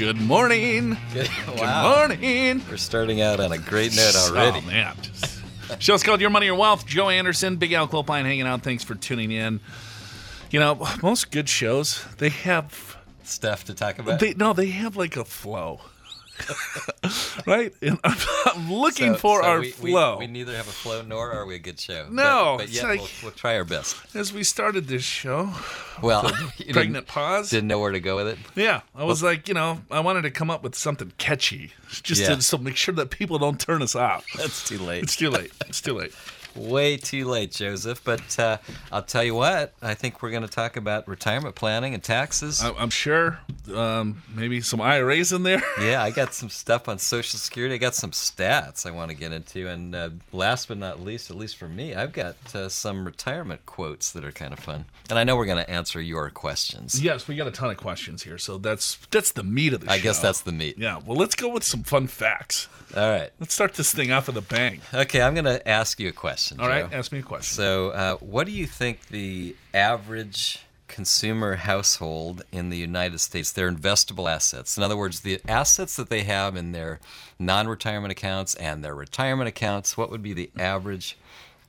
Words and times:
Good 0.00 0.18
morning. 0.18 0.96
Good, 1.12 1.28
Good 1.44 1.56
morning. 1.58 2.62
We're 2.70 2.78
starting 2.78 3.20
out 3.20 3.38
on 3.38 3.52
a 3.52 3.58
great 3.58 3.94
note 3.94 4.16
already. 4.16 4.62
Oh, 4.64 4.66
man. 4.66 4.96
Show's 5.78 6.02
called 6.02 6.22
Your 6.22 6.30
Money, 6.30 6.46
Your 6.46 6.54
Wealth. 6.54 6.86
Joe 6.86 7.10
Anderson, 7.10 7.56
Big 7.56 7.74
Al 7.74 7.86
Clopine 7.86 8.24
hanging 8.24 8.46
out. 8.46 8.62
Thanks 8.62 8.82
for 8.82 8.94
tuning 8.94 9.30
in. 9.30 9.60
You 10.50 10.58
know, 10.58 10.88
most 11.02 11.30
good 11.30 11.50
shows, 11.50 12.02
they 12.16 12.30
have, 12.30 12.96
Stuff 13.24 13.64
to 13.64 13.74
talk 13.74 13.98
about. 13.98 14.20
they 14.20 14.32
no, 14.32 14.54
they 14.54 14.70
have 14.70 14.96
like 14.96 15.18
a 15.18 15.24
flow. 15.26 15.82
right? 17.46 17.72
And 17.82 17.98
I'm, 18.04 18.16
I'm 18.46 18.72
looking 18.72 19.14
So- 19.14 19.18
for 19.18 19.42
so 19.42 19.48
our 19.48 19.60
we, 19.60 19.74
we- 19.80 19.90
flow. 19.92 20.18
We, 20.18 20.26
neither 20.26 20.56
have 20.56 20.68
a 20.68 20.72
flow 20.72 21.02
nor 21.02 21.30
are 21.32 21.46
we 21.46 21.54
a 21.56 21.58
good 21.58 21.78
show. 21.80 22.06
No, 22.10 22.56
but, 22.58 22.66
but 22.66 22.68
yet 22.70 22.84
like- 22.84 23.00
we'll, 23.00 23.08
we'll 23.24 23.32
try 23.32 23.56
our 23.56 23.64
best. 23.64 23.96
As 24.14 24.32
we 24.32 24.44
started 24.44 24.88
this 24.88 25.02
show, 25.04 25.50
Well, 26.02 26.24
you 26.58 26.64
didn't- 26.66 26.72
pregnant 26.74 27.06
pause. 27.06 27.50
Didn't 27.50 27.68
know 27.68 27.78
where 27.78 27.92
to 27.92 28.00
go 28.00 28.16
with 28.16 28.28
it. 28.28 28.38
Yeah, 28.54 28.80
I 28.94 29.04
was 29.04 29.22
like, 29.22 29.48
you 29.48 29.54
know, 29.54 29.80
I 29.90 30.00
wanted 30.00 30.22
to 30.22 30.30
come 30.30 30.50
up 30.50 30.62
with 30.62 30.74
something 30.74 31.12
catchy, 31.18 31.72
just 32.02 32.20
Yeah. 32.22 32.34
to 32.36 32.42
so 32.42 32.58
make 32.58 32.76
sure 32.76 32.94
that 32.94 33.10
people 33.10 33.38
don't 33.38 33.60
turn 33.60 33.82
us 33.82 33.94
off. 33.94 34.26
That's 34.36 34.66
too 34.68 34.78
late. 34.78 35.02
It's 35.02 35.16
too 35.16 35.30
late. 35.30 35.52
It's 35.66 35.80
too 35.80 35.94
late. 35.94 36.12
Way 36.56 36.96
too 36.96 37.26
late, 37.28 37.52
Joseph. 37.52 38.02
But 38.02 38.36
uh, 38.36 38.58
I'll 38.90 39.04
tell 39.04 39.22
you 39.22 39.36
what. 39.36 39.72
I 39.80 39.94
think 39.94 40.20
we're 40.20 40.32
going 40.32 40.42
to 40.42 40.48
talk 40.48 40.76
about 40.76 41.06
retirement 41.06 41.54
planning 41.54 41.94
and 41.94 42.02
taxes. 42.02 42.60
I- 42.60 42.72
I'm 42.72 42.90
sure 42.90 43.38
um, 43.74 44.22
maybe 44.34 44.60
some 44.60 44.80
IRAs 44.80 45.32
in 45.32 45.42
there. 45.42 45.62
yeah, 45.80 46.02
I 46.02 46.10
got 46.10 46.34
some 46.34 46.48
stuff 46.48 46.88
on 46.88 46.98
Social 46.98 47.38
Security. 47.38 47.74
I 47.74 47.78
got 47.78 47.94
some 47.94 48.10
stats 48.10 48.86
I 48.86 48.90
want 48.90 49.10
to 49.10 49.16
get 49.16 49.32
into. 49.32 49.68
And 49.68 49.94
uh, 49.94 50.10
last 50.32 50.68
but 50.68 50.78
not 50.78 51.00
least, 51.00 51.30
at 51.30 51.36
least 51.36 51.56
for 51.56 51.68
me, 51.68 51.94
I've 51.94 52.12
got 52.12 52.36
uh, 52.54 52.68
some 52.68 53.04
retirement 53.04 53.66
quotes 53.66 54.12
that 54.12 54.24
are 54.24 54.32
kind 54.32 54.52
of 54.52 54.58
fun. 54.60 54.86
And 55.08 55.18
I 55.18 55.24
know 55.24 55.36
we're 55.36 55.46
going 55.46 55.64
to 55.64 55.70
answer 55.70 56.00
your 56.00 56.30
questions. 56.30 57.02
Yes, 57.02 57.28
we 57.28 57.36
got 57.36 57.46
a 57.46 57.50
ton 57.52 57.70
of 57.70 57.76
questions 57.76 58.22
here, 58.22 58.38
so 58.38 58.58
that's 58.58 58.96
that's 59.10 59.32
the 59.32 59.42
meat 59.42 59.72
of 59.72 59.80
the 59.80 59.90
I 59.90 59.96
show. 59.98 60.02
guess 60.04 60.20
that's 60.20 60.40
the 60.42 60.52
meat. 60.52 60.76
yeah. 60.78 61.00
Well, 61.04 61.16
let's 61.16 61.34
go 61.34 61.48
with 61.48 61.64
some 61.64 61.82
fun 61.82 62.06
facts. 62.06 62.68
All 62.96 63.08
right. 63.08 63.30
Let's 63.38 63.54
start 63.54 63.74
this 63.74 63.92
thing 63.94 64.10
off 64.12 64.26
with 64.26 64.36
a 64.36 64.42
bang. 64.42 64.80
Okay, 64.92 65.22
I'm 65.22 65.34
going 65.34 65.44
to 65.44 65.66
ask 65.68 66.00
you 66.00 66.08
a 66.08 66.12
question. 66.12 66.60
All 66.60 66.68
right, 66.68 66.90
Joe. 66.90 66.96
ask 66.96 67.12
me 67.12 67.20
a 67.20 67.22
question. 67.22 67.54
So, 67.54 67.90
uh, 67.90 68.16
what 68.16 68.46
do 68.46 68.52
you 68.52 68.66
think 68.66 69.06
the 69.08 69.54
average 69.72 70.58
consumer 70.90 71.54
household 71.56 72.42
in 72.52 72.68
the 72.68 72.76
United 72.76 73.20
States, 73.20 73.50
their 73.52 73.70
investable 73.70 74.30
assets, 74.30 74.76
in 74.76 74.82
other 74.82 74.96
words, 74.96 75.20
the 75.20 75.40
assets 75.48 75.96
that 75.96 76.10
they 76.10 76.24
have 76.24 76.56
in 76.56 76.72
their 76.72 77.00
non 77.38 77.68
retirement 77.68 78.12
accounts 78.12 78.54
and 78.56 78.84
their 78.84 78.94
retirement 78.94 79.48
accounts, 79.48 79.96
what 79.96 80.10
would 80.10 80.22
be 80.22 80.32
the 80.34 80.50
average 80.58 81.16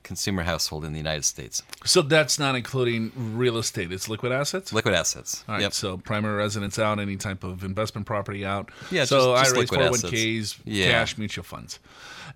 consumer 0.02 0.42
household 0.42 0.84
in 0.84 0.92
the 0.92 0.98
United 0.98 1.24
States? 1.24 1.62
So 1.84 2.02
that's 2.02 2.36
not 2.38 2.56
including 2.56 3.12
real 3.16 3.56
estate; 3.56 3.92
it's 3.92 4.08
liquid 4.08 4.32
assets. 4.32 4.72
Liquid 4.72 4.94
assets. 4.94 5.44
All 5.48 5.54
right, 5.54 5.62
Yep. 5.62 5.72
so 5.72 5.96
primary 5.98 6.34
residence 6.36 6.78
out, 6.78 6.98
any 6.98 7.16
type 7.16 7.44
of 7.44 7.62
investment 7.64 8.06
property 8.06 8.44
out. 8.44 8.70
Yeah, 8.90 9.04
so 9.04 9.34
just- 9.36 9.44
just 9.44 9.54
IRAs, 9.54 9.70
liquid 9.70 9.80
401ks, 9.80 10.56
Yeah. 10.64 10.90
cash, 10.90 11.16
mutual 11.16 11.44
funds. 11.44 11.78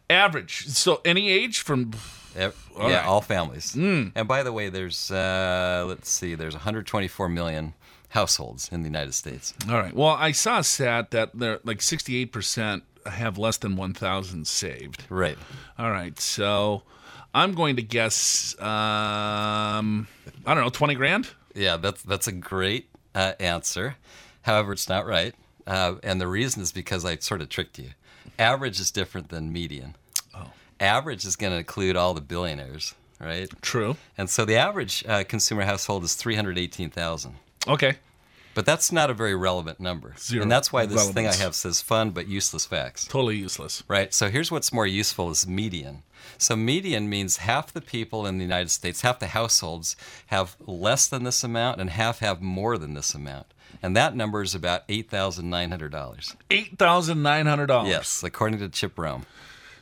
Average. 0.09 0.69
So 0.69 1.01
any 1.05 1.29
age 1.31 1.59
from 1.61 1.91
All 2.37 2.91
yeah, 2.91 2.97
right. 2.99 3.07
all 3.07 3.21
families. 3.21 3.75
And 3.75 4.29
by 4.29 4.43
the 4.43 4.53
way, 4.53 4.69
there's, 4.69 5.11
uh, 5.11 5.85
let's 5.89 6.09
see, 6.11 6.35
there's 6.35 6.55
124 6.55 7.29
million 7.29 7.75
households 8.11 8.69
in 8.71 8.83
the 8.83 8.89
United 8.89 9.15
States. 9.15 9.55
All 9.69 9.77
right. 9.77 9.95
Well, 9.95 10.17
I 10.19 10.33
saw 10.33 10.61
a 10.61 10.65
stat 10.65 11.11
that 11.11 11.31
they're 11.35 11.61
like 11.65 11.79
68% 11.79 12.83
have 13.07 13.39
less 13.39 13.57
than 13.57 13.77
1,000 13.77 14.47
saved. 14.47 15.05
Right. 15.09 15.39
All 15.79 15.91
right. 15.91 16.19
So 16.21 16.83
I'm 17.35 17.53
going 17.53 17.77
to 17.77 17.83
guess, 17.83 18.55
um, 18.61 20.09
I 20.47 20.55
don't 20.55 20.65
know, 20.65 20.71
20 20.71 20.95
grand? 20.95 21.29
Yeah, 21.55 21.77
that's 21.77 22.03
that's 22.03 22.27
a 22.27 22.33
great 22.33 22.89
uh, 23.15 23.33
answer. 23.41 23.97
However, 24.43 24.73
it's 24.73 24.89
not 24.89 25.07
right, 25.07 25.35
uh, 25.67 25.97
and 26.03 26.21
the 26.21 26.29
reason 26.29 26.63
is 26.63 26.71
because 26.71 27.05
I 27.05 27.17
sort 27.17 27.41
of 27.41 27.49
tricked 27.49 27.79
you. 27.79 27.91
Average 28.39 28.79
is 28.79 28.91
different 28.91 29.31
than 29.31 29.53
median. 29.53 29.97
Average 30.81 31.25
is 31.25 31.37
going 31.37 31.53
to 31.53 31.59
include 31.59 31.97
all 31.97 32.15
the 32.15 32.21
billionaires, 32.21 32.95
right? 33.19 33.49
True. 33.63 33.97
And 34.19 34.29
so 34.29 34.45
the 34.45 34.57
average 34.57 35.05
uh, 35.09 35.25
consumer 35.25 35.65
household 35.65 36.05
is 36.05 36.15
three 36.15 36.35
hundred 36.35 36.59
eighteen 36.59 36.91
thousand. 36.91 37.37
Okay. 37.67 37.97
But 38.55 38.65
that's 38.65 38.91
not 38.91 39.11
a 39.11 39.15
very 39.15 39.35
relevant 39.35 39.81
number, 39.81 40.15
Zero 40.19 40.41
and 40.41 40.51
that's 40.51 40.73
why 40.73 40.87
this 40.87 41.11
thing 41.11 41.27
I 41.27 41.35
have 41.35 41.55
says 41.55 41.83
fun 41.83 42.13
but 42.13 42.27
useless 42.27 42.65
facts. 42.65 43.05
Totally 43.05 43.37
useless. 43.37 43.83
Right. 43.87 44.15
So 44.15 44.31
here's 44.31 44.51
what's 44.51 44.73
more 44.73 44.87
useful 44.87 45.29
is 45.31 45.47
median. 45.47 46.05
So 46.39 46.57
median 46.57 47.11
means 47.11 47.39
half 47.39 47.71
the 47.71 47.83
people 47.83 48.27
in 48.27 48.39
the 48.39 48.45
United 48.45 48.71
States, 48.71 49.03
half 49.03 49.19
the 49.19 49.27
households 49.29 49.95
have 50.29 50.57
less 50.67 51.07
than 51.07 51.25
this 51.25 51.45
amount 51.45 51.83
and 51.83 51.91
half 51.91 52.21
have 52.21 52.41
more 52.41 52.79
than 52.79 52.95
this 52.95 53.15
amount. 53.15 53.47
And 53.83 53.95
that 53.95 54.17
number 54.17 54.43
is 54.43 54.55
about 54.55 54.89
$8,900. 54.89 56.37
$8,900. 56.51 57.89
Yes, 57.89 58.23
according 58.23 58.59
to 58.61 58.69
Chip 58.69 58.99
Rome. 58.99 59.27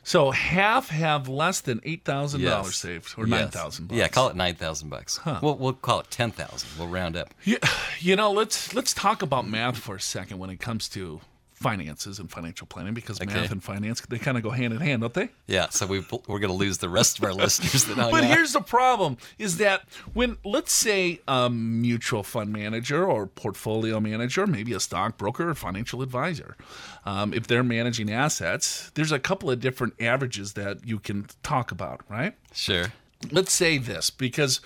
So 0.05 0.31
half 0.31 0.91
have 0.91 1.29
less 1.29 1.61
than 1.63 1.81
$8,000 1.81 2.73
saved 2.73 3.15
or 3.17 3.27
Yes. 3.27 3.55
9000 3.55 3.91
Yeah, 3.91 4.07
call 4.09 4.29
it 4.29 4.37
9,000 4.37 4.89
bucks. 4.91 5.19
We'll, 5.43 5.57
we'll 5.57 5.73
call 5.73 6.01
it 6.01 6.11
10,000. 6.11 6.69
We'll 6.79 6.89
round 6.89 7.17
up. 7.17 7.33
You, 7.43 7.59
you 7.99 8.15
know, 8.15 8.31
let's 8.31 8.75
let's 8.75 8.93
talk 8.93 9.23
about 9.23 9.49
math 9.49 9.79
for 9.79 9.97
a 9.97 10.01
second 10.01 10.39
when 10.39 10.51
it 10.51 10.61
comes 10.61 10.89
to 10.91 11.21
finances 11.65 12.19
and 12.19 12.31
financial 12.31 12.67
planning 12.67 12.93
because 12.95 13.19
Okay. 13.21 13.33
math 13.41 13.51
and 13.51 13.63
finance 13.65 14.03
they 14.03 14.19
kind 14.19 14.37
of 14.37 14.43
go 14.43 14.51
hand 14.51 14.73
in 14.75 14.81
hand, 14.81 15.01
don't 15.01 15.15
they? 15.15 15.31
Yeah, 15.47 15.71
so 15.71 15.87
we 15.87 16.01
we're 16.29 16.39
going 16.45 16.53
to 16.59 16.61
lose 16.67 16.79
the 16.79 16.91
rest 16.91 17.19
of 17.19 17.25
our 17.25 17.33
listeners 17.45 17.85
that 17.87 17.97
But 18.11 18.25
here's 18.25 18.53
the 18.53 18.61
problem: 18.61 19.17
is 19.39 19.57
that 19.57 19.79
when 20.13 20.37
let's 20.45 20.73
say 20.73 21.21
a 21.27 21.49
mutual 21.49 22.23
fund 22.23 22.53
manager 22.53 23.05
or 23.05 23.27
portfolio 23.27 23.99
manager, 24.01 24.47
maybe 24.47 24.73
a 24.75 24.81
stockbroker 24.81 25.49
or 25.49 25.55
financial 25.55 26.03
advisor, 26.03 26.57
um, 27.07 27.33
if 27.33 27.47
they're 27.47 27.65
managing 27.79 28.11
assets, 28.13 28.91
there's 28.95 29.13
a 29.13 29.19
couple 29.19 29.51
of 29.51 29.59
different 29.61 29.95
averages 30.01 30.53
that 30.53 30.87
you 30.87 30.99
can 30.99 31.27
talk 31.43 31.71
about, 31.73 32.03
right? 32.11 32.35
Sure. 32.53 32.93
let's 33.31 33.53
say 33.55 33.79
this 33.79 34.11
because 34.11 34.61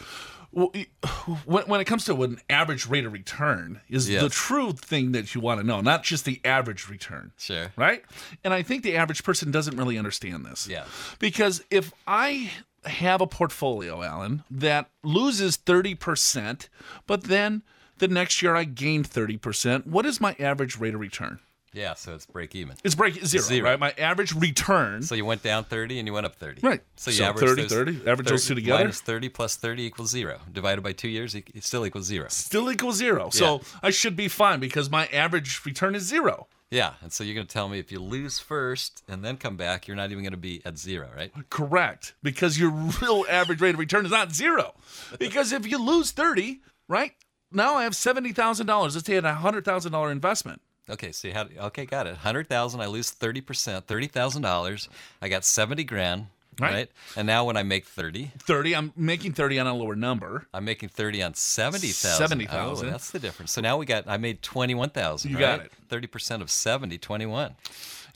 well, 0.53 0.72
when, 1.44 1.64
when 1.64 1.81
it 1.81 1.84
comes 1.84 2.04
to 2.06 2.22
an 2.22 2.41
average 2.48 2.86
rate 2.86 3.04
of 3.04 3.12
return 3.12 3.81
is 3.88 4.06
the 4.06 4.28
true 4.28 4.72
thing 4.72 5.12
that 5.12 5.34
you 5.34 5.41
want 5.41 5.60
to 5.60 5.66
know 5.66 5.81
not 5.81 6.03
just 6.03 6.25
the 6.25 6.41
average 6.44 6.88
return 6.88 7.32
Sure. 7.36 7.72
right 7.76 8.03
and 8.44 8.54
i 8.54 8.62
think 8.62 8.82
the 8.82 8.97
average 8.97 9.22
person 9.25 9.50
doesn't 9.50 9.76
really 9.76 9.98
understand 9.98 10.44
this 10.44 10.66
Yeah. 10.69 10.84
because 11.19 11.62
if 11.70 11.92
i 12.06 12.50
have 12.84 13.20
a 13.20 13.26
portfolio 13.26 14.03
alan 14.03 14.44
that 14.50 14.88
loses 15.03 15.56
30% 15.58 16.69
but 17.06 17.25
then 17.25 17.62
the 17.98 18.08
next 18.08 18.41
year 18.42 18.54
i 18.54 18.64
gain 18.64 19.03
30% 19.04 19.87
what 19.87 20.06
is 20.06 20.20
my 20.20 20.34
average 20.38 20.78
rate 20.78 20.94
of 20.94 21.00
return 21.00 21.41
Yeah, 21.72 21.94
so 21.94 22.14
it's 22.14 22.26
break 22.26 22.54
even. 22.54 22.76
it's 22.84 22.94
break 22.94 23.14
zero, 23.24 23.42
Zero. 23.42 23.70
right 23.70 23.78
my 23.78 23.92
average 23.98 24.34
return 24.34 25.02
So 25.02 25.14
you 25.14 25.24
went 25.24 25.42
down 25.42 25.64
30 25.64 25.98
and 25.98 26.06
you 26.08 26.14
went 26.14 26.26
up 26.26 26.34
30. 26.36 26.60
Right. 26.66 26.82
So 26.96 27.10
you 27.10 27.18
So 27.18 27.24
average 27.24 27.48
30, 27.48 27.62
those 27.62 27.72
30, 27.72 28.10
average 28.10 28.28
those 28.28 28.46
two 28.46 28.54
together? 28.54 28.84
Minus 28.84 29.00
30 29.00 29.28
plus 29.28 29.56
30 29.56 29.82
equals 29.84 30.10
zero. 30.10 30.40
Divided 30.50 30.82
by 30.82 30.92
two 30.92 31.08
years, 31.08 31.34
it 31.34 31.62
still 31.64 31.84
equals 31.86 32.06
zero. 32.06 32.26
still 32.30 32.70
equals 32.70 32.96
zero 32.96 33.30
so 33.30 33.60
i 33.82 33.90
should 33.90 34.16
be 34.16 34.28
fine 34.28 34.60
because 34.60 34.90
my 34.90 35.06
average 35.08 35.60
return 35.64 35.94
is 35.94 36.02
zero 36.04 36.46
Yeah, 36.70 36.94
and 37.02 37.10
so 37.12 37.24
you're 37.24 37.34
going 37.34 37.46
to 37.46 37.52
tell 37.52 37.68
me 37.68 37.78
if 37.78 37.90
you 37.92 37.98
lose 38.00 38.38
first 38.38 39.02
and 39.08 39.25
then 39.25 39.37
come 39.38 39.56
back, 39.56 39.87
you're 39.88 39.96
not 39.96 40.10
even 40.10 40.22
going 40.22 40.32
to 40.32 40.37
be 40.52 40.60
at 40.66 40.76
zero, 40.76 41.08
right? 41.16 41.32
Correct. 41.48 42.14
Because 42.22 42.58
your 42.58 42.70
real 43.00 43.25
average 43.28 43.60
rate 43.62 43.72
of 43.75 43.78
return 43.81 44.04
is 44.04 44.10
not 44.12 44.32
zero. 44.32 44.75
Because 45.19 45.50
if 45.52 45.66
you 45.66 45.78
lose 45.82 46.10
30, 46.10 46.60
right? 46.87 47.12
Now 47.50 47.76
I 47.76 47.84
have 47.84 47.94
$70,000. 47.94 48.69
Let's 48.69 49.06
say 49.06 49.12
I 49.12 49.14
had 49.16 49.25
a 49.25 49.60
$100,000 49.62 50.12
investment. 50.12 50.60
Okay, 50.90 51.12
see 51.12 51.31
how? 51.31 51.46
okay, 51.58 51.85
got 51.87 52.06
it. 52.06 52.17
Hundred 52.19 52.49
thousand, 52.49 52.81
I 52.81 52.87
lose 52.87 53.11
thirty 53.11 53.40
percent, 53.40 53.87
thirty 53.87 54.06
thousand 54.06 54.43
dollars. 54.43 54.88
I 55.23 55.29
got 55.29 55.44
seventy 55.44 55.85
grand, 55.85 56.26
Right. 56.61 56.73
right. 56.73 56.90
And 57.17 57.26
now 57.26 57.44
when 57.44 57.56
I 57.56 57.62
make 57.62 57.85
thirty, 57.87 58.32
30, 58.38 58.75
I'm 58.75 58.93
making 58.96 59.32
30 59.35 59.61
on 59.61 59.67
a 59.69 59.75
lower 59.75 59.94
number. 59.94 60.46
I'm 60.52 60.64
making 60.64 60.88
thirty 60.88 61.23
on 61.23 61.35
seventy 61.35 61.88
thousand. 61.88 62.29
70,000. 62.29 62.88
Oh, 62.88 62.90
that's 62.90 63.11
the 63.11 63.19
difference. 63.19 63.52
So 63.52 63.61
now 63.61 63.76
we 63.76 63.87
got 63.87 64.08
I 64.08 64.17
made 64.17 64.43
twenty 64.43 64.75
one 64.75 64.90
thousand. 64.90 65.31
You 65.31 65.38
got 65.38 65.61
it. 65.61 65.73
Thirty 65.88 66.06
percent 66.06 66.43
of 66.43 66.50
70, 66.50 66.99
21. 66.99 67.55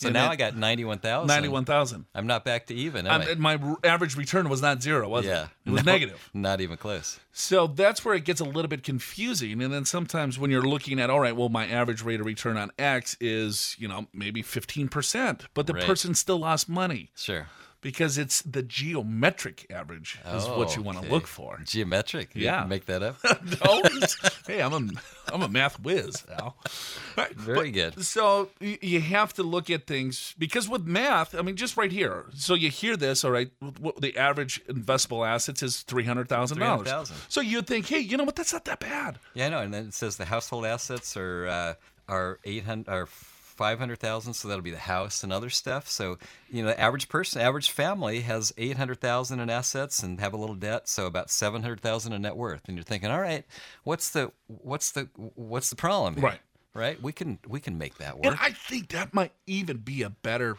So 0.02 0.08
And 0.08 0.14
now 0.14 0.22
then- 0.24 0.30
I 0.32 0.36
got 0.36 0.56
ninety-one 0.56 0.98
thousand. 0.98 1.28
Ninety-one 1.28 1.64
thousand. 1.64 2.06
I'm 2.14 2.26
not 2.26 2.44
back 2.44 2.66
to 2.66 2.74
even. 2.74 3.06
Am 3.06 3.20
I? 3.20 3.24
and 3.24 3.40
my 3.40 3.58
average 3.84 4.16
return 4.16 4.48
was 4.48 4.60
not 4.60 4.82
zero, 4.82 5.08
was 5.08 5.24
yeah, 5.24 5.44
it? 5.44 5.48
It 5.66 5.70
was 5.70 5.84
No, 5.84 5.92
negative. 5.92 6.30
Not 6.34 6.60
even 6.60 6.76
close. 6.76 7.20
So 7.32 7.66
that's 7.66 8.04
where 8.04 8.14
it 8.14 8.24
gets 8.24 8.40
a 8.40 8.44
little 8.44 8.68
bit 8.68 8.82
confusing. 8.82 9.62
And 9.62 9.72
then 9.72 9.84
sometimes 9.84 10.38
when 10.38 10.50
you're 10.50 10.60
looking 10.62 11.00
at, 11.00 11.08
all 11.08 11.20
right, 11.20 11.34
well, 11.36 11.48
my 11.48 11.66
average 11.66 12.02
rate 12.02 12.20
of 12.20 12.26
return 12.26 12.56
on 12.56 12.70
X 12.78 13.16
is, 13.20 13.74
you 13.78 13.86
know, 13.88 14.06
maybe 14.12 14.42
15%, 14.42 15.42
but 15.54 15.66
the 15.66 15.72
Right. 15.74 15.84
person 15.84 16.14
still 16.14 16.38
lost 16.38 16.68
money 16.68 17.10
Sure. 17.16 17.46
Because 17.82 18.16
it's 18.16 18.40
the 18.42 18.62
geometric 18.62 19.66
average 19.70 20.18
is 20.34 20.46
what 20.46 20.74
you 20.76 20.82
want 20.82 20.96
to 20.98 21.04
Okay. 21.04 21.12
look 21.12 21.26
for. 21.26 21.60
Geometric. 21.64 22.30
Yeah. 22.34 22.64
make 22.64 22.86
that 22.86 23.02
up. 23.02 23.16
no, 23.64 23.82
hey, 24.46 24.62
I'm 24.62 24.72
a, 24.72 24.88
I'm 25.34 25.42
a 25.42 25.48
math 25.48 25.78
whiz, 25.80 26.24
Al. 26.38 26.56
Right, 27.16 27.34
Very 27.34 27.70
but- 27.70 27.74
good. 27.94 28.04
So 28.04 28.48
you 28.60 29.00
have 29.00 29.34
to 29.34 29.42
look 29.42 29.68
at 29.68 29.86
things 29.86 30.34
because 30.38 30.68
with 30.68 30.86
math, 30.86 31.34
I 31.34 31.42
mean, 31.42 31.56
just 31.56 31.76
right 31.76 31.92
here. 31.92 32.26
So 32.34 32.54
you 32.54 32.70
hear 32.70 32.96
this, 32.96 33.24
all 33.24 33.30
right? 33.32 33.50
The 34.00 34.16
average 34.16 34.64
investable 34.66 35.26
assets 35.26 35.62
is 35.62 35.82
three 35.82 36.04
hundred 36.04 36.28
thousand 36.28 36.58
dollars. 36.60 36.86
300,000. 36.88 37.16
So 37.28 37.40
you'd 37.40 37.66
think, 37.66 37.88
hey, 37.88 37.98
you 37.98 38.16
know 38.16 38.24
what? 38.24 38.36
That's 38.36 38.52
not 38.52 38.64
that 38.66 38.80
bad. 38.80 39.18
Yeah, 39.34 39.46
I 39.46 39.48
know. 39.50 39.58
And 39.58 39.74
then 39.74 39.86
it 39.88 39.94
says 39.94 40.16
the 40.16 40.24
household 40.24 40.64
assets 40.64 41.16
are 41.16 41.46
uh, 41.48 41.74
are 42.08 42.38
eight 42.44 42.64
hundred 42.64 42.88
are 42.88 43.08
five 43.62 43.78
hundred 43.78 44.00
thousand. 44.00 44.34
So 44.34 44.48
that'll 44.48 44.60
be 44.60 44.72
the 44.72 44.78
house 44.78 45.22
and 45.22 45.32
other 45.32 45.48
stuff. 45.48 45.88
So 45.88 46.18
you 46.50 46.62
know, 46.62 46.70
the 46.70 46.80
average 46.80 47.08
person, 47.08 47.40
average 47.40 47.70
family 47.70 48.22
has 48.22 48.52
eight 48.58 48.76
hundred 48.76 49.00
thousand 49.00 49.38
in 49.38 49.48
assets 49.48 50.02
and 50.02 50.18
have 50.18 50.32
a 50.32 50.36
little 50.36 50.56
debt. 50.56 50.88
So 50.88 51.06
about 51.06 51.30
seven 51.30 51.62
hundred 51.62 51.80
thousand 51.80 52.12
in 52.12 52.22
net 52.22 52.36
worth. 52.36 52.62
And 52.66 52.76
you're 52.76 52.82
thinking, 52.82 53.08
all 53.08 53.20
right, 53.20 53.44
what's 53.84 54.10
the 54.10 54.32
what's 54.48 54.90
the 54.90 55.08
what's 55.36 55.70
the 55.70 55.76
problem? 55.76 56.14
here? 56.14 56.24
Right. 56.24 56.40
Right. 56.74 57.00
We 57.00 57.12
can 57.12 57.38
we 57.46 57.60
can 57.60 57.78
make 57.78 57.98
that 57.98 58.16
work. 58.16 58.32
And. 58.32 58.38
I 58.40 58.50
think 58.50 58.88
that 58.88 59.14
might 59.14 59.32
even 59.46 59.76
be 59.76 60.02
a 60.02 60.10
better 60.10 60.56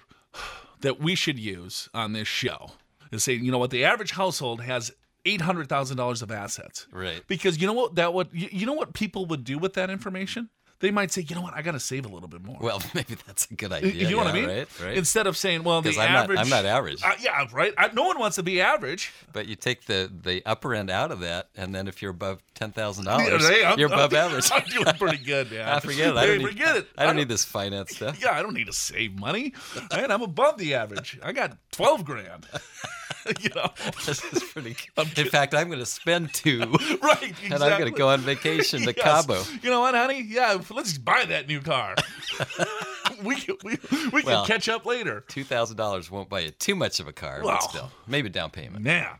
that 0.79 1.01
we 1.01 1.15
should 1.15 1.38
use 1.38 1.89
on 1.94 2.13
this 2.13 2.29
show 2.29 2.71
is 3.11 3.23
saying, 3.25 3.44
you 3.44 3.51
know 3.51 3.57
what, 3.57 3.71
the 3.71 3.83
average 3.83 4.11
household 4.11 4.61
has 4.61 4.94
eight 5.25 5.41
hundred 5.41 5.67
thousand 5.67 5.97
dollars 5.97 6.21
of 6.21 6.31
assets. 6.31 6.88
Right. 6.89 7.21
Because 7.27 7.59
you 7.59 7.67
know 7.67 7.73
what 7.73 7.95
that 7.95 8.13
would 8.13 8.29
you 8.31 8.65
know 8.65 8.73
what 8.73 8.94
people 8.94 9.25
would 9.25 9.44
do 9.44 9.57
with 9.57 9.73
that 9.73 9.89
information? 9.89 10.49
They 10.83 10.91
might 10.91 11.13
say, 11.13 11.21
you 11.21 11.33
know 11.33 11.41
what, 11.41 11.53
I 11.53 11.62
got 11.62 11.71
to 11.71 11.80
save 11.80 12.06
a 12.06 12.09
little 12.09 12.27
bit 12.27 12.44
more. 12.44 12.57
Well, 12.59 12.81
maybe 12.94 13.15
that's 13.25 13.50
a 13.50 13.53
good 13.53 13.71
idea. 13.71 13.91
you 14.09 14.12
know 14.12 14.18
what 14.18 14.27
I 14.27 14.33
mean? 14.33 14.50
Right. 14.50 14.68
Right. 14.83 14.97
Instead 14.97 15.27
of 15.27 15.38
saying, 15.38 15.63
well, 15.63 15.81
the 15.81 15.91
I'm 15.91 15.95
not- 15.95 16.24
average. 16.25 16.39
I'm 16.39 16.50
not 16.50 16.65
average. 16.65 17.01
Uh, 17.01 17.13
yeah, 17.21 17.47
right. 17.53 17.74
I, 17.77 17.88
no 17.94 18.03
one 18.03 18.19
wants 18.19 18.35
to 18.35 18.44
be 18.44 18.59
average. 18.59 19.13
But 19.31 19.47
you 19.47 19.56
take 19.56 19.85
the 19.85 20.12
the 20.24 20.45
upper 20.45 20.74
end 20.75 20.89
out 20.89 21.12
of 21.13 21.21
that, 21.21 21.47
and 21.56 21.74
then 21.74 21.88
if 21.88 22.01
you're 22.01 22.12
above 22.12 22.44
ten 22.53 22.71
thousand 22.74 23.06
Yeah, 23.06 23.18
dollars, 23.30 23.47
hey, 23.47 23.63
I'm- 23.63 23.80
you're 23.80 23.88
above 23.88 24.13
I'm- 24.13 24.25
average. 24.25 24.50
I'm 24.53 24.65
doing 24.65 24.94
pretty 24.97 25.24
good, 25.24 25.51
man. 25.51 25.69
I 25.69 25.80
forget 25.80 26.09
it. 26.09 26.18
I 26.18 26.25
don't 26.25 26.38
need, 26.39 26.47
forget 26.50 26.75
it. 26.75 26.88
I 26.97 27.06
don't 27.06 27.15
need 27.15 27.30
this 27.30 27.45
finance 27.45 27.95
stuff. 27.95 28.21
Yeah, 28.21 28.31
I 28.38 28.41
don't 28.41 28.53
need 28.53 28.68
to 28.68 28.74
save 28.74 29.18
money. 29.18 29.53
Man, 29.95 30.12
I'm 30.12 30.21
above 30.21 30.57
the 30.57 30.74
average. 30.74 31.18
I 31.24 31.31
got 31.31 31.57
twelve 31.71 32.03
grand. 32.03 32.45
you 33.39 33.50
know, 33.56 33.69
This 34.06 34.21
is 34.33 34.44
pretty. 34.44 34.75
In 34.97 35.27
fact, 35.30 35.53
I'm 35.53 35.68
going 35.68 35.80
to 35.80 35.85
spend 35.85 36.33
two, 36.33 36.59
right? 37.01 37.24
Exactly. 37.24 37.51
and 37.53 37.63
I'm 37.63 37.80
going 37.80 37.89
to 37.94 37.97
go 37.97 38.09
on 38.09 38.19
vacation 38.19 38.81
to 38.81 38.94
Yes. 38.97 39.01
Cabo. 39.25 39.41
You 39.62 39.69
know 39.69 39.80
what, 39.80 39.95
honey? 39.95 40.21
Yeah, 40.27 40.57
let's 40.73 40.89
just 40.89 41.05
buy 41.05 41.25
that 41.25 41.47
new 41.47 41.61
car. 41.61 41.95
we 43.23 43.35
can, 43.35 43.55
we, 43.63 43.77
we 44.11 44.21
can 44.23 44.45
catch 44.45 44.67
up 44.69 44.85
later. 44.85 45.23
Two 45.27 45.43
thousand 45.43 45.77
dollars 45.77 46.09
won't 46.11 46.29
buy 46.29 46.39
you 46.41 46.51
too 46.51 46.75
much 46.75 46.99
of 46.99 47.07
a 47.07 47.13
car, 47.13 47.41
Well. 47.43 47.55
but 47.59 47.69
still, 47.69 47.91
maybe 48.07 48.29
down 48.29 48.49
payment. 48.49 48.85
Yeah. 48.85 49.15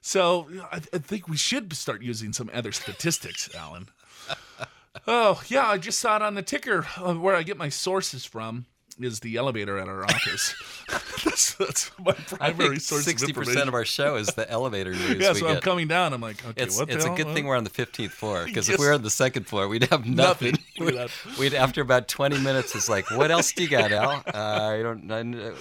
so 0.00 0.48
I, 0.72 0.76
I 0.92 0.98
think 0.98 1.28
we 1.28 1.36
should 1.36 1.72
start 1.74 2.02
using 2.02 2.32
some 2.32 2.50
other 2.54 2.72
statistics, 2.72 3.48
Alan. 3.54 3.88
Oh 5.08 5.42
yeah, 5.48 5.66
I 5.68 5.76
just 5.78 5.98
saw 5.98 6.14
it 6.16 6.22
on 6.22 6.34
the 6.34 6.42
ticker. 6.42 6.86
Uh, 6.96 7.14
where 7.14 7.34
I 7.34 7.42
get 7.42 7.56
my 7.58 7.68
sources 7.68 8.24
from 8.24 8.66
is 9.00 9.20
the 9.20 9.36
elevator 9.36 9.78
at 9.78 9.88
our 9.88 10.04
office. 10.04 10.54
that's, 11.24 11.54
that's 11.54 11.90
my 11.98 12.12
primary 12.12 12.78
source 12.78 13.04
sixty 13.04 13.32
of 13.32 13.36
percent 13.36 13.68
of 13.68 13.74
our 13.74 13.84
show 13.84 14.16
is 14.16 14.28
the 14.28 14.48
elevator 14.50 14.92
news 14.94 15.18
yeah, 15.18 15.32
so 15.32 15.46
I'm 15.48 15.54
get. 15.54 15.62
coming 15.62 15.88
down. 15.88 16.12
I'm 16.12 16.20
like, 16.20 16.44
okay, 16.46 16.62
It's, 16.62 16.78
what 16.78 16.88
the 16.88 16.94
it's 16.94 17.04
a 17.04 17.10
good 17.10 17.28
thing 17.34 17.46
we're 17.46 17.56
on 17.56 17.64
the 17.64 17.70
15th 17.70 18.10
floor 18.10 18.44
because 18.46 18.68
Yes. 18.68 18.74
if 18.74 18.80
we 18.80 18.86
were 18.86 18.92
on 18.94 19.02
the 19.02 19.10
second 19.10 19.46
floor, 19.46 19.68
we'd 19.68 19.84
have 19.84 20.06
nothing. 20.06 20.52
Nothing. 20.52 20.86
We'd 20.86 20.94
We'd, 20.94 21.38
we'd 21.38 21.54
after 21.54 21.80
about 21.80 22.08
20 22.08 22.40
minutes, 22.40 22.74
it's 22.74 22.88
like, 22.88 23.10
what 23.10 23.30
else 23.30 23.52
do 23.52 23.62
you 23.62 23.68
got, 23.68 23.92
Al? 23.92 24.22
Uh, 24.32 24.32
I 24.34 24.82
don't. 24.82 25.10
I, 25.10 25.52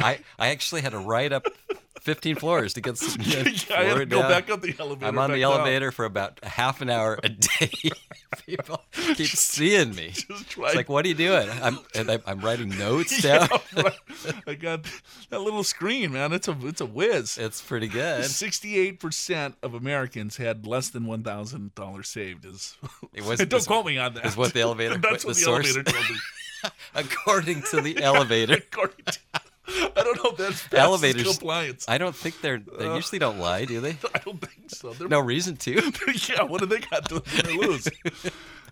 I 0.00 0.18
I 0.38 0.48
actually 0.48 0.82
had 0.82 0.92
to 0.92 0.98
ride 0.98 1.32
up 1.32 1.46
15 2.00 2.36
floors 2.36 2.74
to 2.74 2.80
get 2.80 2.96
some. 2.98 3.20
Yeah, 3.28 3.38
I 3.76 3.84
had 3.84 3.94
to 3.98 4.06
go 4.06 4.20
down. 4.22 4.30
back 4.30 4.50
up 4.50 4.60
the 4.62 4.74
elevator. 4.78 5.06
I'm 5.06 5.18
on 5.18 5.30
the 5.30 5.40
down. 5.40 5.52
elevator 5.52 5.90
for 5.92 6.04
about 6.04 6.38
a 6.42 6.48
half 6.48 6.80
an 6.80 6.90
hour 6.90 7.18
a 7.22 7.28
day. 7.28 7.70
People 8.46 8.80
keep 8.92 9.26
seeing 9.26 9.94
me. 9.94 10.10
Just 10.10 10.50
try- 10.50 10.66
It's 10.68 10.76
like, 10.76 10.88
what 10.88 11.04
are 11.04 11.08
you 11.08 11.14
doing? 11.14 11.48
I'm 11.62 11.78
and 11.94 12.10
I'm, 12.10 12.22
I'm 12.26 12.40
writing 12.40 12.68
notes 12.78 13.24
Yeah, 13.24 13.46
down. 13.46 13.58
right. 13.76 13.94
I 14.46 14.54
got 14.54 14.84
that 15.30 15.40
little 15.40 15.64
screen, 15.64 16.12
man. 16.12 16.32
It's 16.32 16.46
a 16.48 16.56
it's 16.62 16.80
a 16.80 16.86
whiz. 16.86 17.38
It's 17.38 17.60
pretty 17.62 17.88
good. 17.88 18.24
Sixty-eight 18.24 19.00
percent 19.00 19.56
of 19.62 19.74
Americans 19.74 20.36
had 20.36 20.66
less 20.66 20.88
than 20.90 21.06
one 21.06 21.22
thousand 21.22 21.74
dollars 21.74 22.08
saved. 22.08 22.44
Is 22.44 22.76
It 23.14 23.24
was- 23.24 23.40
don't 23.40 23.66
quote 23.66 23.86
me 23.86 23.98
on 23.98 24.14
that. 24.14 24.26
is 24.26 24.36
what 24.36 24.52
the 24.52 24.60
elevator- 24.60 24.98
That's 24.98 25.24
what 25.24 25.34
the 25.36 25.40
source- 25.40 25.74
elevator 25.74 25.90
told 25.90 26.10
me. 26.10 26.16
According 26.94 27.62
to 27.70 27.80
the 27.80 28.02
elevator. 28.02 28.54
According 28.54 29.04
to- 29.06 29.18
I 29.68 29.90
don't 30.02 30.16
know 30.16 30.30
if 30.30 30.36
that's 30.36 30.62
passes 30.68 30.78
Elevators- 30.78 31.38
compliance. 31.38 31.84
I 31.88 31.98
don't 31.98 32.14
think 32.16 32.40
they're. 32.40 32.58
They 32.58 32.94
usually 32.94 33.18
don't 33.18 33.38
lie, 33.38 33.64
do 33.64 33.80
they? 33.80 33.90
I 34.14 34.18
don't 34.18 34.40
think 34.40 34.70
so. 34.70 34.92
They're, 34.92 35.08
No 35.08 35.20
reason 35.20 35.56
to. 35.58 35.72
yeah, 36.28 36.42
what 36.42 36.60
do 36.60 36.66
they 36.66 36.80
got 36.80 37.08
to 37.10 37.22
lose? 37.54 37.88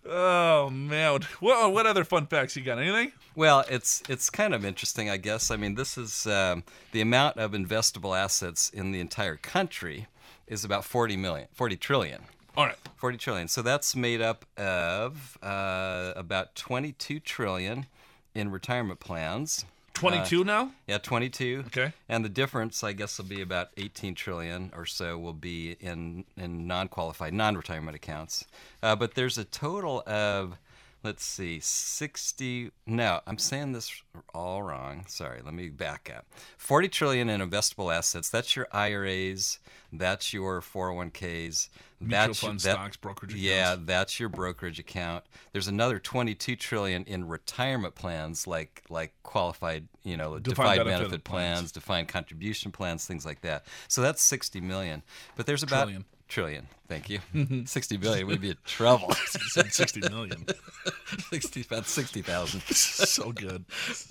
oh 0.08 0.70
man. 0.70 1.20
Well, 1.40 1.72
what 1.72 1.86
other 1.86 2.04
fun 2.04 2.26
facts 2.26 2.56
you 2.56 2.62
got? 2.62 2.78
Anything? 2.78 3.12
Well, 3.34 3.64
it's 3.68 4.02
it's 4.08 4.30
kind 4.30 4.54
of 4.54 4.64
interesting, 4.64 5.10
I 5.10 5.16
guess. 5.16 5.50
I 5.50 5.56
mean, 5.56 5.74
this 5.74 5.98
is 5.98 6.26
um, 6.26 6.64
the 6.92 7.00
amount 7.00 7.36
of 7.38 7.52
investable 7.52 8.16
assets 8.18 8.70
in 8.70 8.92
the 8.92 9.00
entire 9.00 9.36
country 9.36 10.06
is 10.46 10.64
about 10.64 10.84
40 10.84 11.16
million, 11.16 11.48
40 11.52 11.76
trillion. 11.76 12.22
All 12.56 12.64
right. 12.64 12.76
40 12.96 13.18
trillion. 13.18 13.48
So 13.48 13.60
that's 13.60 13.94
made 13.94 14.22
up 14.22 14.46
of 14.56 15.36
uh, 15.42 16.12
about 16.16 16.54
22 16.54 17.20
trillion 17.20 17.86
in 18.34 18.50
retirement 18.50 19.00
plans. 19.00 19.66
Twenty-two 19.96 20.44
now. 20.44 20.72
Yeah, 20.86 20.98
22. 20.98 21.64
Okay. 21.68 21.92
And 22.08 22.22
the 22.24 22.28
difference, 22.28 22.84
I 22.84 22.92
guess, 22.92 23.16
will 23.16 23.24
be 23.24 23.40
about 23.40 23.70
18 23.78 24.14
trillion 24.14 24.70
or 24.76 24.84
so 24.84 25.16
will 25.18 25.32
be 25.32 25.76
in 25.80 26.24
in 26.36 26.66
non-qualified, 26.66 27.32
non-retirement 27.32 27.96
accounts. 27.96 28.44
Uh, 28.82 28.94
but 28.94 29.14
there's 29.14 29.38
a 29.38 29.44
total 29.44 30.02
of, 30.06 30.58
let's 31.02 31.24
see, 31.24 31.60
60. 31.60 32.70
No, 32.86 33.20
I'm 33.26 33.38
saying 33.38 33.72
this 33.72 34.02
all 34.34 34.62
wrong. 34.62 35.04
Sorry, 35.08 35.40
let 35.44 35.54
me 35.54 35.68
back 35.68 36.10
up. 36.14 36.26
40 36.58 36.88
trillion 36.88 37.28
in 37.28 37.40
investable 37.40 37.94
assets. 37.94 38.28
That's 38.28 38.56
your 38.56 38.66
IRAs. 38.72 39.58
That's 39.92 40.32
your 40.32 40.60
401ks. 40.60 41.68
Mutual 41.98 42.10
that's 42.26 42.40
fund 42.40 42.60
that- 42.60 42.72
stocks, 42.72 42.96
brokerage 42.96 43.34
Yeah, 43.34 43.72
accounts. 43.72 43.86
that's 43.86 44.20
your 44.20 44.28
brokerage 44.28 44.78
account. 44.78 45.24
There's 45.52 45.68
another 45.68 45.98
22 45.98 46.54
trillion 46.56 47.04
in 47.04 47.26
retirement 47.26 47.94
plans, 47.94 48.46
like 48.46 48.82
like 48.90 49.14
qualified, 49.22 49.88
you 50.02 50.16
know, 50.16 50.38
defined, 50.38 50.78
benefit 50.84 50.98
benefit, 50.98 51.24
plans. 51.24 51.58
plans, 51.60 51.72
defined 51.72 52.08
contribution 52.08 52.70
plans, 52.72 53.06
things 53.06 53.24
like 53.24 53.40
that. 53.42 53.64
So 53.88 54.02
that's 54.02 54.22
60 54.22 54.60
million. 54.60 55.02
But 55.36 55.46
there's 55.46 55.62
about 55.62 55.84
Trillion. 55.84 56.04
Trillion. 56.28 56.66
Thank 56.88 57.10
you. 57.10 57.18
60 57.64 57.96
billion 57.96 58.26
we'd 58.26 58.40
be 58.40 58.50
in 58.50 58.56
trouble. 58.64 59.12
Said 59.48 59.72
sixty 59.72 60.00
million. 60.00 60.46
60 61.30 61.62
about 61.62 61.86
60,000. 61.86 62.60
so 62.74 63.32
good. 63.32 63.64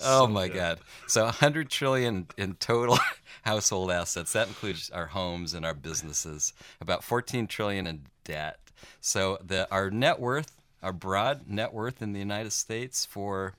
Oh 0.03 0.27
my 0.27 0.47
God! 0.47 0.79
So 1.07 1.23
100 1.25 1.69
trillion 1.69 2.27
in 2.37 2.55
total 2.55 2.99
household 3.43 3.91
assets. 3.91 4.33
That 4.33 4.47
includes 4.47 4.89
our 4.89 5.07
homes 5.07 5.53
and 5.53 5.65
our 5.65 5.73
businesses. 5.73 6.53
About 6.81 7.03
14 7.03 7.47
trillion 7.47 7.87
in 7.87 8.01
debt. 8.23 8.59
So 8.99 9.37
the 9.45 9.67
our 9.71 9.89
net 9.89 10.19
worth, 10.19 10.61
our 10.83 10.93
broad 10.93 11.47
net 11.47 11.73
worth 11.73 12.01
in 12.01 12.13
the 12.13 12.19
United 12.19 12.51
States 12.51 13.05
for 13.05 13.53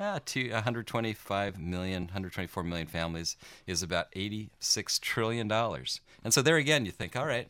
ah, 0.00 0.18
two, 0.24 0.50
125 0.50 1.58
million, 1.58 2.04
124 2.04 2.62
million 2.62 2.86
families 2.86 3.36
is 3.66 3.82
about 3.82 4.08
86 4.14 4.98
trillion 4.98 5.48
dollars. 5.48 6.00
And 6.24 6.32
so 6.32 6.42
there 6.42 6.56
again, 6.56 6.86
you 6.86 6.92
think, 6.92 7.16
all 7.16 7.26
right. 7.26 7.48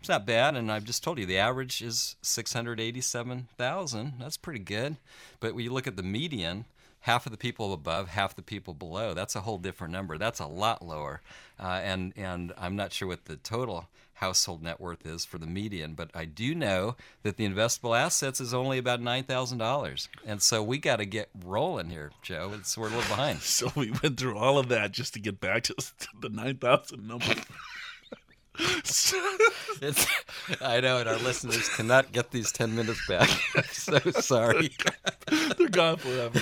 It's 0.00 0.08
not 0.08 0.26
bad, 0.26 0.56
and 0.56 0.72
I've 0.72 0.84
just 0.84 1.04
told 1.04 1.18
you 1.18 1.26
the 1.26 1.38
average 1.38 1.82
is 1.82 2.16
six 2.22 2.52
hundred 2.52 2.80
eighty-seven 2.80 3.48
thousand. 3.56 4.14
That's 4.18 4.38
pretty 4.38 4.60
good. 4.60 4.96
But 5.40 5.54
when 5.54 5.64
you 5.64 5.72
look 5.72 5.86
at 5.86 5.96
the 5.96 6.02
median, 6.02 6.64
half 7.00 7.26
of 7.26 7.32
the 7.32 7.38
people 7.38 7.72
above, 7.72 8.08
half 8.08 8.34
the 8.34 8.42
people 8.42 8.74
below. 8.74 9.14
That's 9.14 9.36
a 9.36 9.40
whole 9.40 9.58
different 9.58 9.92
number. 9.92 10.18
That's 10.18 10.40
a 10.40 10.46
lot 10.46 10.84
lower. 10.84 11.20
Uh, 11.58 11.80
and 11.82 12.12
and 12.16 12.52
I'm 12.56 12.76
not 12.76 12.92
sure 12.92 13.08
what 13.08 13.26
the 13.26 13.36
total 13.36 13.88
household 14.14 14.62
net 14.62 14.78
worth 14.78 15.06
is 15.06 15.24
for 15.24 15.38
the 15.38 15.46
median, 15.46 15.94
but 15.94 16.10
I 16.14 16.26
do 16.26 16.54
know 16.54 16.94
that 17.22 17.38
the 17.38 17.48
investable 17.48 17.98
assets 17.98 18.38
is 18.38 18.52
only 18.52 18.76
about 18.78 19.00
nine 19.00 19.24
thousand 19.24 19.58
dollars. 19.58 20.08
And 20.26 20.40
so 20.42 20.62
we 20.62 20.78
got 20.78 20.96
to 20.96 21.06
get 21.06 21.30
rolling 21.44 21.90
here, 21.90 22.12
Joe. 22.22 22.52
It's, 22.54 22.76
we're 22.76 22.88
a 22.88 22.90
little 22.90 23.02
behind. 23.02 23.40
So 23.50 23.70
we 23.76 23.90
went 24.02 24.18
through 24.18 24.38
all 24.38 24.58
of 24.58 24.68
that 24.68 24.92
just 24.92 25.14
to 25.14 25.20
get 25.20 25.40
back 25.40 25.64
to 25.64 25.74
the 26.20 26.28
nine 26.28 26.56
thousand 26.56 27.06
number. 27.06 27.34
I 30.60 30.80
know, 30.80 30.98
and 30.98 31.08
our 31.08 31.18
listeners 31.18 31.68
cannot 31.70 32.12
get 32.12 32.30
these 32.30 32.52
ten 32.52 32.74
minutes 32.74 33.00
back. 33.08 33.28
I'm 33.56 33.64
so 33.64 33.98
sorry. 34.20 34.70
They're 35.58 35.68
gone 35.68 35.96
forever. 35.96 36.40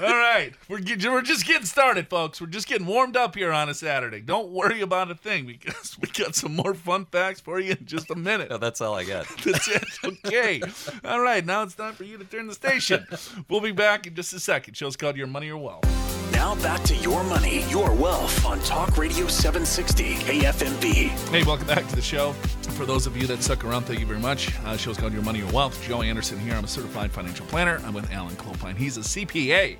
All 0.00 0.14
right, 0.16 0.52
we're 0.68 0.80
get, 0.80 1.02
we're 1.04 1.22
just 1.22 1.46
getting 1.46 1.66
started, 1.66 2.08
folks. 2.08 2.40
We're 2.40 2.48
just 2.48 2.68
getting 2.68 2.86
warmed 2.86 3.16
up 3.16 3.34
here 3.34 3.52
on 3.52 3.68
a 3.68 3.74
Saturday. 3.74 4.20
Don't 4.20 4.50
worry 4.50 4.80
about 4.80 5.10
a 5.10 5.14
thing 5.14 5.46
because 5.46 5.96
we 6.00 6.08
got 6.08 6.34
some 6.34 6.54
more 6.54 6.74
fun 6.74 7.06
facts 7.06 7.40
for 7.40 7.60
you 7.60 7.72
in 7.72 7.86
just 7.86 8.10
a 8.10 8.16
minute. 8.16 8.50
No, 8.50 8.58
that's 8.58 8.80
all 8.80 8.94
I 8.94 9.04
got. 9.04 9.26
That's 9.44 9.68
it. 9.68 9.84
Okay. 10.04 10.60
All 11.04 11.20
right. 11.20 11.44
Now 11.44 11.62
it's 11.62 11.74
time 11.74 11.94
for 11.94 12.04
you 12.04 12.18
to 12.18 12.24
turn 12.24 12.46
the 12.46 12.54
station. 12.54 13.06
We'll 13.48 13.60
be 13.60 13.72
back 13.72 14.06
in 14.06 14.14
just 14.14 14.32
a 14.32 14.40
second. 14.40 14.76
Show's 14.76 14.96
called 14.96 15.16
Your 15.16 15.26
Money 15.26 15.50
or 15.50 15.58
Wealth. 15.58 16.25
Now 16.36 16.54
back 16.56 16.82
to 16.82 16.94
Your 16.96 17.24
Money, 17.24 17.64
Your 17.70 17.94
Wealth 17.94 18.44
on 18.44 18.60
Talk 18.60 18.98
Radio 18.98 19.26
760 19.26 20.16
KFMB. 20.16 21.08
Hey, 21.30 21.42
welcome 21.44 21.66
back 21.66 21.88
to 21.88 21.96
the 21.96 22.02
show. 22.02 22.34
For 22.76 22.84
those 22.84 23.06
of 23.06 23.16
you 23.16 23.26
that 23.28 23.42
stuck 23.42 23.64
around, 23.64 23.84
thank 23.84 24.00
you 24.00 24.06
very 24.06 24.20
much. 24.20 24.54
Uh, 24.60 24.76
show's 24.76 24.98
called 24.98 25.14
Your 25.14 25.22
Money 25.22 25.38
Your 25.38 25.50
Wealth. 25.50 25.82
Joe 25.82 26.02
Anderson 26.02 26.38
here. 26.38 26.52
I'm 26.52 26.64
a 26.64 26.68
certified 26.68 27.10
financial 27.10 27.46
planner. 27.46 27.80
I'm 27.86 27.94
with 27.94 28.12
Alan 28.12 28.36
Clopine. 28.36 28.76
He's 28.76 28.98
a 28.98 29.00
CPA. 29.00 29.78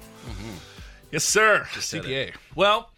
Yes, 1.13 1.25
sir. 1.25 1.69
said 1.79 2.05
CPA. 2.05 2.33
Well, 2.55 2.91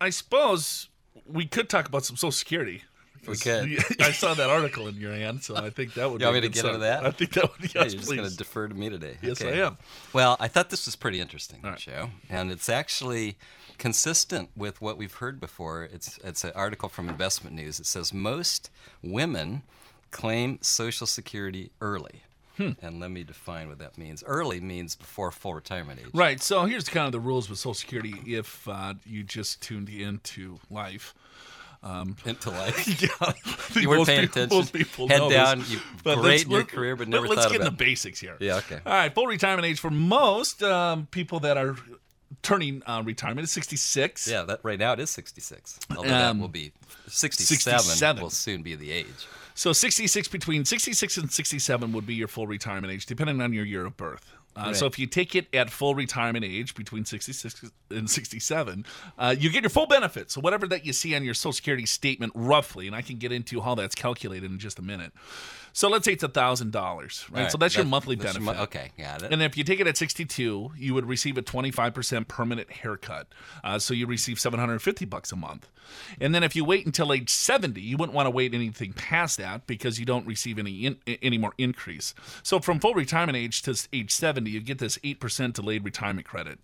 I 0.00 0.10
suppose 0.10 0.88
we 1.26 1.46
could 1.46 1.68
talk 1.68 1.88
about 1.88 2.04
some 2.04 2.14
Social 2.14 2.30
Security. 2.30 2.84
We 3.30 3.36
could. 3.36 4.00
I 4.00 4.12
saw 4.12 4.34
that 4.34 4.50
article 4.50 4.88
in 4.88 4.96
your 4.96 5.12
hand, 5.12 5.42
so 5.42 5.56
I 5.56 5.70
think 5.70 5.94
that 5.94 6.10
would. 6.10 6.20
You 6.20 6.26
want 6.26 6.36
be 6.36 6.40
me 6.42 6.48
to 6.48 6.54
get 6.54 6.64
into 6.64 6.78
that? 6.78 7.04
I 7.06 7.10
think 7.10 7.32
that 7.32 7.50
would. 7.50 7.62
Yes, 7.62 7.74
Yeah, 7.74 7.82
you're 7.82 8.00
just 8.00 8.14
going 8.16 8.28
to 8.28 8.36
defer 8.36 8.68
to 8.68 8.74
me 8.74 8.90
today. 8.90 9.16
Yes, 9.22 9.40
Okay. 9.40 9.60
I 9.60 9.66
am. 9.66 9.78
Well, 10.12 10.36
I 10.40 10.48
thought 10.48 10.70
this 10.70 10.86
was 10.86 10.96
pretty 10.96 11.20
interesting, 11.20 11.60
right. 11.62 11.78
Joe, 11.78 12.10
and 12.28 12.50
it's 12.50 12.68
actually 12.68 13.36
consistent 13.78 14.50
with 14.56 14.80
what 14.82 14.98
we've 14.98 15.14
heard 15.14 15.40
before. 15.40 15.84
It's 15.84 16.18
it's 16.22 16.44
an 16.44 16.52
article 16.54 16.88
from 16.88 17.08
Investment 17.08 17.56
News. 17.56 17.80
It 17.80 17.86
says 17.86 18.12
most 18.12 18.70
women 19.02 19.62
claim 20.10 20.58
Social 20.60 21.06
Security 21.06 21.70
early. 21.80 22.22
Hmm. 22.56 22.72
And 22.82 23.00
let 23.00 23.10
me 23.10 23.24
define 23.24 23.68
what 23.68 23.78
that 23.78 23.96
means. 23.96 24.22
Early 24.26 24.60
means 24.60 24.94
before 24.94 25.30
full 25.30 25.54
retirement 25.54 25.98
age. 26.00 26.10
Right. 26.12 26.42
So 26.42 26.66
here's 26.66 26.88
kind 26.90 27.06
of 27.06 27.12
the 27.12 27.20
rules 27.20 27.48
with 27.48 27.58
Social 27.58 27.72
Security. 27.72 28.14
If 28.26 28.68
uh, 28.68 28.94
you 29.06 29.22
just 29.22 29.62
tuned 29.62 29.88
into 29.88 30.58
life, 30.68 31.14
Into 31.82 32.50
life. 32.50 33.02
yeah, 33.02 33.80
You 33.80 33.88
weren't 33.88 34.06
paying 34.06 34.28
people- 34.28 34.42
attention. 34.60 34.72
People 34.78 35.08
Head 35.08 35.30
down, 35.30 35.64
you- 35.68 35.80
But 36.04 36.16
great 36.16 36.24
let's- 36.24 36.42
in 36.44 36.50
your 36.50 36.64
career, 36.64 36.96
but 36.96 37.08
never 37.08 37.26
Let's 37.26 37.42
thought 37.42 37.52
get 37.52 37.60
in 37.60 37.64
the 37.64 37.70
basics 37.70 38.20
here. 38.20 38.36
Yeah, 38.40 38.56
okay. 38.56 38.80
All 38.84 38.92
right. 38.92 39.14
Full 39.14 39.26
retirement 39.26 39.64
age 39.66 39.80
for 39.80 39.90
most 39.90 40.62
um, 40.62 41.06
people 41.10 41.40
that 41.40 41.56
are 41.56 41.76
turning 42.42 42.82
uh, 42.86 43.02
retirement 43.04 43.44
is 43.44 43.50
66. 43.52 44.28
Yeah, 44.28 44.42
that 44.42 44.60
right 44.62 44.78
now 44.78 44.92
it 44.92 45.00
is 45.00 45.10
66. 45.10 45.78
Although 45.96 46.08
that 46.08 46.30
Um, 46.30 46.38
will 46.40 46.48
be 46.48 46.72
67, 47.08 47.78
67. 47.80 48.22
will 48.22 48.30
soon 48.30 48.62
be 48.62 48.74
the 48.74 48.92
age. 48.92 49.06
So 49.54 49.72
66 49.72 50.28
between 50.28 50.64
66 50.64 51.16
and 51.18 51.30
67 51.30 51.92
would 51.92 52.06
be 52.06 52.14
your 52.14 52.28
full 52.28 52.46
retirement 52.46 52.92
age, 52.92 53.04
depending 53.06 53.40
on 53.42 53.52
your 53.52 53.64
year 53.64 53.84
of 53.84 53.96
birth. 53.96 54.30
Uh, 54.56 54.72
So 54.74 54.86
if 54.86 54.98
you 54.98 55.06
take 55.06 55.34
it 55.34 55.46
at 55.54 55.70
full 55.70 55.94
retirement 55.94 56.44
age 56.44 56.74
between 56.74 57.04
66 57.04 57.70
and 57.90 58.10
67, 58.10 58.84
uh, 59.18 59.34
you 59.38 59.50
get 59.50 59.62
your 59.62 59.70
full 59.70 59.86
benefit. 59.86 60.30
So 60.30 60.40
whatever 60.40 60.66
that 60.68 60.84
you 60.84 60.92
see 60.92 61.14
on 61.14 61.24
your 61.24 61.34
Social 61.34 61.52
Security 61.52 61.86
statement, 61.86 62.32
roughly, 62.34 62.86
and 62.86 62.96
I 62.96 63.02
can 63.02 63.16
get 63.16 63.32
into 63.32 63.60
how 63.60 63.74
that's 63.74 63.94
calculated 63.94 64.50
in 64.50 64.58
just 64.58 64.78
a 64.78 64.82
minute. 64.82 65.12
So 65.80 65.88
let's 65.88 66.04
say 66.04 66.12
it's 66.12 66.22
a 66.22 66.28
thousand 66.28 66.72
dollars, 66.72 67.24
right? 67.30 67.50
So 67.50 67.56
that's 67.56 67.74
your 67.74 67.86
monthly 67.86 68.14
that's 68.14 68.34
your 68.34 68.44
benefit. 68.44 68.58
mo- 68.58 68.64
okay, 68.64 68.90
got 68.98 69.22
it. 69.22 69.32
And 69.32 69.40
if 69.42 69.56
you 69.56 69.64
take 69.64 69.80
it 69.80 69.86
at 69.86 69.96
62, 69.96 70.72
you 70.76 70.92
would 70.92 71.06
receive 71.06 71.38
a 71.38 71.42
25% 71.42 72.28
permanent 72.28 72.70
haircut. 72.70 73.28
Uh, 73.64 73.78
so 73.78 73.94
you 73.94 74.06
receive 74.06 74.38
750 74.38 75.06
bucks 75.06 75.32
a 75.32 75.36
month. 75.36 75.70
And 76.20 76.34
then 76.34 76.42
if 76.42 76.54
you 76.54 76.64
wait 76.64 76.86
until 76.86 77.12
age 77.12 77.30
70, 77.30 77.80
you 77.80 77.96
wouldn't 77.96 78.14
want 78.14 78.26
to 78.26 78.30
wait 78.30 78.54
anything 78.54 78.92
past 78.92 79.38
that 79.38 79.66
because 79.66 79.98
you 79.98 80.04
don't 80.04 80.26
receive 80.26 80.58
any 80.58 80.86
in, 80.86 80.98
any 81.06 81.38
more 81.38 81.52
increase. 81.58 82.14
So 82.42 82.60
from 82.60 82.78
full 82.78 82.94
retirement 82.94 83.36
age 83.36 83.62
to 83.62 83.88
age 83.92 84.12
70, 84.12 84.50
you 84.50 84.60
get 84.60 84.78
this 84.78 84.98
8% 84.98 85.54
delayed 85.54 85.84
retirement 85.84 86.26
credit. 86.26 86.58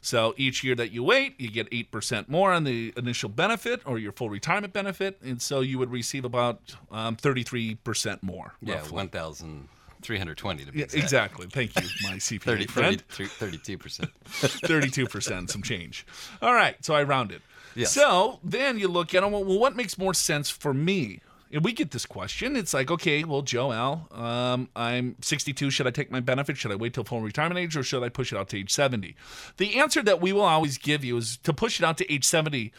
So 0.00 0.34
each 0.36 0.64
year 0.64 0.74
that 0.76 0.92
you 0.92 1.04
wait, 1.04 1.38
you 1.40 1.50
get 1.50 1.70
8% 1.70 2.28
more 2.28 2.52
on 2.52 2.64
the 2.64 2.92
initial 2.96 3.28
benefit 3.28 3.82
or 3.84 3.98
your 3.98 4.12
full 4.12 4.30
retirement 4.30 4.72
benefit. 4.72 5.18
And 5.22 5.40
so 5.40 5.60
you 5.60 5.78
would 5.78 5.90
receive 5.90 6.24
about 6.24 6.74
um, 6.90 7.16
33% 7.16 8.22
more. 8.22 8.54
Yeah, 8.62 8.74
roughly. 8.76 8.96
1,320 8.96 10.64
to 10.64 10.72
be 10.72 10.78
Yeah, 10.78 10.84
exact. 10.84 11.02
exactly. 11.02 11.46
Thank 11.48 11.76
you, 11.80 11.88
my 12.08 12.16
CPA 12.18 12.42
30, 12.42 12.66
friend. 12.66 13.00
30, 13.08 13.58
32%. 13.58 14.08
32%, 14.26 15.50
some 15.50 15.62
change. 15.62 16.06
All 16.40 16.54
right, 16.54 16.76
so 16.84 16.94
I 16.94 17.02
rounded. 17.02 17.42
Yes. 17.74 17.92
So 17.92 18.38
then 18.44 18.78
you 18.78 18.88
look 18.88 19.14
at, 19.14 19.22
well, 19.22 19.44
well, 19.44 19.58
what 19.58 19.74
makes 19.76 19.96
more 19.98 20.14
sense 20.14 20.50
for 20.50 20.74
me? 20.74 21.20
And 21.50 21.62
we 21.62 21.72
get 21.72 21.90
this 21.90 22.06
question. 22.06 22.56
It's 22.56 22.72
like, 22.72 22.90
okay, 22.90 23.24
well, 23.24 23.42
Joe 23.42 23.72
Al, 23.72 24.08
um, 24.10 24.70
I'm 24.74 25.16
62. 25.20 25.70
Should 25.70 25.86
I 25.86 25.90
take 25.90 26.10
my 26.10 26.20
benefit? 26.20 26.56
Should 26.56 26.72
I 26.72 26.76
wait 26.76 26.94
till 26.94 27.04
full 27.04 27.20
retirement 27.20 27.58
age 27.58 27.76
or 27.76 27.82
should 27.82 28.02
I 28.02 28.08
push 28.08 28.32
it 28.32 28.38
out 28.38 28.48
to 28.50 28.58
age 28.58 28.72
70? 28.72 29.14
The 29.58 29.78
answer 29.78 30.02
that 30.02 30.20
we 30.22 30.32
will 30.32 30.42
always 30.42 30.78
give 30.78 31.04
you 31.04 31.18
is 31.18 31.36
to 31.38 31.52
push 31.52 31.78
it 31.78 31.84
out 31.84 31.98
to 31.98 32.10
age 32.10 32.24
70 32.24 32.72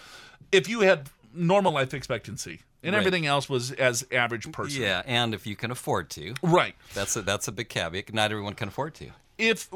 if 0.51 0.67
you 0.67 0.79
had 0.81 1.09
normal 1.35 1.71
life 1.73 1.93
expectancy 1.93 2.61
and 2.83 2.93
Right. 2.93 2.99
everything 2.99 3.25
else 3.25 3.47
was 3.49 3.71
as 3.71 4.05
average 4.11 4.51
person. 4.51 4.81
Yeah, 4.81 5.01
and 5.05 5.33
if 5.33 5.47
you 5.47 5.55
can 5.55 5.71
afford 5.71 6.09
to. 6.11 6.33
Right. 6.43 6.75
That's 6.93 7.15
a, 7.15 7.21
that's 7.21 7.47
a 7.47 7.51
big 7.51 7.69
caveat. 7.69 8.13
Not 8.13 8.31
everyone 8.31 8.53
can 8.53 8.67
afford 8.67 8.93
to. 8.95 9.07
if 9.37 9.67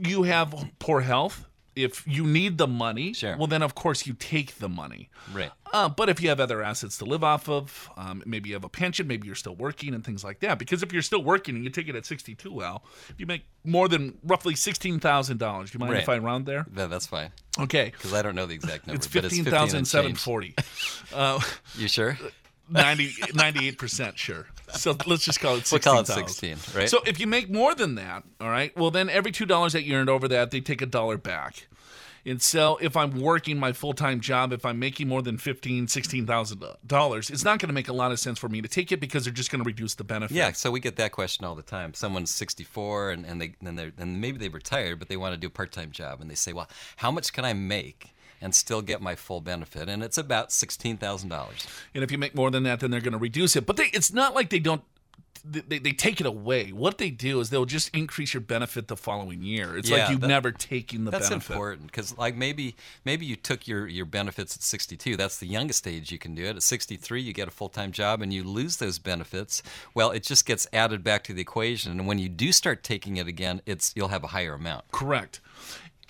you 0.00 0.24
have 0.24 0.54
poor 0.80 1.00
health, 1.02 1.46
if 1.76 2.06
you 2.06 2.24
need 2.24 2.56
the 2.58 2.66
money, 2.68 3.12
Sure. 3.12 3.36
well, 3.36 3.46
then 3.48 3.60
of 3.62 3.74
course 3.74 4.06
you 4.06 4.14
take 4.14 4.56
the 4.58 4.68
money. 4.68 5.08
Right. 5.32 5.50
Uh, 5.72 5.88
but 5.88 6.08
if 6.08 6.20
you 6.22 6.28
have 6.28 6.38
other 6.38 6.62
assets 6.62 6.98
to 6.98 7.04
live 7.04 7.24
off 7.24 7.48
of, 7.48 7.90
um, 7.96 8.22
maybe 8.26 8.48
you 8.50 8.54
have 8.54 8.62
a 8.64 8.68
pension, 8.68 9.08
maybe 9.08 9.26
you're 9.26 9.34
still 9.34 9.56
working 9.56 9.92
and 9.92 10.04
things 10.04 10.22
like 10.22 10.38
that. 10.40 10.56
Because 10.58 10.84
if 10.84 10.92
you're 10.92 11.02
still 11.02 11.22
working 11.24 11.56
and 11.56 11.64
you 11.64 11.70
take 11.70 11.88
it 11.88 11.96
at 11.96 12.06
62, 12.06 12.52
well, 12.52 12.84
you 13.18 13.26
make 13.26 13.42
more 13.64 13.88
than 13.88 14.16
roughly 14.22 14.54
$16,000. 14.54 15.70
Do 15.70 15.70
you 15.74 15.80
mind 15.80 15.92
Right. 15.94 16.02
if 16.02 16.08
I 16.08 16.18
round 16.18 16.46
there? 16.46 16.64
That, 16.74 16.90
that's 16.90 17.06
fine. 17.08 17.30
Okay. 17.58 17.86
Because 17.86 18.12
I 18.12 18.22
don't 18.22 18.36
know 18.36 18.46
the 18.46 18.54
exact 18.54 18.86
number. 18.86 18.96
It's 18.98 19.08
but 19.08 19.24
it's 19.24 19.34
15 19.36 19.52
and 19.54 19.68
15,740. 19.88 20.54
uh, 21.14 21.40
You 21.76 21.88
sure? 21.88 22.16
90, 22.68 23.08
98% 23.08 24.16
sure. 24.16 24.46
So 24.72 24.96
let's 25.06 25.24
just 25.24 25.40
call 25.40 25.56
it 25.56 25.66
16,000. 25.66 25.94
We'll 25.94 26.04
call 26.04 26.24
it 26.24 26.28
16, 26.30 26.78
right? 26.80 26.88
So 26.88 27.00
if 27.06 27.20
you 27.20 27.26
make 27.26 27.50
more 27.50 27.74
than 27.74 27.94
that, 27.96 28.24
all 28.40 28.48
right, 28.48 28.76
well, 28.76 28.90
then 28.90 29.08
every 29.10 29.30
$2 29.30 29.72
that 29.72 29.84
you 29.84 29.94
earned 29.94 30.10
over 30.10 30.26
that, 30.28 30.50
they 30.50 30.60
take 30.60 30.82
a 30.82 30.86
dollar 30.86 31.16
back. 31.16 31.66
And 32.26 32.40
so 32.40 32.78
if 32.80 32.96
I'm 32.96 33.20
working 33.20 33.58
my 33.58 33.72
full-time 33.72 34.20
job, 34.20 34.52
if 34.52 34.64
I'm 34.64 34.78
making 34.78 35.08
more 35.08 35.20
than 35.20 35.36
fifteen, 35.36 35.88
sixteen 35.88 36.26
thousand 36.26 36.64
dollars, 36.86 37.28
it's 37.28 37.44
not 37.44 37.58
going 37.58 37.68
to 37.68 37.74
make 37.74 37.88
a 37.88 37.92
lot 37.92 38.12
of 38.12 38.18
sense 38.18 38.38
for 38.38 38.48
me 38.48 38.62
to 38.62 38.68
take 38.68 38.92
it 38.92 38.98
because 38.98 39.24
they're 39.24 39.32
just 39.32 39.50
going 39.50 39.62
to 39.62 39.66
reduce 39.66 39.94
the 39.94 40.04
benefit. 40.04 40.34
Yeah, 40.34 40.52
so 40.52 40.70
we 40.70 40.80
get 40.80 40.96
that 40.96 41.12
question 41.12 41.44
all 41.44 41.54
the 41.54 41.62
time. 41.62 41.92
Someone's 41.92 42.30
64 42.30 43.10
and, 43.10 43.26
and 43.26 43.40
they 43.40 43.54
and 43.62 43.78
they 43.78 43.92
and 43.98 44.20
maybe 44.20 44.38
they've 44.38 44.54
retired, 44.54 44.98
but 44.98 45.08
they 45.08 45.18
want 45.18 45.34
to 45.34 45.38
do 45.38 45.48
a 45.48 45.50
part-time 45.50 45.90
job, 45.90 46.22
and 46.22 46.30
they 46.30 46.34
say, 46.34 46.54
"Well, 46.54 46.68
how 46.96 47.10
much 47.10 47.32
can 47.34 47.44
I 47.44 47.52
make 47.52 48.13
and 48.44 48.54
still 48.54 48.82
get 48.82 49.00
my 49.02 49.16
full 49.16 49.40
benefit?" 49.40 49.88
And 49.88 50.04
it's 50.04 50.18
about 50.18 50.52
sixteen 50.52 50.96
thousand 50.96 51.30
dollars. 51.30 51.66
And 51.94 52.04
if 52.04 52.12
you 52.12 52.18
make 52.18 52.34
more 52.36 52.50
than 52.52 52.62
that, 52.64 52.78
then 52.80 52.90
they're 52.92 53.00
going 53.00 53.12
to 53.12 53.18
reduce 53.18 53.56
it. 53.56 53.66
But 53.66 53.76
they, 53.76 53.86
it's 53.92 54.12
not 54.12 54.34
like 54.34 54.50
they 54.50 54.60
don't. 54.60 54.82
They, 55.46 55.78
they 55.78 55.92
take 55.92 56.22
it 56.22 56.26
away. 56.26 56.70
What 56.72 56.96
they 56.96 57.10
do 57.10 57.38
is 57.38 57.50
they'll 57.50 57.66
just 57.66 57.94
increase 57.94 58.32
your 58.32 58.40
benefit 58.40 58.88
the 58.88 58.96
following 58.96 59.42
year. 59.42 59.76
It's 59.76 59.90
like 59.90 60.08
you've 60.08 60.22
that- 60.22 60.28
never 60.28 60.50
taken 60.52 61.04
the 61.04 61.10
That's 61.10 61.28
benefit. 61.28 61.52
important 61.52 61.86
because, 61.88 62.16
like, 62.16 62.34
maybe 62.34 62.76
maybe 63.04 63.26
you 63.26 63.36
took 63.36 63.68
your 63.68 63.86
your 63.86 64.06
benefits 64.06 64.56
at 64.56 64.62
62. 64.62 65.16
That's 65.18 65.36
the 65.36 65.46
youngest 65.46 65.86
age 65.86 66.10
you 66.10 66.18
can 66.18 66.34
do 66.34 66.44
it. 66.46 66.56
At 66.56 66.62
63, 66.62 67.20
you 67.20 67.34
get 67.34 67.46
a 67.46 67.50
full 67.50 67.68
time 67.68 67.92
job 67.92 68.22
and 68.22 68.32
you 68.32 68.42
lose 68.42 68.78
those 68.78 68.98
benefits. 68.98 69.62
Well, 69.92 70.12
it 70.12 70.22
just 70.22 70.46
gets 70.46 70.66
added 70.72 71.04
back 71.04 71.24
to 71.24 71.34
the 71.34 71.42
equation, 71.42 71.92
and 71.92 72.06
when 72.06 72.18
you 72.18 72.30
do 72.30 72.50
start 72.50 72.82
taking 72.82 73.18
it 73.18 73.26
again, 73.26 73.60
it's 73.66 73.92
you'll 73.94 74.08
have 74.08 74.24
a 74.24 74.28
higher 74.28 74.54
amount. 74.54 74.90
Correct. 74.92 75.40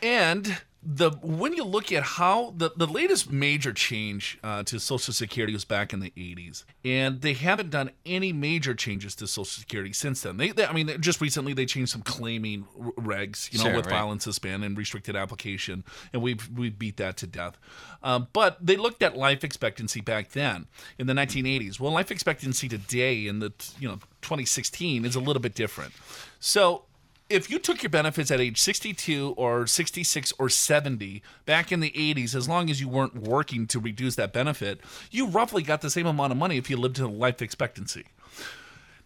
And 0.04 0.58
the 0.87 1.12
when 1.23 1.54
you 1.54 1.64
look 1.64 1.90
at 1.90 2.02
how 2.02 2.52
the, 2.58 2.70
the 2.76 2.87
latest 2.87 3.32
major 3.32 3.73
change 3.73 4.38
uh, 4.44 4.62
to 4.64 4.78
Social 4.78 5.14
Security 5.14 5.54
was 5.54 5.64
back 5.64 5.94
in 5.94 6.00
the 6.00 6.11
80s, 6.11 6.64
and 6.84 7.23
they 7.23 7.32
haven't 7.32 7.70
done 7.70 7.90
any 8.04 8.30
major 8.30 8.75
changes 8.75 9.14
to 9.14 9.26
Social 9.26 9.46
Security 9.46 9.94
since 9.94 10.20
then. 10.20 10.37
They, 10.37 10.50
they 10.50 10.66
I 10.66 10.75
mean, 10.75 11.00
just 11.00 11.23
recently 11.23 11.54
they 11.54 11.64
changed 11.64 11.90
some 11.90 12.02
claiming 12.02 12.66
regs, 12.99 13.50
you 13.50 13.58
know, 13.61 13.64
Sure, 13.64 13.76
with 13.76 13.87
right. 13.87 14.11
and 14.11 14.20
suspend 14.20 14.62
and 14.62 14.76
restricted 14.76 15.16
application, 15.16 15.84
and 16.12 16.20
we've 16.20 16.50
we 16.54 16.68
beat 16.68 16.99
that 16.99 17.16
to 17.16 17.26
death. 17.26 17.56
Um, 18.02 18.28
but 18.34 18.58
they 18.61 18.76
looked 18.76 19.02
at 19.02 19.16
life 19.16 19.42
expectancy 19.42 20.02
back 20.02 20.32
then 20.32 20.66
in 20.99 21.06
the 21.06 21.14
1980s. 21.14 21.80
Well, 21.80 21.92
life 21.92 22.11
expectancy 22.11 22.68
today 22.68 23.26
in 23.26 23.38
the 23.38 23.54
you 23.80 23.88
know 23.88 24.00
2016 24.20 25.06
is 25.06 25.16
a 25.16 25.20
little 25.20 25.40
bit 25.40 25.54
different. 25.54 25.94
So 26.40 26.84
if 27.31 27.50
you 27.50 27.59
took 27.59 27.83
your 27.83 27.90
benefits 27.90 28.31
at 28.31 28.40
age 28.40 28.61
62 28.61 29.35
or 29.37 29.66
66 29.66 30.33
or 30.38 30.49
70 30.49 31.23
back 31.47 31.73
in 31.73 31.81
the 31.81 31.90
80s, 31.90 32.35
as 32.35 32.49
long 32.49 32.71
as 32.71 32.81
you 32.81 32.88
weren't 32.88 33.16
working 33.16 33.66
to 33.69 33.81
reduce 33.81 34.16
that 34.16 34.33
benefit, 34.33 34.81
you 35.11 35.26
roughly 35.26 35.62
got 35.62 35.81
the 35.81 35.90
same 35.90 36.07
amount 36.07 36.33
of 36.33 36.38
money 36.38 36.59
if 36.59 36.69
you 36.69 36.76
lived 36.76 36.97
to 36.97 37.09
life 37.09 37.40
expectancy. 37.40 38.04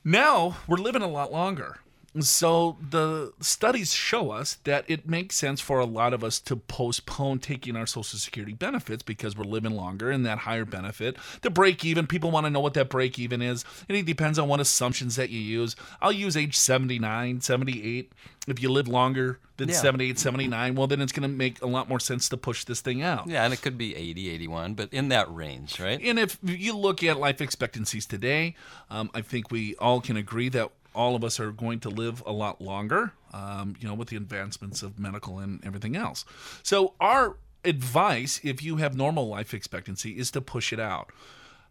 Now 0.04 0.56
we're 0.66 0.78
living 0.78 1.02
a 1.02 1.08
lot 1.08 1.32
longer. 1.32 1.78
So 2.24 2.76
the 2.90 3.32
studies 3.40 3.92
show 3.94 4.30
us 4.30 4.58
that 4.64 4.84
it 4.88 5.08
makes 5.08 5.36
sense 5.36 5.60
for 5.60 5.78
a 5.78 5.84
lot 5.84 6.12
of 6.12 6.22
us 6.24 6.40
to 6.40 6.56
postpone 6.56 7.40
taking 7.40 7.76
our 7.76 7.86
Social 7.86 8.18
Security 8.18 8.52
benefits 8.52 9.02
because 9.02 9.36
we're 9.36 9.44
living 9.44 9.72
longer 9.72 10.10
and 10.10 10.24
that 10.26 10.38
higher 10.38 10.64
benefit. 10.64 11.16
The 11.42 11.50
break 11.50 11.84
even, 11.84 12.06
people 12.06 12.30
want 12.30 12.46
to 12.46 12.50
know 12.50 12.60
what 12.60 12.74
that 12.74 12.88
break 12.88 13.18
even 13.18 13.42
is. 13.42 13.64
And 13.88 13.96
it 13.96 14.06
depends 14.06 14.38
on 14.38 14.48
what 14.48 14.60
assumptions 14.60 15.16
that 15.16 15.30
you 15.30 15.40
use. 15.40 15.76
I'll 16.00 16.12
use 16.12 16.36
age 16.36 16.56
79, 16.56 17.40
78. 17.40 18.12
If 18.46 18.62
you 18.62 18.70
live 18.70 18.88
longer 18.88 19.38
than 19.58 19.68
Yeah. 19.68 19.74
78, 19.74 20.18
79, 20.18 20.74
well, 20.74 20.86
then 20.86 21.02
it's 21.02 21.12
going 21.12 21.28
to 21.28 21.36
make 21.36 21.60
a 21.60 21.66
lot 21.66 21.88
more 21.88 22.00
sense 22.00 22.28
to 22.30 22.36
push 22.36 22.64
this 22.64 22.80
thing 22.80 23.02
out. 23.02 23.26
Yeah, 23.28 23.44
and 23.44 23.52
it 23.52 23.60
could 23.60 23.76
be 23.76 23.94
80, 23.94 24.30
81, 24.30 24.74
but 24.74 24.92
in 24.92 25.08
that 25.10 25.32
range, 25.34 25.78
right? 25.78 26.00
And 26.02 26.18
if 26.18 26.38
you 26.42 26.74
look 26.76 27.04
at 27.04 27.18
life 27.18 27.40
expectancies 27.42 28.06
today, 28.06 28.54
um, 28.88 29.10
I 29.12 29.20
think 29.20 29.50
we 29.50 29.74
all 29.76 30.00
can 30.00 30.16
agree 30.16 30.48
that 30.50 30.70
all 30.94 31.14
of 31.14 31.22
us 31.24 31.38
are 31.38 31.52
going 31.52 31.80
to 31.80 31.88
live 31.88 32.22
a 32.26 32.32
lot 32.32 32.60
longer, 32.60 33.12
um, 33.32 33.76
you 33.80 33.86
know, 33.86 33.94
with 33.94 34.08
the 34.08 34.16
advancements 34.16 34.82
of 34.82 34.98
medical 34.98 35.38
and 35.38 35.64
everything 35.64 35.96
else. 35.96 36.24
So, 36.62 36.94
our 37.00 37.36
advice, 37.64 38.40
if 38.42 38.62
you 38.62 38.76
have 38.76 38.96
normal 38.96 39.28
life 39.28 39.52
expectancy, 39.54 40.18
is 40.18 40.30
to 40.32 40.40
push 40.40 40.72
it 40.72 40.80
out. 40.80 41.10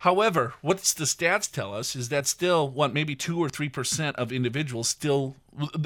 However, 0.01 0.53
what 0.61 0.77
the 0.77 1.05
stats 1.05 1.51
tell 1.51 1.73
us 1.73 1.95
is 1.95 2.09
that 2.09 2.27
still, 2.27 2.69
what 2.69 2.93
maybe 2.93 3.15
two 3.15 3.39
or 3.39 3.49
three 3.49 3.69
percent 3.69 4.15
of 4.17 4.31
individuals 4.31 4.87
still 4.87 5.35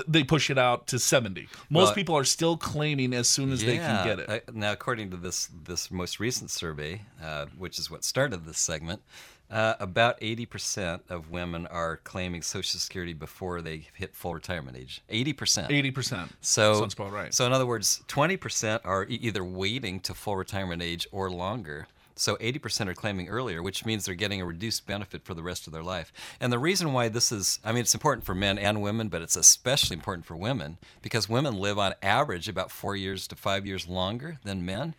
they 0.05 0.25
push 0.25 0.49
it 0.49 0.57
out 0.57 0.85
to 0.87 0.99
seventy. 0.99 1.47
Most 1.69 1.85
Well, 1.87 1.95
people 1.95 2.17
are 2.17 2.25
still 2.25 2.57
claiming 2.57 3.13
as 3.13 3.29
soon 3.29 3.53
as 3.53 3.63
they 3.63 3.77
can 3.77 4.05
get 4.05 4.19
it. 4.19 4.29
I- 4.29 4.41
now, 4.51 4.73
according 4.73 5.11
to 5.11 5.17
this 5.17 5.47
this 5.63 5.89
most 5.89 6.19
recent 6.19 6.49
survey, 6.51 7.03
uh, 7.23 7.45
which 7.57 7.79
is 7.79 7.89
what 7.89 8.03
started 8.03 8.45
this 8.45 8.59
segment, 8.59 9.01
uh, 9.51 9.75
about 9.79 10.19
80% 10.21 11.01
of 11.09 11.29
women 11.29 11.67
are 11.67 11.97
claiming 11.97 12.41
Social 12.41 12.79
Security 12.79 13.13
before 13.13 13.61
they 13.61 13.87
hit 13.93 14.15
full 14.15 14.33
retirement 14.33 14.77
age. 14.77 15.01
80%. 15.11 15.69
Eighty 15.69 15.91
percent. 15.91 16.31
So, 16.41 16.79
sounds 16.79 16.93
about 16.93 17.11
right. 17.11 17.33
so 17.33 17.45
in 17.45 17.51
other 17.51 17.65
words, 17.65 18.01
20% 18.07 18.79
are 18.85 19.03
e- 19.03 19.19
either 19.21 19.43
waiting 19.43 19.99
to 20.01 20.13
full 20.13 20.37
retirement 20.37 20.81
age 20.81 21.05
or 21.11 21.29
longer. 21.29 21.87
So 22.15 22.35
80% 22.35 22.87
are 22.87 22.93
claiming 22.93 23.29
earlier, 23.29 23.63
which 23.63 23.83
means 23.85 24.05
they're 24.05 24.15
getting 24.15 24.41
a 24.41 24.45
reduced 24.45 24.85
benefit 24.85 25.23
for 25.23 25.33
the 25.33 25.41
rest 25.41 25.65
of 25.65 25.73
their 25.73 25.81
life. 25.81 26.13
And 26.39 26.53
the 26.53 26.59
reason 26.59 26.93
why 26.93 27.09
this 27.09 27.31
is, 27.31 27.59
I 27.63 27.71
mean, 27.71 27.81
it's 27.81 27.95
important 27.95 28.25
for 28.25 28.35
men 28.35 28.59
and 28.59 28.81
women, 28.81 29.07
but 29.07 29.21
it's 29.21 29.35
especially 29.35 29.95
important 29.95 30.25
for 30.25 30.35
women 30.35 30.77
because 31.01 31.27
women 31.27 31.57
live 31.57 31.79
on 31.79 31.95
average 32.03 32.47
about 32.47 32.69
four 32.69 32.95
years 32.95 33.27
to 33.29 33.35
five 33.35 33.65
years 33.65 33.87
longer 33.87 34.37
than 34.43 34.65
men. 34.65 34.93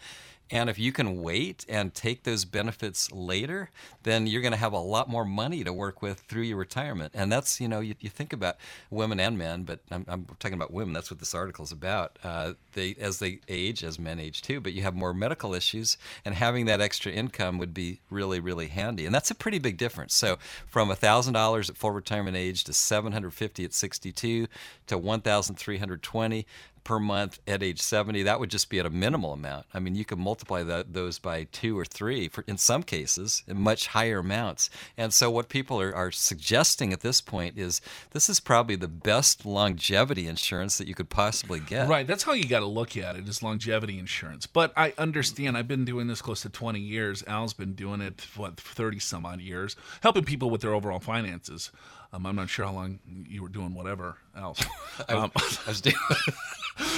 And 0.51 0.69
if 0.69 0.79
you 0.79 0.93
can 0.93 1.23
wait 1.23 1.65
and 1.69 1.95
take 1.95 2.25
those 2.25 2.45
benefits 2.45 3.11
later, 3.11 3.71
then 4.03 4.27
you're 4.27 4.43
going 4.43 4.53
to 4.53 4.59
have 4.59 4.75
a 4.75 4.79
lot 4.79 5.09
more 5.09 5.25
money 5.25 5.65
to 5.65 5.73
work 5.73 6.03
with 6.03 6.21
through 6.21 6.43
your 6.43 6.59
retirement. 6.59 7.13
And 7.15 7.33
that's, 7.33 7.61
you 7.61 7.69
know, 7.69 7.81
you, 7.81 7.95
you 8.01 8.11
think 8.11 8.35
about 8.35 8.57
women 8.91 9.19
and 9.19 9.39
men, 9.39 9.63
but 9.63 9.81
I'm, 9.91 10.05
I'm 10.09 10.27
talking 10.39 10.55
about 10.55 10.71
women. 10.71 10.93
That's 10.93 11.11
what 11.11 11.21
this 11.21 11.35
article 11.35 11.65
is 11.65 11.73
about. 11.73 12.19
Uh, 12.23 12.53
they, 12.75 12.95
as 13.01 13.19
they 13.19 13.41
age, 13.49 13.83
as 13.83 13.99
men 13.99 14.21
age 14.21 14.43
too, 14.43 14.61
but 14.61 14.75
you 14.75 14.83
have 14.83 14.95
more 14.95 15.15
medical 15.15 15.55
issues, 15.55 15.97
and 16.25 16.35
having 16.35 16.67
that 16.67 16.81
extra 16.81 17.11
income 17.11 17.57
would 17.59 17.73
be 17.73 18.01
really, 18.11 18.41
really 18.41 18.69
handy. 18.69 19.07
And 19.07 19.15
that's 19.15 19.31
a 19.31 19.35
pretty 19.35 19.59
big 19.59 19.79
difference. 19.79 20.15
So 20.15 20.39
from 20.67 20.91
$1,000 20.91 21.71
at 21.71 21.77
full 21.77 21.91
retirement 21.93 22.37
age 22.37 22.65
to 22.65 22.73
750 22.73 23.65
at 23.65 23.73
62 23.73 24.47
to 24.87 24.99
1,320 24.99 26.47
per 26.85 26.99
month 26.99 27.39
at 27.47 27.63
age 27.63 27.81
70 27.81 28.23
that 28.23 28.41
would 28.41 28.51
just 28.51 28.69
be 28.71 28.79
at 28.79 28.87
a 28.87 28.91
minimal 28.91 29.33
amount 29.33 29.67
i 29.75 29.79
mean 29.79 29.95
you 29.95 30.05
could 30.05 30.19
multiply 30.19 30.63
that, 30.63 30.93
those 30.93 31.19
by 31.19 31.45
two 31.45 31.79
or 31.79 31.85
three 31.85 32.29
for 32.29 32.45
in 32.47 32.59
some 32.59 32.83
cases 32.83 33.43
in 33.47 33.61
much 33.61 33.89
higher 33.89 34.19
amounts 34.19 34.71
and 34.97 35.13
so 35.13 35.31
what 35.31 35.49
people 35.49 35.81
are, 35.81 35.95
are 35.95 36.11
suggesting 36.11 36.93
at 36.93 37.01
this 37.01 37.21
point 37.21 37.59
is 37.59 37.81
this 38.11 38.29
is 38.29 38.41
probably 38.41 38.77
the 38.77 38.89
best 38.89 39.47
longevity 39.47 40.27
insurance 40.27 40.79
that 40.79 40.89
you 40.89 40.95
could 40.95 41.09
possibly 41.09 41.61
get 41.61 41.89
Right, 41.89 42.07
that's 42.07 42.23
how 42.23 42.33
you 42.33 42.47
got 42.47 42.61
to 42.61 42.67
look 42.67 42.97
at 42.97 43.17
it 43.17 43.29
is 43.29 43.43
longevity 43.43 43.99
insurance. 43.99 44.47
But 44.47 44.73
I 44.77 44.95
understand. 44.97 45.57
I've 45.59 45.69
been 45.69 45.85
doing 45.85 46.07
this 46.07 46.23
close 46.23 46.43
to 46.43 46.49
20 46.49 46.81
years. 46.81 47.23
Al's 47.27 47.53
been 47.53 47.75
doing 47.75 48.01
it 48.01 48.27
what 48.37 48.59
30 48.59 48.99
some 48.99 49.27
odd 49.27 49.41
years, 49.41 49.77
helping 50.03 50.25
people 50.25 50.49
with 50.49 50.63
their 50.63 50.73
overall 50.73 51.01
finances. 51.01 51.71
Um, 52.13 52.27
I'm 52.27 52.37
not 52.37 52.49
sure 52.49 52.67
how 52.67 52.73
long 52.73 52.99
you 53.29 53.43
were 53.43 53.49
doing 53.49 53.75
whatever 53.75 54.17
else. 54.37 54.65
Um, 55.09 55.33
i 55.35 55.69
was 55.69 55.81
doing 55.81 55.97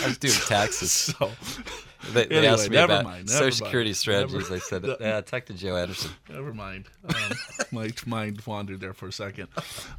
i 0.04 0.08
was 0.08 0.18
doing 0.18 0.34
taxes 0.46 0.92
so 0.92 1.30
they, 2.12 2.26
they 2.26 2.36
Anyway, 2.36 2.46
asked 2.52 2.70
me 2.70 2.76
about 2.76 3.04
mind, 3.04 3.30
social 3.30 3.44
mind. 3.44 3.54
security 3.54 3.92
strategies 3.94 4.34
Never- 4.50 4.54
i 4.54 4.58
said 4.58 4.84
yeah 5.00 5.20
talk 5.22 5.46
to 5.46 5.54
joe 5.54 5.76
anderson 5.76 6.10
never 6.28 6.52
mind. 6.54 6.86
Um, 7.08 7.32
my 7.72 7.90
mind 8.06 8.42
wandered 8.46 8.80
there 8.80 8.92
for 8.94 9.08
a 9.08 9.12
second. 9.12 9.48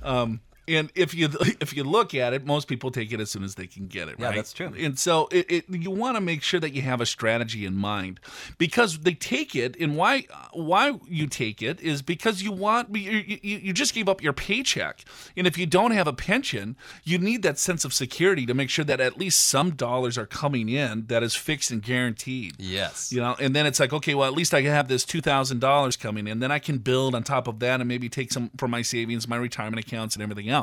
Um, 0.01 0.39
and 0.67 0.91
if 0.95 1.13
you 1.13 1.29
if 1.59 1.75
you 1.75 1.83
look 1.83 2.13
at 2.13 2.33
it, 2.33 2.45
most 2.45 2.67
people 2.67 2.91
take 2.91 3.11
it 3.11 3.19
as 3.19 3.29
soon 3.29 3.43
as 3.43 3.55
they 3.55 3.67
can 3.67 3.87
get 3.87 4.07
it. 4.07 4.15
Yeah, 4.19 4.27
right? 4.27 4.35
that's 4.35 4.53
true. 4.53 4.73
And 4.77 4.97
so 4.97 5.27
it, 5.31 5.45
it 5.49 5.65
you 5.69 5.91
want 5.91 6.17
to 6.17 6.21
make 6.21 6.41
sure 6.41 6.59
that 6.59 6.73
you 6.73 6.81
have 6.81 7.01
a 7.01 7.05
strategy 7.05 7.65
in 7.65 7.75
mind 7.75 8.19
because 8.57 8.99
they 8.99 9.13
take 9.13 9.55
it, 9.55 9.75
and 9.79 9.95
why 9.95 10.25
why 10.53 10.99
you 11.07 11.27
take 11.27 11.61
it 11.61 11.79
is 11.81 12.01
because 12.01 12.41
you 12.41 12.51
want 12.51 12.95
you, 12.95 13.11
you, 13.11 13.39
you 13.41 13.73
just 13.73 13.93
gave 13.93 14.09
up 14.09 14.21
your 14.21 14.33
paycheck, 14.33 15.03
and 15.35 15.47
if 15.47 15.57
you 15.57 15.65
don't 15.65 15.91
have 15.91 16.07
a 16.07 16.13
pension, 16.13 16.75
you 17.03 17.17
need 17.17 17.43
that 17.43 17.59
sense 17.59 17.85
of 17.85 17.93
security 17.93 18.45
to 18.45 18.53
make 18.53 18.69
sure 18.69 18.85
that 18.85 18.99
at 18.99 19.17
least 19.17 19.41
some 19.47 19.71
dollars 19.71 20.17
are 20.17 20.25
coming 20.25 20.69
in 20.69 21.07
that 21.07 21.23
is 21.23 21.35
fixed 21.35 21.71
and 21.71 21.81
guaranteed. 21.81 22.55
yes 22.57 23.11
You 23.11 23.21
know, 23.21 23.35
and 23.39 23.55
then 23.55 23.65
it's 23.65 23.79
like, 23.79 23.93
okay, 23.93 24.15
well, 24.15 24.27
at 24.27 24.33
least 24.33 24.53
I 24.53 24.61
can 24.61 24.71
have 24.71 24.87
this 24.87 25.05
two 25.05 25.21
thousand 25.21 25.59
dollars 25.59 25.95
coming 25.95 26.27
in. 26.27 26.39
Then 26.39 26.51
I 26.51 26.59
can 26.59 26.79
build 26.79 27.15
on 27.15 27.23
top 27.23 27.47
of 27.47 27.59
that 27.59 27.79
and 27.79 27.87
maybe 27.87 28.09
take 28.09 28.31
some 28.31 28.49
from 28.57 28.71
my 28.71 28.81
savings, 28.81 29.27
my 29.27 29.37
retirement 29.37 29.85
accounts, 29.85 30.15
and 30.15 30.23
everything 30.23 30.49
else. 30.49 30.54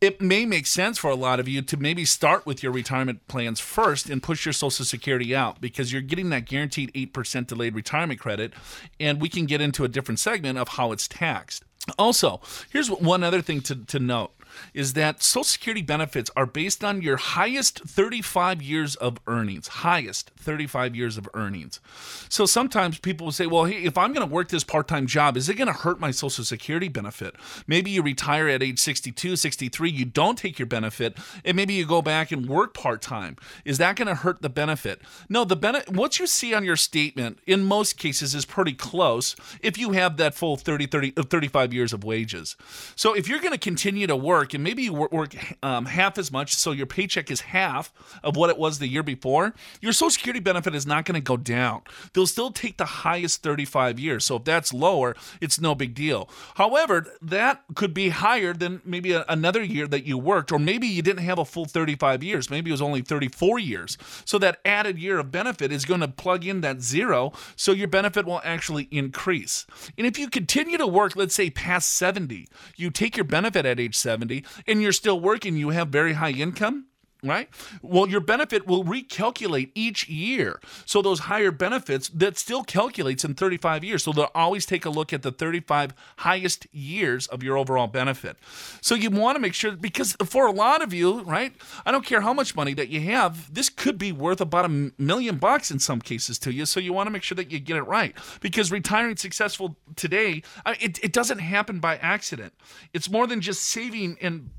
It 0.00 0.20
may 0.20 0.44
make 0.44 0.66
sense 0.66 0.98
for 0.98 1.10
a 1.10 1.14
lot 1.14 1.40
of 1.40 1.48
you 1.48 1.62
to 1.62 1.76
maybe 1.76 2.04
start 2.04 2.46
with 2.46 2.62
your 2.62 2.72
retirement 2.72 3.26
plans 3.28 3.60
first 3.60 4.10
and 4.10 4.22
push 4.22 4.44
your 4.44 4.52
Social 4.52 4.84
Security 4.84 5.34
out 5.34 5.60
because 5.60 5.92
you're 5.92 6.02
getting 6.02 6.30
that 6.30 6.46
guaranteed 6.46 6.90
eight 6.94 7.12
percent 7.12 7.48
delayed 7.48 7.74
retirement 7.74 8.20
credit, 8.20 8.52
and 8.98 9.20
we 9.20 9.28
can 9.28 9.46
get 9.46 9.60
into 9.60 9.84
a 9.84 9.88
different 9.88 10.18
segment 10.18 10.58
of 10.58 10.68
how 10.68 10.92
it's 10.92 11.08
taxed. 11.08 11.62
Also, 11.98 12.40
here's 12.70 12.90
one 12.90 13.22
other 13.22 13.40
thing 13.40 13.60
to, 13.60 13.76
to 13.76 13.98
note 13.98 14.32
is 14.74 14.92
that 14.94 15.22
Social 15.22 15.44
Security 15.44 15.82
benefits 15.82 16.30
are 16.36 16.46
based 16.46 16.84
on 16.84 17.02
your 17.02 17.16
highest 17.16 17.80
35 17.80 18.62
years 18.62 18.96
of 18.96 19.18
earnings. 19.26 19.68
Highest 19.68 20.30
35 20.36 20.94
years 20.94 21.18
of 21.18 21.28
earnings. 21.34 21.80
So 22.28 22.46
sometimes 22.46 22.98
people 22.98 23.26
will 23.26 23.32
say, 23.32 23.46
well, 23.46 23.64
hey, 23.64 23.82
if 23.82 23.98
I'm 23.98 24.12
going 24.12 24.26
to 24.26 24.32
work 24.32 24.48
this 24.48 24.64
part 24.64 24.88
time 24.88 25.06
job, 25.06 25.36
is 25.36 25.48
it 25.48 25.54
going 25.54 25.66
to 25.66 25.72
hurt 25.72 26.00
my 26.00 26.10
Social 26.10 26.44
Security 26.44 26.88
benefit? 26.88 27.34
Maybe 27.66 27.90
you 27.90 28.02
retire 28.02 28.48
at 28.48 28.62
age 28.62 28.78
62, 28.78 29.36
63, 29.36 29.90
you 29.90 30.04
don't 30.04 30.38
take 30.38 30.58
your 30.58 30.66
benefit, 30.66 31.16
and 31.44 31.56
maybe 31.56 31.74
you 31.74 31.86
go 31.86 32.02
back 32.02 32.32
and 32.32 32.48
work 32.48 32.74
part 32.74 33.02
time. 33.02 33.36
Is 33.64 33.78
that 33.78 33.96
going 33.96 34.08
to 34.08 34.14
hurt 34.14 34.42
the 34.42 34.48
benefit? 34.48 35.02
No, 35.28 35.44
the 35.44 35.56
benefit, 35.56 35.94
what 35.94 36.18
you 36.18 36.26
see 36.26 36.54
on 36.54 36.64
your 36.64 36.76
statement 36.76 37.38
in 37.46 37.64
most 37.64 37.96
cases 37.98 38.34
is 38.34 38.44
pretty 38.44 38.72
close 38.72 39.36
if 39.62 39.78
you 39.78 39.92
have 39.92 40.16
that 40.16 40.34
full 40.34 40.56
30, 40.56 40.86
30, 40.86 41.12
uh, 41.16 41.22
35 41.22 41.74
years 41.74 41.92
of 41.92 42.04
wages. 42.04 42.56
So 42.94 43.14
if 43.14 43.28
you're 43.28 43.40
going 43.40 43.52
to 43.52 43.58
continue 43.58 44.06
to 44.06 44.16
work 44.16 44.45
and 44.54 44.62
maybe 44.62 44.84
you 44.84 44.92
work, 44.92 45.12
work 45.12 45.34
um, 45.62 45.86
half 45.86 46.18
as 46.18 46.32
much, 46.32 46.54
so 46.54 46.72
your 46.72 46.86
paycheck 46.86 47.30
is 47.30 47.40
half 47.40 47.92
of 48.22 48.36
what 48.36 48.50
it 48.50 48.58
was 48.58 48.78
the 48.78 48.88
year 48.88 49.02
before, 49.02 49.54
your 49.80 49.92
Social 49.92 50.10
Security 50.10 50.40
benefit 50.40 50.74
is 50.74 50.86
not 50.86 51.04
going 51.04 51.14
to 51.14 51.20
go 51.20 51.36
down. 51.36 51.82
They'll 52.12 52.26
still 52.26 52.50
take 52.50 52.76
the 52.76 52.84
highest 52.84 53.42
35 53.42 53.98
years. 53.98 54.24
So 54.24 54.36
if 54.36 54.44
that's 54.44 54.72
lower, 54.72 55.16
it's 55.40 55.60
no 55.60 55.74
big 55.74 55.94
deal. 55.94 56.28
However, 56.54 57.06
that 57.22 57.64
could 57.74 57.94
be 57.94 58.10
higher 58.10 58.52
than 58.52 58.80
maybe 58.84 59.12
a, 59.12 59.24
another 59.28 59.62
year 59.62 59.86
that 59.86 60.04
you 60.04 60.18
worked, 60.18 60.52
or 60.52 60.58
maybe 60.58 60.86
you 60.86 61.02
didn't 61.02 61.24
have 61.24 61.38
a 61.38 61.44
full 61.44 61.64
35 61.64 62.22
years. 62.22 62.50
Maybe 62.50 62.70
it 62.70 62.72
was 62.72 62.82
only 62.82 63.02
34 63.02 63.58
years. 63.58 63.98
So 64.24 64.38
that 64.38 64.60
added 64.64 64.98
year 64.98 65.18
of 65.18 65.30
benefit 65.30 65.72
is 65.72 65.84
going 65.84 66.00
to 66.00 66.08
plug 66.08 66.44
in 66.44 66.60
that 66.62 66.80
zero, 66.80 67.32
so 67.56 67.72
your 67.72 67.88
benefit 67.88 68.26
will 68.26 68.40
actually 68.44 68.88
increase. 68.90 69.66
And 69.96 70.06
if 70.06 70.18
you 70.18 70.28
continue 70.28 70.78
to 70.78 70.86
work, 70.86 71.16
let's 71.16 71.34
say 71.34 71.50
past 71.50 71.92
70, 71.94 72.48
you 72.76 72.90
take 72.90 73.16
your 73.16 73.24
benefit 73.24 73.66
at 73.66 73.80
age 73.80 73.96
70, 73.96 74.35
and 74.66 74.82
you're 74.82 74.92
still 74.92 75.20
working, 75.20 75.56
you 75.56 75.70
have 75.70 75.88
very 75.88 76.14
high 76.14 76.30
income 76.30 76.86
right? 77.22 77.48
Well, 77.82 78.08
your 78.08 78.20
benefit 78.20 78.66
will 78.66 78.84
recalculate 78.84 79.70
each 79.74 80.08
year. 80.08 80.60
So 80.84 81.02
those 81.02 81.20
higher 81.20 81.50
benefits 81.50 82.08
that 82.10 82.38
still 82.38 82.62
calculates 82.62 83.24
in 83.24 83.34
35 83.34 83.84
years. 83.84 84.04
So 84.04 84.12
they'll 84.12 84.30
always 84.34 84.66
take 84.66 84.84
a 84.84 84.90
look 84.90 85.12
at 85.12 85.22
the 85.22 85.32
35 85.32 85.94
highest 86.18 86.66
years 86.72 87.26
of 87.26 87.42
your 87.42 87.56
overall 87.56 87.86
benefit. 87.86 88.36
So 88.80 88.94
you 88.94 89.10
want 89.10 89.36
to 89.36 89.40
make 89.40 89.54
sure 89.54 89.72
because 89.72 90.16
for 90.24 90.46
a 90.46 90.52
lot 90.52 90.82
of 90.82 90.92
you, 90.92 91.22
right? 91.22 91.52
I 91.84 91.92
don't 91.92 92.04
care 92.04 92.20
how 92.20 92.32
much 92.32 92.54
money 92.54 92.74
that 92.74 92.88
you 92.88 93.00
have, 93.02 93.52
this 93.52 93.68
could 93.68 93.98
be 93.98 94.12
worth 94.12 94.40
about 94.40 94.64
a 94.64 94.92
million 94.98 95.36
bucks 95.36 95.70
in 95.70 95.78
some 95.78 96.00
cases 96.00 96.38
to 96.40 96.52
you. 96.52 96.66
So 96.66 96.80
you 96.80 96.92
want 96.92 97.06
to 97.06 97.10
make 97.10 97.22
sure 97.22 97.36
that 97.36 97.50
you 97.50 97.58
get 97.58 97.76
it 97.76 97.82
right 97.82 98.14
because 98.40 98.70
retiring 98.70 99.16
successful 99.16 99.76
today, 99.96 100.42
it, 100.80 101.02
it 101.02 101.12
doesn't 101.12 101.38
happen 101.38 101.80
by 101.80 101.96
accident. 101.96 102.52
It's 102.92 103.10
more 103.10 103.26
than 103.26 103.40
just 103.40 103.64
saving 103.64 104.18
and 104.20 104.50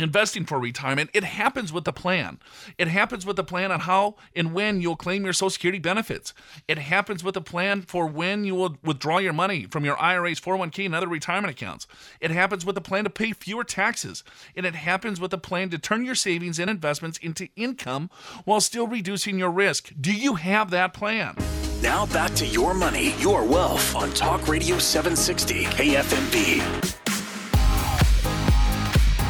investing 0.00 0.44
for 0.44 0.58
retirement, 0.58 1.10
it 1.12 1.24
happens 1.24 1.72
with 1.72 1.84
the 1.84 1.92
plan. 1.92 2.38
It 2.76 2.88
happens 2.88 3.26
with 3.26 3.36
the 3.36 3.44
plan 3.44 3.72
on 3.72 3.80
how 3.80 4.16
and 4.34 4.52
when 4.52 4.80
you'll 4.80 4.96
claim 4.96 5.24
your 5.24 5.32
Social 5.32 5.50
Security 5.50 5.78
benefits. 5.78 6.34
It 6.66 6.78
happens 6.78 7.24
with 7.24 7.36
a 7.36 7.40
plan 7.40 7.82
for 7.82 8.06
when 8.06 8.44
you 8.44 8.54
will 8.54 8.76
withdraw 8.82 9.18
your 9.18 9.32
money 9.32 9.66
from 9.66 9.84
your 9.84 9.98
IRAs, 9.98 10.40
401k, 10.40 10.86
and 10.86 10.94
other 10.94 11.08
retirement 11.08 11.50
accounts. 11.50 11.86
It 12.20 12.30
happens 12.30 12.64
with 12.64 12.76
a 12.76 12.82
plan 12.82 13.04
to 13.04 13.10
pay 13.10 13.32
fewer 13.32 13.64
taxes. 13.64 14.24
And 14.56 14.66
it 14.66 14.74
happens 14.74 15.20
with 15.20 15.32
a 15.32 15.38
plan 15.38 15.70
to 15.70 15.78
turn 15.78 16.04
your 16.04 16.14
savings 16.14 16.58
and 16.58 16.70
investments 16.70 17.18
into 17.18 17.48
income 17.56 18.10
while 18.44 18.60
still 18.60 18.86
reducing 18.86 19.38
your 19.38 19.50
risk. 19.50 19.92
Do 20.00 20.12
you 20.12 20.34
have 20.34 20.70
that 20.70 20.94
plan? 20.94 21.36
Now 21.82 22.06
back 22.06 22.34
to 22.34 22.46
your 22.46 22.74
money, 22.74 23.14
your 23.18 23.44
wealth 23.44 23.94
on 23.94 24.10
Talk 24.12 24.48
Radio 24.48 24.78
760 24.78 25.64
KFMB. 25.64 27.07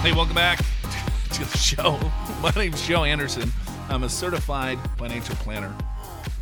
Hey, 0.08 0.14
welcome 0.14 0.36
back 0.36 0.56
to 1.32 1.44
the 1.44 1.58
show. 1.58 2.00
My 2.42 2.50
name's 2.56 2.80
Joe 2.88 3.04
Anderson. 3.04 3.52
I'm 3.90 4.04
a 4.04 4.08
certified 4.08 4.78
financial 4.96 5.36
planner. 5.36 5.76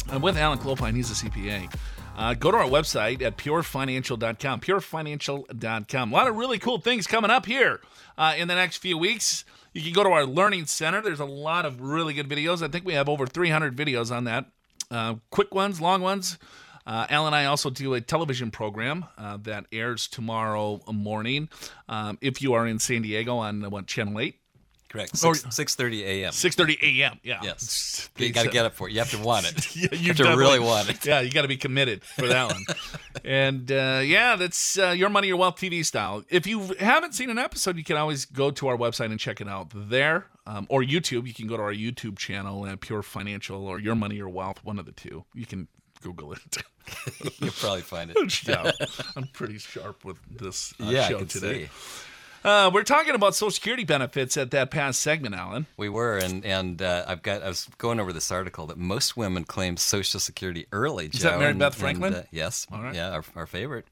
I'm 0.08 0.22
with 0.22 0.36
Alan 0.36 0.60
Clopine. 0.60 0.94
He's 0.94 1.10
a 1.10 1.26
CPA. 1.26 1.74
Uh, 2.16 2.34
go 2.34 2.52
to 2.52 2.58
our 2.58 2.68
website 2.68 3.22
at 3.22 3.36
purefinancial.com. 3.36 4.60
Purefinancial.com. 4.60 6.12
A 6.12 6.14
lot 6.14 6.28
of 6.28 6.36
really 6.36 6.60
cool 6.60 6.78
things 6.78 7.08
coming 7.08 7.28
up 7.28 7.44
here 7.44 7.80
uh, 8.16 8.34
in 8.38 8.46
the 8.46 8.54
next 8.54 8.76
few 8.76 8.96
weeks. 8.96 9.44
You 9.72 9.82
can 9.82 9.92
go 9.92 10.04
to 10.04 10.10
our 10.10 10.26
Learning 10.26 10.66
Center. 10.66 11.02
There's 11.02 11.18
a 11.18 11.24
lot 11.24 11.66
of 11.66 11.80
really 11.80 12.14
good 12.14 12.28
videos. 12.28 12.62
I 12.62 12.68
think 12.68 12.84
we 12.84 12.94
have 12.94 13.08
over 13.08 13.26
300 13.26 13.74
videos 13.74 14.14
on 14.14 14.22
that. 14.24 14.44
Uh, 14.92 15.16
quick 15.30 15.52
ones, 15.52 15.80
long 15.80 16.02
ones. 16.02 16.38
Uh, 16.86 17.06
Al 17.10 17.26
and 17.26 17.34
I 17.34 17.46
also 17.46 17.70
do 17.70 17.94
a 17.94 18.00
television 18.00 18.50
program 18.50 19.04
uh, 19.18 19.38
that 19.42 19.66
airs 19.72 20.06
tomorrow 20.06 20.80
morning. 20.90 21.48
Um, 21.88 22.18
if 22.20 22.40
you 22.40 22.54
are 22.54 22.66
in 22.66 22.78
San 22.78 23.02
Diego 23.02 23.38
on 23.38 23.64
uh, 23.64 23.70
what 23.70 23.86
channel 23.86 24.20
eight, 24.20 24.36
Correct. 24.88 25.12
Or- 25.24 25.32
6.30 25.32 26.00
a.m. 26.04 26.32
six 26.32 26.54
thirty 26.54 26.78
a.m. 26.80 27.18
Yeah, 27.22 27.40
Yes. 27.42 28.08
You 28.16 28.32
got 28.32 28.44
to 28.44 28.50
get 28.50 28.64
up 28.64 28.74
for 28.74 28.88
it. 28.88 28.92
You 28.92 29.00
have 29.00 29.10
to 29.10 29.18
want 29.18 29.46
it. 29.46 29.76
Yeah, 29.76 29.88
you 29.92 30.08
have 30.08 30.16
to 30.18 30.36
really 30.36 30.60
want 30.60 30.88
it. 30.88 31.04
Yeah, 31.04 31.20
you 31.20 31.30
got 31.30 31.42
to 31.42 31.48
be 31.48 31.56
committed 31.56 32.02
for 32.04 32.26
that 32.28 32.52
one. 32.52 32.64
and 33.24 33.70
uh, 33.70 34.00
yeah, 34.02 34.36
that's 34.36 34.78
uh, 34.78 34.90
your 34.90 35.10
money, 35.10 35.26
your 35.28 35.36
wealth 35.36 35.56
TV 35.56 35.84
style. 35.84 36.22
If 36.30 36.46
you 36.46 36.74
haven't 36.78 37.14
seen 37.14 37.30
an 37.30 37.38
episode, 37.38 37.76
you 37.76 37.84
can 37.84 37.96
always 37.96 38.24
go 38.24 38.50
to 38.52 38.68
our 38.68 38.76
website 38.76 39.06
and 39.10 39.18
check 39.20 39.40
it 39.40 39.48
out 39.48 39.70
there, 39.74 40.26
um, 40.46 40.66
or 40.70 40.82
YouTube. 40.82 41.26
You 41.26 41.34
can 41.34 41.46
go 41.46 41.56
to 41.56 41.62
our 41.64 41.74
YouTube 41.74 42.16
channel 42.16 42.64
at 42.64 42.80
Pure 42.80 43.02
Financial 43.02 43.66
or 43.66 43.80
Your 43.80 43.96
Money, 43.96 44.14
Your 44.16 44.28
Wealth, 44.30 44.64
one 44.64 44.78
of 44.78 44.86
the 44.86 44.92
two. 44.92 45.24
You 45.34 45.46
can 45.46 45.68
Google 46.02 46.32
it. 46.32 46.40
You'll 47.40 47.50
probably 47.52 47.82
find 47.82 48.10
it. 48.14 48.46
yeah, 48.48 48.70
I'm 49.16 49.28
pretty 49.32 49.58
sharp 49.58 50.04
with 50.04 50.18
this 50.30 50.74
uh, 50.80 50.86
yeah, 50.86 51.08
show 51.08 51.24
today. 51.24 51.64
see. 51.64 51.70
Uh, 52.44 52.70
we're 52.72 52.84
talking 52.84 53.16
about 53.16 53.34
Social 53.34 53.50
Security 53.50 53.82
benefits 53.82 54.36
at 54.36 54.52
that 54.52 54.70
past 54.70 55.00
segment, 55.00 55.34
Alan. 55.34 55.66
We 55.76 55.88
were, 55.88 56.16
and 56.18 56.44
and 56.44 56.80
uh, 56.80 57.04
I've 57.08 57.22
got. 57.22 57.42
I 57.42 57.48
was 57.48 57.68
going 57.78 57.98
over 57.98 58.12
this 58.12 58.30
article 58.30 58.66
that 58.66 58.78
most 58.78 59.16
women 59.16 59.42
claim 59.42 59.76
Social 59.76 60.20
Security 60.20 60.66
early. 60.70 61.06
Is 61.06 61.22
that 61.22 61.40
Mary 61.40 61.50
and- 61.50 61.58
Beth 61.58 61.72
and, 61.72 61.80
Franklin? 61.80 62.14
uh, 62.14 62.22
yes. 62.30 62.66
All 62.70 62.82
right. 62.82 62.94
Yeah, 62.94 63.10
our, 63.10 63.24
our 63.34 63.46
favorite. 63.46 63.86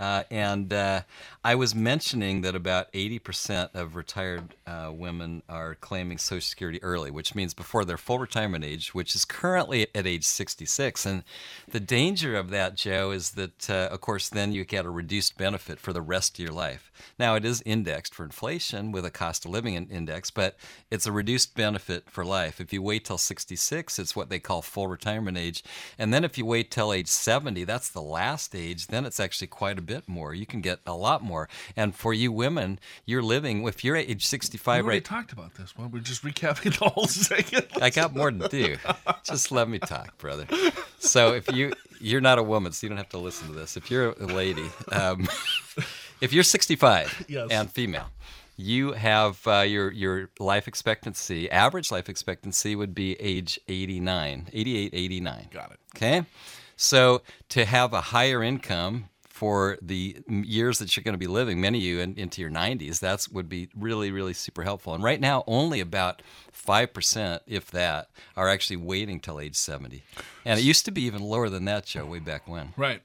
Uh, 0.00 0.24
and 0.32 0.72
uh, 0.72 1.02
I 1.44 1.56
was 1.56 1.74
mentioning 1.74 2.42
that 2.42 2.54
about 2.54 2.92
80% 2.92 3.74
of 3.74 3.96
retired 3.96 4.54
uh, 4.64 4.92
women 4.94 5.42
are 5.48 5.74
claiming 5.74 6.18
Social 6.18 6.40
Security 6.40 6.80
early, 6.84 7.10
which 7.10 7.34
means 7.34 7.52
before 7.52 7.84
their 7.84 7.96
full 7.96 8.20
retirement 8.20 8.64
age, 8.64 8.94
which 8.94 9.16
is 9.16 9.24
currently 9.24 9.88
at 9.92 10.06
age 10.06 10.22
66. 10.22 11.04
And 11.04 11.24
the 11.68 11.80
danger 11.80 12.36
of 12.36 12.50
that, 12.50 12.76
Joe, 12.76 13.10
is 13.10 13.32
that, 13.32 13.68
uh, 13.68 13.88
of 13.90 14.00
course, 14.00 14.28
then 14.28 14.52
you 14.52 14.64
get 14.64 14.84
a 14.84 14.90
reduced 14.90 15.36
benefit 15.36 15.80
for 15.80 15.92
the 15.92 16.00
rest 16.00 16.38
of 16.38 16.44
your 16.44 16.52
life. 16.52 16.92
Now, 17.18 17.34
it 17.34 17.44
is 17.44 17.60
indexed 17.66 18.14
for 18.14 18.22
inflation 18.22 18.92
with 18.92 19.04
a 19.04 19.10
cost 19.10 19.44
of 19.44 19.50
living 19.50 19.74
index, 19.74 20.30
but 20.30 20.56
it's 20.92 21.06
a 21.06 21.12
reduced 21.12 21.56
benefit 21.56 22.08
for 22.08 22.24
life. 22.24 22.60
If 22.60 22.72
you 22.72 22.82
wait 22.82 23.04
till 23.04 23.18
66, 23.18 23.98
it's 23.98 24.14
what 24.14 24.28
they 24.28 24.38
call 24.38 24.62
full 24.62 24.86
retirement 24.86 25.36
age. 25.36 25.64
And 25.98 26.14
then 26.14 26.22
if 26.22 26.38
you 26.38 26.46
wait 26.46 26.70
till 26.70 26.92
age 26.92 27.08
70, 27.08 27.64
that's 27.64 27.88
the 27.88 28.00
last 28.00 28.54
age, 28.54 28.86
then 28.86 29.04
it's 29.04 29.18
actually 29.18 29.48
quite 29.48 29.80
a 29.80 29.82
bit 29.82 30.08
more. 30.08 30.34
You 30.34 30.46
can 30.46 30.60
get 30.60 30.78
a 30.86 30.94
lot 30.94 31.20
more. 31.20 31.31
And 31.76 31.94
for 31.94 32.12
you 32.14 32.30
women, 32.32 32.78
you're 33.06 33.22
living, 33.22 33.66
if 33.66 33.82
you're 33.84 33.96
age 33.96 34.26
65 34.26 34.84
already 34.84 34.98
right 34.98 35.04
talked 35.04 35.32
about 35.32 35.54
this. 35.54 35.76
Well, 35.76 35.88
we're 35.88 36.00
just 36.00 36.22
recapping 36.22 36.78
the 36.78 36.88
whole 36.88 37.06
segment. 37.06 37.66
I 37.82 37.90
got 37.90 38.14
more 38.14 38.30
to 38.30 38.48
do. 38.48 38.76
Just 39.24 39.50
let 39.52 39.68
me 39.68 39.78
talk, 39.78 40.18
brother. 40.18 40.46
So 40.98 41.34
if 41.34 41.50
you 41.52 41.72
you're 42.00 42.20
not 42.20 42.38
a 42.38 42.42
woman, 42.42 42.72
so 42.72 42.84
you 42.84 42.88
don't 42.88 42.96
have 42.98 43.08
to 43.10 43.18
listen 43.18 43.48
to 43.48 43.54
this. 43.54 43.76
If 43.76 43.90
you're 43.90 44.10
a 44.10 44.26
lady, 44.26 44.64
um, 44.90 45.28
if 46.20 46.32
you're 46.32 46.42
65 46.44 47.26
Yes. 47.28 47.48
and 47.50 47.70
female, 47.70 48.08
you 48.56 48.92
have 48.92 49.44
uh, 49.46 49.60
your 49.60 49.90
your 49.92 50.30
life 50.38 50.66
expectancy. 50.68 51.50
Average 51.50 51.90
life 51.90 52.08
expectancy 52.08 52.74
would 52.76 52.94
be 52.94 53.14
age 53.20 53.58
89, 53.68 54.48
88, 54.52 54.90
89. 54.94 55.48
Got 55.52 55.70
it. 55.72 55.78
Okay, 55.96 56.24
so 56.76 57.22
to 57.50 57.64
have 57.64 57.92
a 57.92 58.00
higher 58.00 58.42
income 58.42 59.08
for 59.42 59.76
the 59.82 60.22
years 60.28 60.78
that 60.78 60.96
you're 60.96 61.02
going 61.02 61.14
to 61.14 61.18
be 61.18 61.26
living, 61.26 61.60
many 61.60 61.78
of 61.78 61.82
you 61.82 61.98
in, 61.98 62.14
into 62.16 62.40
your 62.40 62.48
90s, 62.48 63.00
that 63.00 63.26
would 63.32 63.48
be 63.48 63.68
really, 63.76 64.12
really 64.12 64.34
super 64.34 64.62
helpful. 64.62 64.94
And 64.94 65.02
right 65.02 65.20
now, 65.20 65.42
only 65.48 65.80
about 65.80 66.22
five 66.52 66.94
percent, 66.94 67.42
if 67.48 67.68
that, 67.72 68.08
are 68.36 68.48
actually 68.48 68.76
waiting 68.76 69.18
till 69.18 69.40
age 69.40 69.56
70. 69.56 70.04
And 70.44 70.60
it 70.60 70.62
used 70.62 70.84
to 70.84 70.92
be 70.92 71.02
even 71.02 71.22
lower 71.22 71.48
than 71.48 71.64
that, 71.64 71.86
Joe, 71.86 72.06
way 72.06 72.20
back 72.20 72.46
when. 72.46 72.72
Right. 72.76 73.02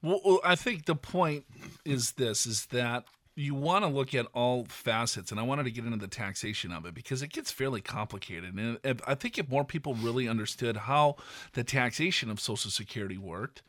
Well, 0.00 0.38
I 0.44 0.54
think 0.54 0.84
the 0.84 0.94
point 0.94 1.44
is 1.84 2.12
this: 2.12 2.46
is 2.46 2.66
that 2.66 3.06
you 3.34 3.56
want 3.56 3.84
to 3.84 3.88
look 3.88 4.14
at 4.14 4.26
all 4.32 4.66
facets, 4.68 5.32
and 5.32 5.40
I 5.40 5.42
wanted 5.42 5.64
to 5.64 5.72
get 5.72 5.84
into 5.84 5.98
the 5.98 6.06
taxation 6.06 6.70
of 6.70 6.86
it 6.86 6.94
because 6.94 7.20
it 7.20 7.32
gets 7.32 7.50
fairly 7.50 7.80
complicated. 7.80 8.54
And 8.54 9.02
I 9.08 9.16
think 9.16 9.38
if 9.38 9.48
more 9.48 9.64
people 9.64 9.94
really 9.94 10.28
understood 10.28 10.76
how 10.76 11.16
the 11.54 11.64
taxation 11.64 12.30
of 12.30 12.38
Social 12.38 12.70
Security 12.70 13.18
worked. 13.18 13.62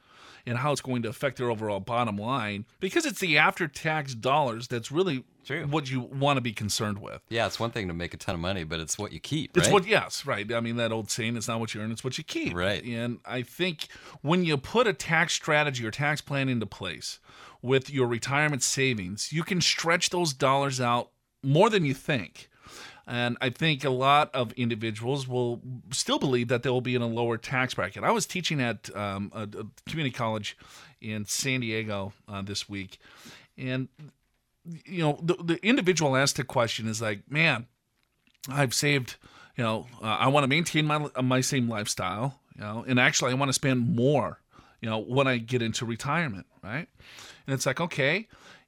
And 0.47 0.59
how 0.59 0.71
it's 0.71 0.81
going 0.81 1.01
to 1.01 1.09
affect 1.09 1.37
their 1.37 1.49
overall 1.49 1.79
bottom 1.79 2.17
line, 2.17 2.65
because 2.79 3.07
it's 3.07 3.19
the 3.19 3.39
after-tax 3.39 4.13
dollars 4.13 4.67
that's 4.67 4.91
really 4.91 5.23
True. 5.43 5.65
what 5.65 5.89
you 5.89 6.01
want 6.01 6.37
to 6.37 6.41
be 6.41 6.53
concerned 6.53 6.99
with. 6.99 7.19
Yeah, 7.29 7.47
it's 7.47 7.59
one 7.59 7.71
thing 7.71 7.87
to 7.87 7.95
make 7.95 8.13
a 8.13 8.17
ton 8.17 8.35
of 8.35 8.41
money, 8.41 8.63
but 8.63 8.79
it's 8.79 8.97
what 8.99 9.11
you 9.11 9.19
keep, 9.19 9.57
It's 9.57 9.69
what, 9.69 9.87
yes, 9.87 10.23
right. 10.23 10.53
I 10.53 10.59
mean, 10.59 10.75
that 10.75 10.91
old 10.91 11.09
saying, 11.09 11.35
it's 11.35 11.47
not 11.47 11.59
what 11.59 11.73
you 11.73 11.81
earn, 11.81 11.91
it's 11.91 12.03
what 12.03 12.19
you 12.19 12.23
keep. 12.23 12.55
Right. 12.55 12.83
And 12.83 13.19
I 13.25 13.41
think 13.41 13.87
when 14.21 14.43
you 14.43 14.55
put 14.57 14.85
a 14.85 14.93
tax 14.93 15.33
strategy 15.33 15.83
or 15.83 15.89
tax 15.89 16.21
plan 16.21 16.47
into 16.47 16.67
place 16.67 17.19
with 17.63 17.89
your 17.89 18.05
retirement 18.05 18.61
savings, 18.61 19.33
you 19.33 19.43
can 19.43 19.61
stretch 19.61 20.11
those 20.11 20.31
dollars 20.31 20.79
out 20.79 21.09
more 21.41 21.71
than 21.71 21.85
you 21.85 21.95
think. 21.95 22.49
And 23.07 23.37
I 23.39 23.51
think 23.51 23.83
a 23.83 23.91
lot 23.91 24.33
of 24.33 24.51
individuals 24.53 25.27
will 25.27 25.61
still 25.91 26.17
believe 26.17 26.47
that 26.47 26.63
they 26.63 26.69
will 26.69 26.81
be 26.81 26.95
in 26.95 27.01
a 27.01 27.07
lower 27.07 27.37
tax 27.37 27.75
bracket. 27.75 28.03
I 28.03 28.11
was 28.11 28.25
teaching 28.25 28.59
at 28.59 28.95
um, 28.95 29.31
a, 29.33 29.43
a 29.43 29.89
community 29.89 30.11
college 30.11 30.57
in 31.01 31.25
San 31.25 31.59
Diego 31.59 32.13
uh, 32.27 32.41
this 32.41 32.67
week, 32.67 32.97
and 33.57 33.89
you 34.85 35.03
know 35.03 35.19
the, 35.21 35.35
the 35.35 35.65
individual 35.65 36.15
asked 36.15 36.39
a 36.39 36.43
question 36.43 36.87
is 36.87 36.99
like, 37.01 37.29
man, 37.29 37.67
I've 38.49 38.73
saved, 38.73 39.17
you 39.55 39.63
know, 39.63 39.87
uh, 40.01 40.05
I 40.05 40.27
want 40.29 40.43
to 40.43 40.47
maintain 40.47 40.85
my 40.85 41.07
my 41.21 41.41
same 41.41 41.69
lifestyle, 41.69 42.39
you 42.55 42.61
know, 42.61 42.85
and 42.87 42.99
actually 42.99 43.31
I 43.31 43.35
want 43.35 43.49
to 43.49 43.53
spend 43.53 43.95
more, 43.95 44.39
you 44.81 44.89
know, 44.89 44.97
when 44.97 45.27
I 45.27 45.37
get 45.37 45.61
into 45.61 45.85
retirement, 45.85 46.47
right? 46.63 46.87
And 47.45 47.53
it's 47.53 47.67
like, 47.67 47.79
okay. 47.79 48.27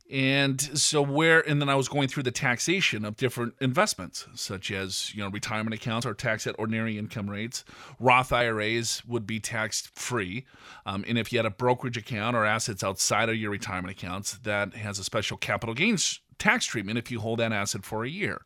And 0.10 0.62
so 0.62 1.02
where 1.02 1.48
and 1.48 1.60
then 1.60 1.68
I 1.68 1.76
was 1.76 1.90
going 1.90 2.08
through 2.08 2.24
the 2.24 2.32
taxation 2.32 3.04
of 3.04 3.18
different 3.18 3.56
investments 3.60 4.26
such 4.36 4.72
as, 4.72 5.14
you 5.14 5.22
know, 5.22 5.30
retirement 5.30 5.74
accounts 5.74 6.06
are 6.06 6.14
taxed 6.14 6.48
at 6.48 6.56
ordinary 6.58 6.98
income 6.98 7.30
rates. 7.30 7.66
Roth 8.00 8.32
IRAs 8.32 9.04
would 9.06 9.28
be 9.28 9.42
taxed 9.42 9.98
free. 10.00 10.46
Um, 10.86 11.04
and 11.08 11.18
if 11.18 11.34
you 11.34 11.40
had 11.40 11.46
a 11.46 11.52
brokerage 11.52 11.98
account 11.98 12.38
or 12.38 12.46
assets 12.46 12.84
outside 12.84 13.28
of 13.28 13.36
your 13.36 13.52
retirement 13.52 13.92
accounts, 13.92 14.38
that 14.44 14.76
has 14.76 14.98
a 14.98 15.04
special 15.04 15.36
capital 15.36 15.76
gains 15.76 16.22
tax 16.40 16.66
treatment 16.66 16.98
if 16.98 17.12
you 17.12 17.20
hold 17.20 17.40
that 17.40 17.52
asset 17.52 17.84
for 17.84 18.04
a 18.04 18.10
year. 18.10 18.42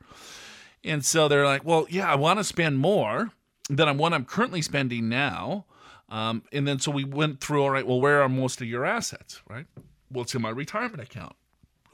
And 0.83 1.05
so 1.05 1.27
they're 1.27 1.45
like, 1.45 1.63
well, 1.63 1.85
yeah, 1.89 2.11
I 2.11 2.15
want 2.15 2.39
to 2.39 2.43
spend 2.43 2.79
more 2.79 3.29
than 3.69 3.87
I'm 3.87 3.97
what 3.97 4.13
I'm 4.13 4.25
currently 4.25 4.61
spending 4.61 5.09
now. 5.09 5.65
Um, 6.09 6.43
and 6.51 6.67
then 6.67 6.79
so 6.79 6.91
we 6.91 7.03
went 7.03 7.39
through, 7.39 7.63
all 7.63 7.69
right, 7.69 7.85
well, 7.85 8.01
where 8.01 8.21
are 8.21 8.29
most 8.29 8.61
of 8.61 8.67
your 8.67 8.85
assets, 8.85 9.41
right? 9.47 9.65
Well, 10.11 10.23
it's 10.23 10.35
in 10.35 10.41
my 10.41 10.49
retirement 10.49 11.01
account. 11.01 11.35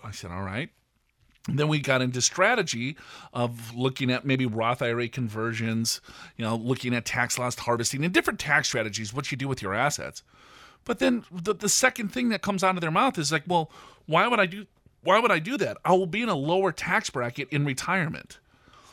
I 0.04 0.12
said, 0.12 0.32
all 0.32 0.44
right. 0.44 0.70
And 1.48 1.58
then 1.58 1.70
we 1.70 1.80
got 1.80 2.02
into 2.02 2.22
strategy 2.22 2.98
of 3.34 3.74
looking 3.74 4.12
at 4.12 4.26
maybe 4.26 4.46
Roth 4.46 4.82
IRA 4.82 5.08
conversions, 5.08 6.02
you 6.36 6.44
know, 6.44 6.56
looking 6.58 6.94
at 6.94 7.06
tax 7.06 7.40
loss 7.40 7.56
harvesting 7.58 8.04
and 8.04 8.14
different 8.14 8.40
tax 8.40 8.68
strategies, 8.68 9.14
what 9.14 9.32
you 9.32 9.38
do 9.38 9.48
with 9.48 9.62
your 9.62 9.74
assets. 9.74 10.24
But 10.84 11.00
then 11.00 11.24
the, 11.32 11.54
the 11.54 11.70
second 11.70 12.10
thing 12.10 12.30
that 12.30 12.42
comes 12.42 12.64
out 12.64 12.76
of 12.76 12.82
their 12.82 12.92
mouth 12.92 13.18
is 13.18 13.32
like, 13.32 13.44
well, 13.48 13.72
why 14.08 14.28
would 14.28 14.40
I 14.40 14.46
do 14.46 14.66
why 15.04 15.20
would 15.20 15.32
I 15.32 15.40
do 15.40 15.58
that? 15.58 15.78
I 15.86 15.94
will 15.94 16.06
be 16.08 16.22
in 16.22 16.28
a 16.28 16.36
lower 16.36 16.74
tax 16.74 17.10
bracket 17.10 17.48
in 17.50 17.64
retirement. 17.66 18.40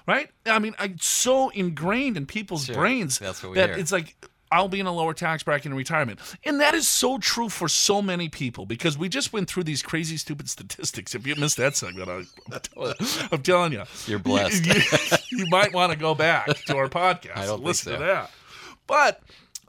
Right? 0.06 0.30
I 0.46 0.58
mean, 0.58 0.74
I, 0.78 0.84
it's 0.86 1.06
so 1.06 1.48
ingrained 1.48 2.16
in 2.16 2.26
people's 2.26 2.66
Sure. 2.66 2.74
brains 2.76 3.18
That's 3.18 3.42
what 3.42 3.50
we 3.52 3.56
that 3.56 3.70
hear. 3.70 3.78
it's 3.78 3.90
like 3.90 4.14
I'll 4.54 4.68
be 4.68 4.78
in 4.80 4.86
a 4.86 4.92
lower 4.94 5.14
tax 5.14 5.42
bracket 5.42 5.66
in 5.66 5.74
retirement. 5.74 6.20
And 6.44 6.60
that 6.60 6.74
is 6.74 6.86
so 6.88 7.18
true 7.18 7.48
for 7.48 7.68
so 7.68 8.00
many 8.00 8.28
people 8.28 8.66
because 8.66 8.96
we 8.96 9.08
just 9.08 9.32
went 9.32 9.48
through 9.48 9.64
these 9.64 9.82
crazy, 9.82 10.16
stupid 10.16 10.48
statistics. 10.56 11.14
If 11.14 11.26
you 11.26 11.34
missed 11.36 11.56
that 11.56 11.76
segment, 11.76 12.08
I'm, 12.08 12.26
telling, 12.60 12.94
I'm 13.32 13.42
telling 13.42 13.72
you, 13.72 13.82
You're 14.06 14.18
blessed. 14.20 14.64
You, 14.66 14.74
you- 14.74 15.18
you 15.44 15.46
might 15.50 15.72
want 15.72 15.90
to 15.92 15.98
go 15.98 16.14
back 16.14 16.46
to 16.66 16.76
our 16.76 16.88
podcast 16.88 17.32
I 17.36 17.46
don't 17.46 17.56
and 17.56 17.64
listen 17.64 17.92
so. 17.94 17.98
to 17.98 18.04
that. 18.04 18.30
But 18.86 19.20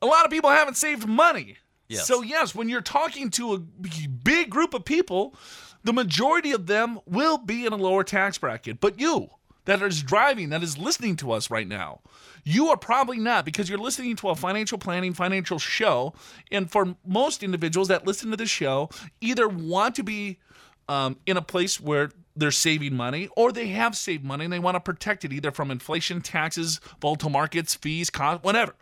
a 0.02 0.06
lot 0.06 0.26
of 0.26 0.32
people 0.32 0.50
haven't 0.52 0.76
saved 0.78 1.08
money. 1.08 1.58
Yes. 1.88 2.06
So, 2.08 2.22
yes, 2.22 2.54
when 2.54 2.70
you're 2.70 2.82
talking 2.82 3.30
to 3.32 3.54
a 3.54 3.60
big 3.60 4.50
group 4.50 4.74
of 4.74 4.86
people, 4.86 5.36
the 5.84 5.94
majority 5.94 6.52
of 6.52 6.68
them 6.68 7.00
will 7.06 7.38
be 7.38 7.66
in 7.66 7.74
a 7.74 7.78
lower 7.78 8.04
tax 8.04 8.38
bracket. 8.38 8.80
But 8.80 9.00
you, 9.00 9.30
that 9.66 9.82
is 9.82 10.02
driving, 10.02 10.50
that 10.50 10.64
is 10.64 10.78
listening 10.78 11.16
to 11.18 11.32
us 11.32 11.50
right 11.50 11.68
now, 11.68 12.02
you 12.44 12.70
are 12.70 12.78
probably 12.78 13.18
not 13.18 13.46
because 13.46 13.70
you're 13.70 13.80
listening 13.80 14.16
to 14.18 14.30
a 14.30 14.36
financial 14.36 14.78
planning, 14.78 15.14
financial 15.14 15.60
show. 15.60 16.14
And 16.52 16.72
for 16.72 16.96
most 17.06 17.44
individuals 17.44 17.88
that 17.90 18.06
listen 18.06 18.32
to 18.32 18.38
the 18.38 18.46
show, 18.46 18.90
either 19.22 19.48
want 19.48 19.96
to 19.96 20.04
be 20.04 20.40
um, 20.88 21.18
in 21.26 21.38
a 21.38 21.42
place 21.42 21.82
where 21.82 22.12
they're 22.36 22.52
saving 22.52 22.96
money 22.96 23.30
or 23.36 23.52
they 23.52 23.68
have 23.68 23.96
saved 23.96 24.24
money 24.24 24.44
and 24.44 24.54
they 24.54 24.60
want 24.60 24.76
to 24.76 24.80
protect 24.80 25.26
it 25.26 25.34
either 25.34 25.52
from 25.52 25.72
inflation, 25.72 26.22
taxes, 26.22 26.80
volatile 27.02 27.30
markets, 27.30 27.76
fees, 27.76 28.10
cost, 28.10 28.44
whatever. 28.44 28.76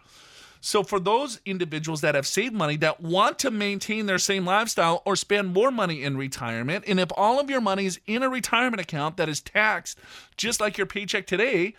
So 0.66 0.82
for 0.82 0.98
those 0.98 1.42
individuals 1.46 2.00
that 2.02 2.16
have 2.16 2.26
saved 2.26 2.54
money 2.54 2.78
that 2.78 3.02
want 3.02 3.38
to 3.40 3.52
maintain 3.52 4.06
their 4.06 4.18
same 4.18 4.46
lifestyle 4.46 5.02
or 5.06 5.18
spend 5.18 5.54
more 5.54 5.72
money 5.72 6.02
in 6.02 6.16
retirement, 6.16 6.86
and 6.88 7.02
if 7.02 7.10
all 7.18 7.38
of 7.38 7.50
your 7.50 7.60
money 7.60 7.86
is 7.86 8.00
in 8.08 8.24
a 8.24 8.30
retirement 8.30 8.80
account 8.80 9.18
that 9.18 9.28
is 9.28 9.42
taxed 9.42 10.00
just 10.38 10.62
like 10.62 10.78
your 10.78 10.88
paycheck 10.88 11.28
today, 11.28 11.76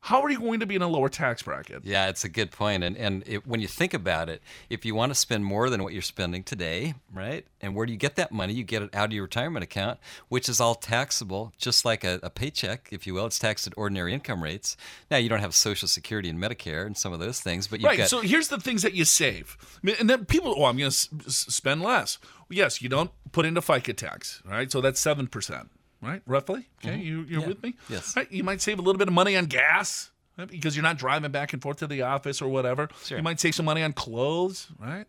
how 0.00 0.22
are 0.22 0.30
you 0.30 0.38
going 0.38 0.60
to 0.60 0.66
be 0.66 0.76
in 0.76 0.82
a 0.82 0.86
lower 0.88 1.08
tax 1.08 1.42
bracket? 1.42 1.84
Yeah, 1.84 2.08
it's 2.08 2.24
a 2.24 2.28
good 2.28 2.50
point. 2.52 2.84
And 2.84 2.96
and 2.96 3.24
it, 3.26 3.46
when 3.46 3.60
you 3.60 3.66
think 3.66 3.92
about 3.92 4.28
it, 4.28 4.40
if 4.70 4.84
you 4.84 4.94
want 4.94 5.10
to 5.10 5.14
spend 5.16 5.44
more 5.44 5.68
than 5.68 5.82
what 5.82 5.92
you're 5.92 6.02
spending 6.02 6.44
today, 6.44 6.94
right? 7.12 7.44
And 7.60 7.74
where 7.74 7.86
do 7.86 7.92
you 7.92 7.98
get 7.98 8.14
that 8.16 8.30
money? 8.30 8.52
You 8.52 8.62
get 8.62 8.82
it 8.82 8.94
out 8.94 9.06
of 9.06 9.12
your 9.12 9.24
retirement 9.24 9.64
account, 9.64 9.98
which 10.28 10.48
is 10.48 10.60
all 10.60 10.76
taxable, 10.76 11.52
just 11.58 11.84
like 11.84 12.04
a, 12.04 12.20
a 12.22 12.30
paycheck, 12.30 12.88
if 12.92 13.06
you 13.06 13.14
will. 13.14 13.26
It's 13.26 13.38
taxed 13.38 13.66
at 13.66 13.72
ordinary 13.76 14.12
income 14.14 14.42
rates. 14.42 14.76
Now 15.10 15.16
you 15.16 15.28
don't 15.28 15.40
have 15.40 15.54
Social 15.54 15.88
Security 15.88 16.28
and 16.28 16.38
Medicare 16.38 16.86
and 16.86 16.96
some 16.96 17.12
of 17.12 17.18
those 17.18 17.40
things, 17.40 17.66
but 17.66 17.80
you've 17.80 17.88
Right. 17.88 17.98
got 17.98 18.08
So 18.08 18.20
here's 18.20 18.48
the 18.48 18.60
things 18.60 18.82
that 18.82 18.94
you 18.94 19.04
save, 19.04 19.56
and 19.98 20.08
then 20.08 20.24
people, 20.26 20.54
oh, 20.56 20.64
I'm 20.66 20.76
going 20.76 20.90
to 20.90 20.96
s- 20.96 21.08
spend 21.26 21.82
less. 21.82 22.18
Well, 22.48 22.56
yes, 22.56 22.80
you 22.80 22.88
don't 22.88 23.10
put 23.32 23.44
into 23.44 23.60
FICA 23.60 23.96
tax, 23.96 24.40
right? 24.44 24.70
So 24.70 24.80
that's 24.80 25.00
seven 25.00 25.26
percent, 25.26 25.68
right? 26.02 26.22
Roughly. 26.26 26.68
Okay, 26.84 26.96
mm-hmm. 26.96 27.02
you 27.02 27.22
you're 27.28 27.46
with 27.46 27.62
me? 27.62 27.74
Yes. 27.88 28.16
Right. 28.16 28.30
You 28.30 28.44
might 28.44 28.60
save 28.60 28.78
a 28.78 28.82
little 28.82 28.98
bit 28.98 29.08
of 29.08 29.14
money 29.14 29.36
on 29.36 29.46
gas. 29.46 30.10
right? 30.38 30.48
Because 30.48 30.76
you're 30.76 30.82
not 30.82 30.98
driving 30.98 31.30
back 31.30 31.52
and 31.52 31.62
forth 31.62 31.78
to 31.78 31.86
the 31.86 32.02
office 32.02 32.40
or 32.42 32.48
whatever. 32.48 32.88
Sure. 33.04 33.18
You 33.18 33.24
might 33.24 33.40
save 33.40 33.54
some 33.54 33.66
money 33.66 33.82
on 33.82 33.92
clothes, 33.92 34.68
right? 34.78 35.06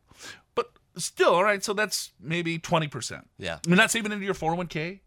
But 0.55 0.71
still, 0.97 1.33
all 1.33 1.43
right. 1.43 1.63
So 1.63 1.73
that's 1.73 2.11
maybe 2.19 2.59
twenty 2.59 2.87
percent. 2.87 3.27
Yeah. 3.37 3.59
You're 3.67 3.77
not 3.77 3.91
saving 3.91 4.11
into 4.11 4.25
your 4.25 4.33
401k, 4.33 4.99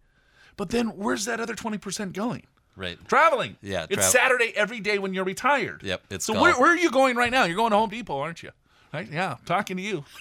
but 0.56 0.70
then 0.70 0.88
where's 0.88 1.24
that 1.24 1.40
other 1.40 1.54
twenty 1.54 1.78
percent 1.78 2.12
going? 2.12 2.46
right. 2.76 2.98
Traveling. 3.08 3.56
Yeah, 3.62 3.86
It's 3.90 4.10
Saturday 4.10 4.52
every 4.56 4.80
day 4.80 4.98
when 4.98 5.14
you're 5.14 5.24
retired. 5.24 5.82
Yep, 5.82 6.02
it's 6.10 6.24
so 6.24 6.40
where, 6.40 6.54
where 6.54 6.72
are 6.72 6.76
you 6.76 6.90
going 6.90 7.16
right 7.16 7.30
now? 7.30 7.44
You're 7.44 7.56
going 7.56 7.72
to 7.72 7.76
Home 7.76 7.90
Depot, 7.90 8.18
aren't 8.18 8.42
you? 8.42 8.50
Right? 8.92 9.09
Yeah, 9.11 9.33
I'm 9.38 9.44
talking 9.46 9.76
to 9.76 9.83
you. 9.83 10.05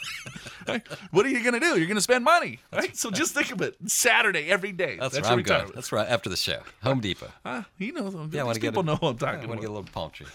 Right? 0.68 0.86
What 1.10 1.26
are 1.26 1.30
you 1.30 1.42
going 1.42 1.56
to 1.56 1.60
do? 1.60 1.78
You're 1.80 1.88
going 1.88 1.96
to 1.96 2.02
spend 2.02 2.24
money, 2.24 2.60
right? 2.72 2.96
So 2.96 3.10
just 3.10 3.34
think 3.34 3.50
of 3.52 3.60
it. 3.62 3.76
Saturday 3.88 4.52
every 4.52 4.72
day. 4.72 4.98
That's, 5.00 5.16
That's, 5.16 5.28
where 5.28 5.32
your 5.32 5.40
I'm 5.40 5.44
going. 5.44 5.56
retirement. 5.56 5.76
That's 5.76 5.92
right 5.92 6.08
after 6.08 6.30
the 6.30 6.36
show. 6.36 6.60
Home 6.84 7.00
Depot. 7.00 7.32
Ah, 7.44 7.66
you 7.80 7.92
know, 7.92 8.04
Yeah, 8.04 8.26
these 8.28 8.44
want 8.44 8.54
to 8.56 8.60
get 8.60 8.70
people 8.74 8.82
a, 8.82 8.86
know 8.86 8.96
what 8.98 9.10
I'm 9.10 9.16
yeah, 9.16 9.32
talking 9.32 9.46
I 9.46 9.48
want 9.48 9.62
to 9.62 9.68
get 9.68 9.70
a 9.72 9.74
little 9.74 9.90
palm 9.92 10.12
tree. 10.12 10.28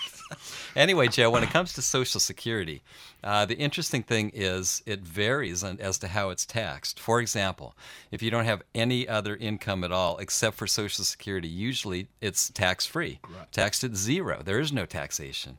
anyway, 0.76 1.08
Joe, 1.08 1.30
when 1.30 1.42
it 1.42 1.50
comes 1.50 1.74
to 1.74 1.82
Social 1.82 2.20
Security, 2.20 2.82
uh, 3.26 3.44
the 3.44 3.58
interesting 3.58 4.04
thing 4.04 4.30
is 4.32 4.84
it 4.86 5.00
varies 5.00 5.64
on, 5.64 5.80
as 5.80 5.98
to 5.98 6.06
how 6.06 6.30
it's 6.30 6.46
taxed. 6.46 7.00
For 7.00 7.20
example, 7.20 7.74
if 8.12 8.22
you 8.22 8.30
don't 8.30 8.44
have 8.44 8.62
any 8.72 9.08
other 9.08 9.34
income 9.34 9.82
at 9.82 9.90
all 9.90 10.16
except 10.18 10.56
for 10.56 10.68
Social 10.68 11.04
Security, 11.04 11.48
usually 11.48 12.06
it's 12.20 12.50
tax 12.50 12.86
free, 12.86 13.18
taxed 13.50 13.82
at 13.82 13.96
zero. 13.96 14.42
There 14.44 14.60
is 14.60 14.72
no 14.72 14.86
taxation. 14.86 15.56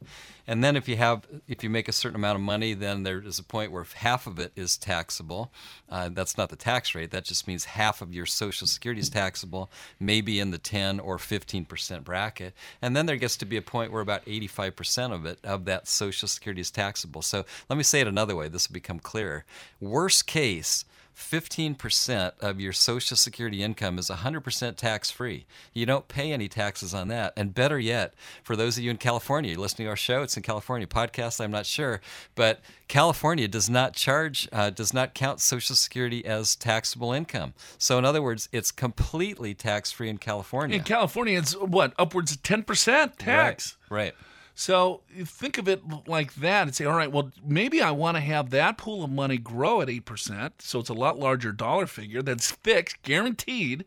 And 0.50 0.64
then 0.64 0.78
if 0.78 0.88
you 0.88 0.96
have, 0.96 1.28
if 1.48 1.62
you 1.62 1.70
make 1.70 1.90
a 1.90 1.92
certain 1.92 2.16
amount 2.16 2.38
of 2.38 2.42
money, 2.42 2.74
then 2.74 3.04
there 3.04 3.22
is 3.22 3.38
a 3.38 3.44
point 3.44 3.70
where 3.74 3.86
half 3.96 4.28
of 4.28 4.40
it 4.40 4.54
is 4.56 4.78
taxable. 4.78 5.52
Uh, 5.90 6.08
that's 6.10 6.38
not 6.38 6.50
the 6.50 6.56
tax 6.56 6.96
rate. 6.96 7.12
That 7.12 7.26
just 7.26 7.50
means 7.50 7.66
half 7.66 8.02
of 8.02 8.14
your 8.14 8.26
Social 8.26 8.66
Security 8.66 9.02
is 9.02 9.10
taxable, 9.10 9.70
maybe 10.00 10.40
in 10.40 10.52
the 10.52 10.58
10 10.58 11.02
or 11.02 11.18
15 11.18 11.66
percent 11.66 12.06
bracket. 12.06 12.54
And 12.82 12.96
then 12.96 13.08
there 13.08 13.18
gets 13.18 13.36
to 13.38 13.46
be 13.46 13.58
a 13.58 13.62
point 13.62 13.92
where 13.92 14.02
about 14.02 14.22
85 14.26 14.76
percent 14.78 15.12
of 15.12 15.26
it, 15.26 15.40
of 15.44 15.66
that 15.66 15.86
Social 15.86 16.30
Security, 16.30 16.62
is 16.62 16.72
taxable. 16.72 17.22
So 17.22 17.44
let 17.70 17.78
me 17.78 17.84
say 17.84 18.02
it 18.02 18.08
another 18.08 18.36
way. 18.36 18.48
This 18.48 18.68
will 18.68 18.74
become 18.74 19.00
clearer. 19.00 19.46
Worst 19.80 20.28
case. 20.28 20.86
15% 21.18 22.40
of 22.42 22.62
your 22.62 22.72
Social 22.72 23.18
Security 23.18 23.64
income 23.64 23.98
is 23.98 24.10
100% 24.10 24.76
tax 24.76 25.10
free. 25.10 25.48
You 25.74 25.88
don't 25.88 26.08
pay 26.08 26.32
any 26.32 26.48
taxes 26.48 26.94
on 26.94 27.08
that. 27.08 27.34
And 27.36 27.56
better 27.56 27.80
yet, 27.80 28.14
for 28.44 28.56
those 28.56 28.78
of 28.78 28.84
you 28.84 28.92
in 28.92 28.98
California, 28.98 29.52
you're 29.52 29.60
listening 29.60 29.88
to 29.88 29.90
our 29.90 29.96
show, 29.96 30.22
it's 30.22 30.38
in 30.38 30.44
California 30.44 30.86
podcast, 30.86 31.44
I'm 31.44 31.50
not 31.50 31.66
sure, 31.66 32.02
but 32.36 32.62
California 32.88 33.48
does 33.48 33.68
not 33.68 33.94
charge, 33.94 34.48
uh, 34.54 34.70
does 34.70 34.94
not 34.94 35.16
count 35.16 35.42
Social 35.42 35.76
Security 35.76 36.24
as 36.24 36.56
taxable 36.56 37.12
income. 37.12 37.56
So, 37.80 37.98
in 37.98 38.06
other 38.06 38.22
words, 38.22 38.48
it's 38.52 38.72
completely 38.72 39.56
tax 39.56 39.92
free 39.92 40.10
in 40.10 40.20
California. 40.20 40.78
In 40.78 40.84
California, 40.84 41.40
it's 41.40 41.54
what, 41.54 41.94
upwards 41.98 42.32
of 42.32 42.44
10% 42.44 43.18
tax. 43.18 43.76
Right. 43.90 44.04
right. 44.04 44.16
So 44.60 45.04
think 45.24 45.60
of 45.60 45.68
it 45.68 45.84
like 46.08 46.34
that 46.36 46.64
and 46.64 46.74
say, 46.76 46.86
all 46.86 46.98
right, 46.98 47.12
well, 47.12 47.32
maybe 47.46 47.80
I 47.80 47.92
want 47.92 48.18
to 48.18 48.22
have 48.22 48.50
that 48.50 48.80
pool 48.80 49.04
of 49.04 49.12
money 49.12 49.38
grow 49.38 49.82
at 49.82 49.88
8%. 49.88 50.54
So 50.58 50.80
it's 50.80 50.90
a 50.90 50.96
lot 50.96 51.20
larger 51.20 51.52
dollar 51.52 51.86
figure 51.86 52.24
that's 52.24 52.50
fixed, 52.50 53.04
guaranteed, 53.04 53.86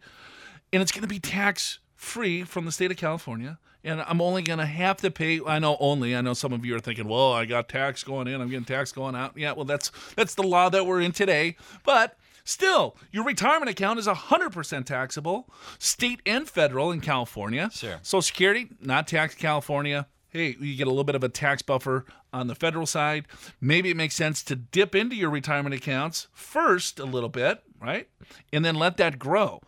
and 0.73 0.81
it's 0.81 0.93
going 0.93 1.03
to 1.03 1.09
be 1.09 1.19
tax 1.19 1.81
free 1.97 2.45
from 2.45 2.67
the 2.67 2.73
state 2.73 2.93
of 2.93 2.97
California. 2.97 3.59
And 3.83 4.01
I'm 4.03 4.21
only 4.21 4.43
going 4.43 4.61
to 4.61 4.67
have 4.67 4.99
to 4.99 5.11
pay. 5.11 5.41
I 5.45 5.59
know 5.59 5.77
only. 5.81 6.15
I 6.15 6.21
know 6.21 6.35
some 6.35 6.53
of 6.53 6.65
you 6.65 6.77
are 6.77 6.81
thinking, 6.81 7.09
well, 7.09 7.33
I 7.33 7.47
got 7.47 7.69
tax 7.69 8.05
going 8.05 8.29
in, 8.29 8.41
I'm 8.41 8.49
getting 8.49 8.65
tax 8.65 8.93
going 8.93 9.17
out. 9.17 9.37
Yeah, 9.37 9.51
well, 9.53 9.65
that's 9.65 9.91
that's 10.15 10.37
the 10.37 10.45
law 10.45 10.69
that 10.69 10.87
we're 10.87 11.01
in 11.01 11.11
today. 11.11 11.57
But 11.85 12.17
Still, 12.43 12.97
your 13.13 13.23
retirement 13.23 13.71
account 13.71 13.99
is 13.99 14.07
100% 14.07 14.85
taxable, 14.87 15.49
state 15.79 16.21
and 16.25 16.49
federal 16.49 16.91
in 16.91 17.01
California. 17.01 17.71
Sure. 17.71 17.99
Social 18.03 18.23
Security, 18.23 18.71
not 18.81 19.07
taxed 19.07 19.39
California. 19.39 20.07
Hey, 20.31 20.57
you 20.61 20.77
get 20.77 20.87
a 20.87 20.91
little 20.91 21.05
bit 21.05 21.17
of 21.17 21.25
a 21.25 21.29
tax 21.29 21.61
buffer 21.63 22.05
on 22.33 22.47
the 22.47 22.55
federal 22.55 22.87
side. 22.87 23.27
Maybe 23.61 23.91
it 23.91 23.97
makes 23.97 24.15
sense 24.15 24.43
to 24.45 24.57
dip 24.57 24.95
into 24.95 25.17
your 25.17 25.31
retirement 25.31 25.75
accounts 25.75 26.29
first 26.33 27.01
a 27.01 27.05
little 27.05 27.29
bit, 27.29 27.63
right? 27.81 28.09
And 28.53 28.65
then 28.65 28.77
let 28.77 28.97
that 28.99 29.19
grow. 29.19 29.61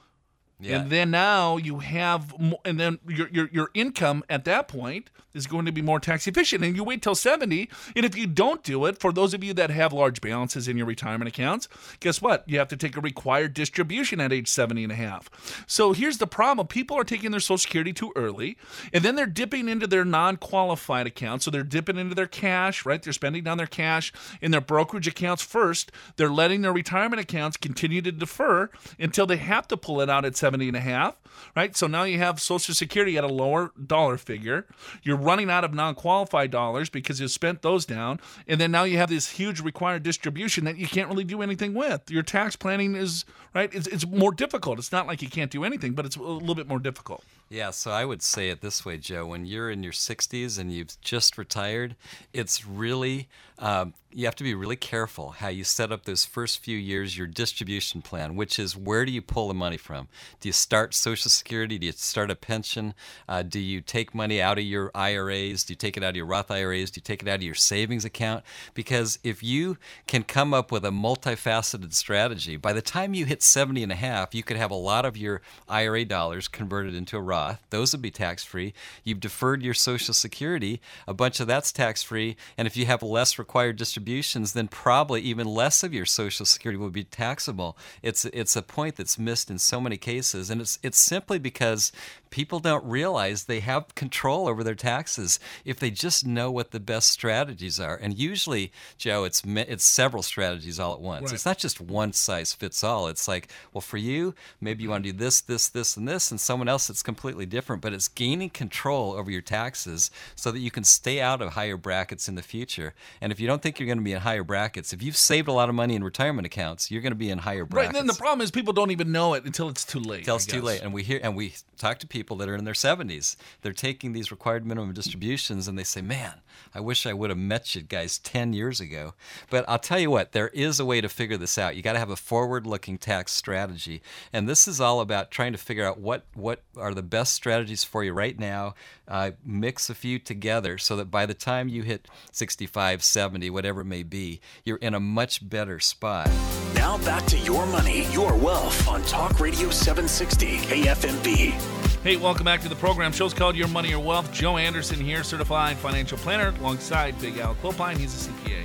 Yeah. 0.63 0.81
And 0.81 0.91
then 0.91 1.11
now 1.11 1.57
you 1.57 1.81
have, 1.81 2.35
and 2.65 2.79
then 2.79 2.99
your, 3.07 3.29
your 3.29 3.49
your 3.53 3.71
income 3.75 4.25
at 4.29 4.45
that 4.45 4.69
point 4.69 5.11
is 5.35 5.47
going 5.47 5.65
to 5.65 5.73
be 5.73 5.83
more 5.83 6.01
tax 6.01 6.27
efficient. 6.27 6.65
And 6.65 6.77
you 6.77 6.85
wait 6.85 7.03
till 7.03 7.15
70. 7.15 7.69
And 7.97 8.05
if 8.05 8.17
you 8.17 8.27
don't 8.27 8.63
do 8.63 8.85
it, 8.87 8.99
for 8.99 9.13
those 9.13 9.35
of 9.35 9.43
you 9.43 9.55
that 9.55 9.71
have 9.71 9.93
large 9.93 10.21
balances 10.21 10.69
in 10.69 10.77
your 10.77 10.87
retirement 10.87 11.29
accounts, 11.29 11.69
guess 12.01 12.21
what? 12.21 12.47
You 12.47 12.59
have 12.59 12.69
to 12.69 12.77
take 12.77 12.97
a 12.97 13.01
required 13.01 13.55
distribution 13.55 14.21
at 14.21 14.33
age 14.33 14.49
70 14.49 14.85
and 14.85 14.93
a 14.93 14.97
half. 14.97 15.65
So 15.67 15.93
here's 15.93 16.19
the 16.19 16.27
problem 16.27 16.67
people 16.67 16.97
are 16.99 17.05
taking 17.05 17.31
their 17.31 17.41
Social 17.41 17.59
Security 17.59 17.93
too 17.93 18.13
early, 18.17 18.57
and 18.93 19.03
then 19.05 19.15
they're 19.15 19.27
dipping 19.27 19.69
into 19.69 19.87
their 19.87 20.05
non 20.05 20.37
qualified 20.37 21.07
accounts. 21.07 21.45
So 21.45 21.51
they're 21.51 21.63
dipping 21.63 21.97
into 21.97 22.15
their 22.15 22.27
cash, 22.27 22.85
right? 22.85 23.03
They're 23.03 23.13
spending 23.13 23.45
down 23.45 23.59
their 23.59 23.67
cash 23.67 24.13
in 24.41 24.51
their 24.51 24.61
brokerage 24.61 25.07
accounts 25.07 25.43
first. 25.43 25.91
They're 26.17 26.31
letting 26.31 26.63
their 26.63 26.73
retirement 26.73 27.21
accounts 27.21 27.57
continue 27.57 28.03
to 28.03 28.13
defer 28.13 28.71
until 28.99 29.27
they 29.27 29.37
have 29.39 29.67
to 29.69 29.77
pull 29.77 30.01
it 30.01 30.11
out 30.11 30.25
at 30.25 30.37
70 30.37 30.52
and 30.61 30.77
a 30.77 30.81
half, 30.81 31.17
right? 31.57 31.77
So 31.77 31.87
now 31.87 32.05
you 32.05 32.19
have 32.19 32.41
Social 32.41 32.75
Security 32.75 33.17
at 33.17 33.25
a 33.25 33.29
lower 33.29 33.73
dollar 33.87 34.17
figure. 34.17 34.67
You're 35.03 35.17
running 35.17 35.51
out 35.51 35.65
of 35.65 35.75
non 35.75 35.95
qualified 35.95 36.51
dollars 36.51 36.91
because 36.91 37.21
you 37.21 37.29
spent 37.29 37.63
those 37.63 37.87
down. 37.87 38.21
And 38.47 38.61
then 38.61 38.71
now 38.71 38.85
you 38.85 38.99
have 38.99 39.09
this 39.09 39.31
huge 39.31 39.61
required 39.61 40.03
distribution 40.03 40.65
that 40.65 40.77
you 40.77 40.87
can't 40.87 41.09
really 41.09 41.25
do 41.25 41.43
anything 41.43 41.75
with. 41.75 42.11
Your 42.11 42.23
tax 42.23 42.57
planning 42.57 42.95
is, 42.95 43.25
right? 43.55 43.73
It's, 43.75 43.87
it's 43.87 44.07
more 44.07 44.33
difficult. 44.33 44.79
It's 44.79 44.93
not 44.93 45.07
like 45.07 45.23
you 45.23 45.29
can't 45.29 45.51
do 45.51 45.65
anything, 45.65 45.93
but 45.93 46.07
it's 46.07 46.17
a 46.17 46.23
little 46.23 46.55
bit 46.55 46.69
more 46.69 46.79
difficult. 46.79 47.25
Yeah, 47.53 47.69
so 47.69 47.91
I 47.91 48.07
would 48.07 48.23
say 48.23 48.49
it 48.49 48.63
this 48.63 48.83
way, 48.83 48.97
Joe. 48.97 49.27
When 49.27 49.45
you're 49.45 49.71
in 49.71 49.83
your 49.83 49.93
60s 49.93 50.59
and 50.59 50.73
you've 50.73 50.99
just 51.03 51.37
retired, 51.37 51.97
it's 52.33 52.65
really, 52.65 53.29
um, 53.59 53.93
you 54.11 54.25
have 54.25 54.37
to 54.37 54.45
be 54.45 54.55
really 54.55 54.77
careful 54.77 55.33
how 55.33 55.49
you 55.49 55.63
set 55.63 55.93
up 55.93 56.07
those 56.07 56.25
first 56.25 56.61
few 56.61 56.79
years, 56.79 57.19
your 57.19 57.27
distribution 57.27 58.01
plan, 58.01 58.37
which 58.37 58.59
is 58.59 58.75
where 58.75 59.05
do 59.05 59.13
you 59.13 59.21
pull 59.21 59.49
the 59.49 59.55
money 59.55 59.77
from? 59.77 60.09
Do 60.41 60.49
you 60.49 60.53
start 60.55 60.95
Social 60.95 61.31
Security? 61.31 61.77
Do 61.77 61.85
you 61.85 61.93
start 61.93 62.31
a 62.31 62.35
pension? 62.35 62.95
Uh, 63.29 63.43
do 63.43 63.61
you 63.61 63.83
take 63.83 64.15
money 64.15 64.41
out 64.41 64.57
of 64.57 64.65
your 64.65 64.91
IRAs? 64.95 65.65
Do 65.65 65.73
you 65.73 65.77
take 65.77 65.99
it 65.99 66.03
out 66.03 66.11
of 66.11 66.17
your 66.17 66.25
Roth 66.25 66.51
IRAs? 66.51 66.91
Do 66.91 67.01
you 67.01 67.03
take 67.03 67.21
it 67.21 67.29
out 67.29 67.37
of 67.37 67.43
your 67.43 67.55
savings 67.55 68.07
account? 68.07 68.45
Because 68.73 69.19
if 69.23 69.43
you 69.43 69.77
can 70.07 70.23
come 70.23 70.55
up 70.55 70.73
with 70.73 70.87
a 70.87 70.91
multifaceted 70.91 71.93
strategy, 71.93 72.57
by 72.57 72.73
the 72.73 72.81
time 72.81 73.13
you 73.13 73.27
hit 73.27 73.43
70 73.43 73.83
and 73.83 73.93
a 73.93 73.97
half, 73.97 74.35
you 74.35 74.43
could 74.43 74.57
have 74.57 74.71
a 74.71 74.75
lot 74.75 75.05
of 75.05 75.19
your 75.19 75.43
IRA 75.69 76.07
dollars 76.07 76.49
converted 76.49 76.95
into 76.95 77.19
a 77.19 77.21
Roth 77.21 77.42
Roth. 77.43 77.63
Those 77.71 77.93
would 77.93 78.03
be 78.03 78.11
tax 78.11 78.45
free. 78.45 78.73
You've 79.05 79.21
deferred 79.21 79.63
your 79.63 79.75
Social 79.75 80.15
Security. 80.15 80.81
A 81.07 81.15
bunch 81.15 81.41
of 81.41 81.47
that's 81.47 81.73
tax 81.73 82.03
free. 82.03 82.37
And 82.57 82.67
if 82.67 82.77
you 82.77 82.87
have 82.87 83.03
less 83.03 83.39
required 83.39 83.77
distributions, 83.77 84.53
then 84.53 84.69
probably 84.69 85.21
even 85.23 85.47
less 85.47 85.83
of 85.83 85.93
your 85.93 86.07
Social 86.07 86.47
Security 86.47 86.79
will 86.79 86.91
be 86.91 87.05
taxable. 87.05 87.77
It's 88.03 88.25
it's 88.27 88.57
a 88.57 88.63
point 88.63 88.97
that's 88.97 89.19
missed 89.19 89.51
in 89.51 89.59
so 89.59 89.81
many 89.81 89.97
cases, 89.97 90.51
and 90.51 90.61
it's 90.61 90.79
it's 90.83 91.01
simply 91.01 91.39
because 91.39 91.93
people 92.33 92.59
don't 92.59 92.85
realize 92.85 93.45
they 93.45 93.61
have 93.61 93.95
control 93.95 94.49
over 94.49 94.65
their 94.65 94.75
taxes 94.75 95.39
if 95.65 95.79
they 95.79 95.91
just 95.91 96.27
know 96.27 96.51
what 96.51 96.73
the 96.73 96.81
best 96.81 97.11
strategies 97.11 97.79
are. 97.79 97.95
And 97.95 98.19
usually, 98.19 98.73
Joe, 98.99 99.23
it's 99.23 99.43
it's 99.45 99.85
several 99.85 100.23
strategies 100.25 100.81
all 100.81 100.95
at 100.95 101.01
once. 101.01 101.27
Right. 101.27 101.35
It's 101.35 101.47
not 101.47 101.59
just 101.59 101.81
one 101.81 102.13
size 102.13 102.53
fits 102.53 102.83
all. 102.83 103.07
It's 103.07 103.29
like, 103.29 103.49
well, 103.73 103.83
for 103.83 103.99
you, 103.99 104.35
maybe 104.61 104.83
you 104.83 104.91
want 104.91 105.05
to 105.05 105.13
do 105.13 105.17
this, 105.17 105.41
this, 105.43 105.69
this, 105.69 105.97
and 105.97 106.09
this, 106.09 106.31
and 106.33 106.41
someone 106.41 106.69
else 106.69 106.91
it's 106.91 107.03
completely 107.03 107.47
different. 107.47 107.83
But 107.83 107.93
it's 107.93 108.09
gaining 108.09 108.51
control 108.51 109.13
over 109.13 109.31
your 109.31 109.43
taxes 109.43 110.11
so 110.35 110.51
that 110.51 110.61
you 110.61 110.71
can 110.71 110.85
stay 110.85 111.21
out 111.21 111.43
of 111.43 111.53
higher 111.53 111.77
brackets 111.77 112.29
in 112.29 112.35
the 112.35 112.43
future. 112.43 112.95
And 113.21 113.31
if 113.31 113.39
you 113.39 113.47
don't 113.47 113.63
think 113.63 113.79
you're 113.79 113.87
going 113.87 113.99
to 113.99 114.05
be 114.05 114.13
in 114.13 114.21
higher 114.21 114.43
brackets, 114.43 114.93
if 114.93 115.03
you've 115.03 115.19
saved 115.19 115.49
a 115.49 115.53
lot 115.53 115.69
of 115.69 115.75
money 115.75 115.95
in 115.95 116.03
retirement 116.03 116.47
accounts, 116.47 116.91
you're 116.91 117.03
going 117.03 117.13
to 117.13 117.17
be 117.17 117.31
in 117.31 117.39
higher 117.39 117.67
brackets. 117.67 117.93
Right. 117.93 118.01
And 118.01 118.09
then 118.09 118.13
the 118.13 118.19
problem 118.19 118.41
is 118.41 118.51
people 118.51 118.73
don't 118.73 118.91
even 118.91 119.13
know 119.13 119.35
it 119.35 119.45
until 119.45 119.69
it's 119.69 119.85
too 119.85 120.01
late. 120.01 120.21
Until 120.21 120.37
it's 120.37 120.47
too 120.47 120.63
late. 120.63 120.81
And 120.81 120.95
we 120.95 121.03
hear 121.03 121.21
and 121.23 121.37
we 121.37 121.55
talk 121.77 121.99
to 121.99 122.07
people 122.07 122.22
that 122.23 122.49
are 122.49 122.57
in 122.57 122.65
their 122.65 122.75
70s. 122.75 123.37
They're 123.61 123.73
taking 123.73 124.13
these 124.13 124.31
required 124.31 124.65
minimum 124.67 124.93
distributions 124.93 125.69
and 125.69 125.79
they 125.79 125.85
say, 125.85 126.01
"Man, 126.01 126.41
I 126.75 126.81
wish 126.81 127.07
I 127.07 127.13
would 127.13 127.31
have 127.31 127.39
met 127.39 127.75
you 127.75 127.83
guys 127.83 128.19
10 128.19 128.53
years 128.53 128.81
ago." 128.81 129.15
But 129.51 129.65
I'll 129.69 129.79
tell 129.79 129.99
you 129.99 130.11
what, 130.11 130.33
there 130.33 130.49
is 130.49 130.81
a 130.81 130.85
way 130.85 131.01
to 131.01 131.09
figure 131.09 131.37
this 131.37 131.59
out. 131.59 131.77
You 131.77 131.83
got 131.83 131.95
to 131.95 131.99
have 131.99 132.11
a 132.11 132.17
forward-looking 132.17 132.99
tax 132.99 133.33
strategy. 133.33 134.03
And 134.33 134.49
this 134.49 134.67
is 134.67 134.81
all 134.81 135.01
about 135.01 135.31
trying 135.31 135.53
to 135.53 135.59
figure 135.59 135.85
out 135.85 135.99
what 135.99 136.25
what 136.35 136.63
are 136.77 136.95
the 136.95 137.03
best 137.03 137.33
strategies 137.35 137.85
for 137.85 138.05
you 138.05 138.13
right 138.13 138.39
now. 138.39 138.75
Uh, 139.09 139.33
mix 139.45 139.91
a 139.91 139.95
few 139.95 140.19
together 140.19 140.79
so 140.79 140.97
that 140.97 141.11
by 141.11 141.27
the 141.27 141.35
time 141.35 141.69
you 141.69 141.83
hit 141.83 142.09
65, 142.31 143.03
70, 143.03 143.51
whatever 143.51 143.83
it 143.83 143.87
may 143.87 144.03
be, 144.03 144.41
you're 144.65 144.77
in 144.79 144.95
a 144.95 145.01
much 145.01 145.49
better 145.49 145.81
spot. 145.81 146.31
Now 146.75 146.99
back 146.99 147.27
to 147.27 147.39
your 147.39 147.67
money, 147.67 148.07
your 148.13 148.35
wealth 148.37 148.89
on 148.89 149.03
Talk 149.03 149.41
Radio 149.41 149.71
760 149.71 150.59
KFMB. 150.59 151.82
Hey, 152.03 152.17
welcome 152.17 152.45
back 152.45 152.61
to 152.63 152.69
the 152.69 152.75
program. 152.75 153.13
Show's 153.13 153.33
called 153.33 153.55
Your 153.55 153.69
Money, 153.69 153.91
Your 153.91 154.01
Wealth. 154.01 154.33
Joe 154.33 154.57
Anderson 154.57 154.99
here, 154.99 155.23
certified 155.23 155.77
financial 155.77 156.19
planner, 156.19 156.49
alongside 156.59 157.17
Big 157.21 157.39
Al 157.39 157.55
Clopine. 157.55 157.97
He's 157.97 158.27
a 158.27 158.29
CPA. 158.29 158.65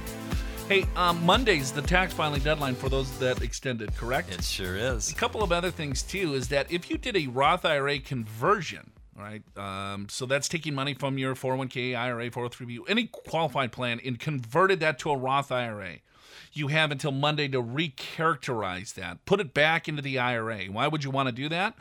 Hey, 0.67 0.85
um, 0.95 1.23
Monday's 1.23 1.71
the 1.71 1.83
tax 1.83 2.13
filing 2.13 2.41
deadline 2.41 2.73
for 2.73 2.89
those 2.89 3.15
that 3.19 3.43
extended, 3.43 3.95
correct? 3.95 4.33
It 4.33 4.43
sure 4.43 4.75
is. 4.75 5.11
A 5.11 5.13
couple 5.13 5.43
of 5.43 5.51
other 5.51 5.69
things 5.69 6.01
too 6.01 6.33
is 6.33 6.47
that 6.47 6.71
if 6.71 6.89
you 6.89 6.97
did 6.97 7.15
a 7.15 7.27
Roth 7.27 7.63
IRA 7.63 7.99
conversion, 7.99 8.89
right? 9.15 9.43
Um, 9.55 10.07
so 10.09 10.25
that's 10.25 10.49
taking 10.49 10.73
money 10.73 10.95
from 10.95 11.19
your 11.19 11.35
401k, 11.35 11.95
IRA, 11.95 12.31
403b, 12.31 12.89
any 12.89 13.05
qualified 13.05 13.71
plan, 13.71 14.01
and 14.03 14.19
converted 14.19 14.79
that 14.79 14.97
to 14.97 15.11
a 15.11 15.15
Roth 15.15 15.51
IRA. 15.51 15.97
You 16.53 16.69
have 16.69 16.91
until 16.91 17.11
Monday 17.11 17.47
to 17.49 17.61
recharacterize 17.61 18.95
that, 18.95 19.23
put 19.25 19.39
it 19.39 19.53
back 19.53 19.87
into 19.87 20.01
the 20.01 20.17
IRA. 20.17 20.65
Why 20.65 20.87
would 20.87 21.03
you 21.03 21.11
want 21.11 21.29
to 21.29 21.31
do 21.31 21.49
that? 21.49 21.75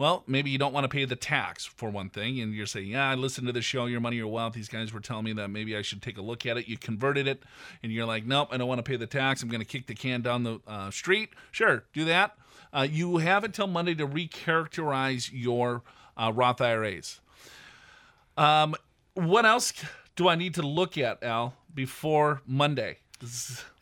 Well, 0.00 0.24
maybe 0.26 0.48
you 0.48 0.56
don't 0.56 0.72
want 0.72 0.84
to 0.84 0.88
pay 0.88 1.04
the 1.04 1.14
tax 1.14 1.66
for 1.66 1.90
one 1.90 2.08
thing, 2.08 2.40
and 2.40 2.54
you're 2.54 2.64
saying, 2.64 2.88
"Yeah, 2.88 3.10
I 3.10 3.16
listened 3.16 3.48
to 3.48 3.52
the 3.52 3.60
show, 3.60 3.84
Your 3.84 4.00
Money, 4.00 4.16
Your 4.16 4.28
Wealth. 4.28 4.54
These 4.54 4.70
guys 4.70 4.94
were 4.94 5.00
telling 5.00 5.26
me 5.26 5.34
that 5.34 5.48
maybe 5.48 5.76
I 5.76 5.82
should 5.82 6.00
take 6.00 6.16
a 6.16 6.22
look 6.22 6.46
at 6.46 6.56
it." 6.56 6.66
You 6.66 6.78
converted 6.78 7.26
it, 7.28 7.42
and 7.82 7.92
you're 7.92 8.06
like, 8.06 8.24
"Nope, 8.24 8.48
I 8.50 8.56
don't 8.56 8.66
want 8.66 8.78
to 8.78 8.82
pay 8.82 8.96
the 8.96 9.06
tax. 9.06 9.42
I'm 9.42 9.50
going 9.50 9.60
to 9.60 9.66
kick 9.66 9.88
the 9.88 9.94
can 9.94 10.22
down 10.22 10.42
the 10.42 10.58
uh, 10.66 10.90
street." 10.90 11.34
Sure, 11.50 11.84
do 11.92 12.06
that. 12.06 12.34
Uh, 12.72 12.86
you 12.90 13.18
have 13.18 13.44
until 13.44 13.66
Monday 13.66 13.94
to 13.94 14.06
recharacterize 14.06 15.28
your 15.34 15.82
uh, 16.16 16.32
Roth 16.34 16.62
IRAs. 16.62 17.20
Um, 18.38 18.76
what 19.12 19.44
else 19.44 19.74
do 20.16 20.28
I 20.28 20.34
need 20.34 20.54
to 20.54 20.62
look 20.62 20.96
at, 20.96 21.22
Al, 21.22 21.56
before 21.74 22.40
Monday? 22.46 23.00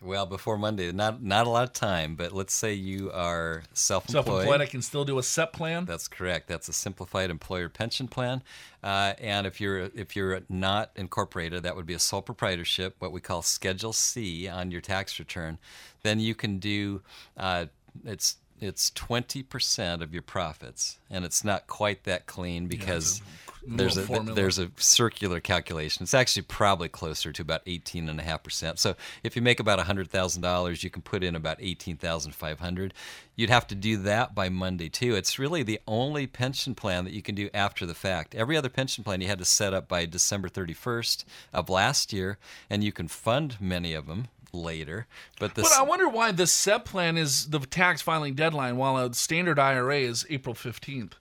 Well, 0.01 0.27
before 0.27 0.57
Monday, 0.57 0.91
not 0.93 1.23
not 1.23 1.47
a 1.47 1.51
lot 1.51 1.65
of 1.65 1.73
time, 1.73 2.15
but 2.15 2.33
let's 2.33 2.55
say 2.55 2.75
you 2.75 3.11
are 3.13 3.63
self-employed. 3.73 4.25
Self-employed, 4.25 4.61
I 4.61 4.67
can 4.67 4.83
still 4.83 5.05
do 5.05 5.19
a 5.19 5.23
SEP 5.23 5.53
plan. 5.53 5.85
That's 5.85 6.09
correct. 6.09 6.49
That's 6.49 6.69
a 6.69 6.73
simplified 6.73 7.31
employer 7.31 7.69
pension 7.69 8.09
plan. 8.09 8.43
Uh, 8.83 9.15
and 9.19 9.47
if 9.47 9.61
you're 9.61 9.91
if 9.95 10.17
you're 10.17 10.41
not 10.49 10.91
incorporated, 10.97 11.63
that 11.63 11.77
would 11.77 11.87
be 11.87 11.95
a 11.95 11.99
sole 11.99 12.23
proprietorship, 12.23 12.97
what 12.99 13.13
we 13.13 13.21
call 13.21 13.43
Schedule 13.43 13.93
C 13.93 14.49
on 14.49 14.71
your 14.71 14.81
tax 14.81 15.19
return. 15.19 15.59
Then 16.03 16.21
you 16.21 16.35
can 16.35 16.59
do 16.59 17.03
uh, 17.37 17.67
it's 18.05 18.37
it's 18.61 18.91
20% 18.91 20.03
of 20.03 20.13
your 20.13 20.23
profits 20.23 20.99
and 21.09 21.25
it's 21.25 21.45
not 21.45 21.67
quite 21.67 22.05
that 22.05 22.27
clean 22.27 22.67
because 22.67 23.21
yeah, 23.21 23.48
there's 23.77 23.97
a 23.97 24.03
formula. 24.03 24.35
there's 24.35 24.59
a 24.59 24.71
circular 24.77 25.41
calculation. 25.41 26.03
It's 26.03 26.15
actually 26.15 26.43
probably 26.43 26.89
closer 26.89 27.33
to 27.33 27.43
about 27.43 27.63
eighteen 27.67 28.09
and 28.09 28.19
a 28.19 28.23
half 28.23 28.43
percent. 28.43 28.79
So 28.79 28.97
if 29.23 29.37
you 29.37 29.43
make 29.43 29.61
about 29.61 29.79
hundred 29.81 30.11
thousand 30.11 30.43
dollars, 30.43 30.83
you 30.83 30.91
can 30.91 31.03
put 31.03 31.23
in 31.23 31.35
about 31.35 31.59
eighteen 31.61 31.97
thousand 31.97 32.35
five 32.35 32.61
hundred. 32.61 32.95
You'd 33.37 33.51
have 33.51 33.67
to 33.69 33.75
do 33.75 33.97
that 33.99 34.35
by 34.35 34.49
Monday 34.49 34.89
too. 34.89 35.15
It's 35.15 35.39
really 35.39 35.63
the 35.63 35.81
only 35.87 36.27
pension 36.27 36.75
plan 36.75 37.05
that 37.05 37.13
you 37.13 37.23
can 37.23 37.35
do 37.35 37.51
after 37.55 37.87
the 37.87 37.95
fact. 37.95 38.35
Every 38.35 38.57
other 38.57 38.69
pension 38.69 39.05
plan 39.05 39.21
you 39.21 39.29
had 39.29 39.39
to 39.39 39.45
set 39.45 39.75
up 39.75 39.89
by 39.89 40.07
December 40.07 40.49
thirty 40.49 40.75
first 40.75 41.25
of 41.53 41.69
last 41.69 42.13
year, 42.13 42.39
and 42.69 42.83
you 42.83 42.93
can 42.93 43.09
fund 43.09 43.57
many 43.61 43.95
of 43.95 44.07
them 44.07 44.29
later. 44.53 45.07
But 45.39 45.55
this, 45.55 45.69
but 45.69 45.79
I 45.79 45.83
wonder 45.83 46.09
why 46.09 46.33
the 46.33 46.47
SEP 46.47 46.85
plan 46.85 47.17
is 47.17 47.51
the 47.51 47.61
tax 47.61 48.03
filing 48.03 48.35
deadline, 48.35 48.77
while 48.77 48.97
a 48.97 49.13
standard 49.15 49.59
IRA 49.59 49.99
is 49.99 50.27
April 50.31 50.55
fifteenth. 50.55 51.17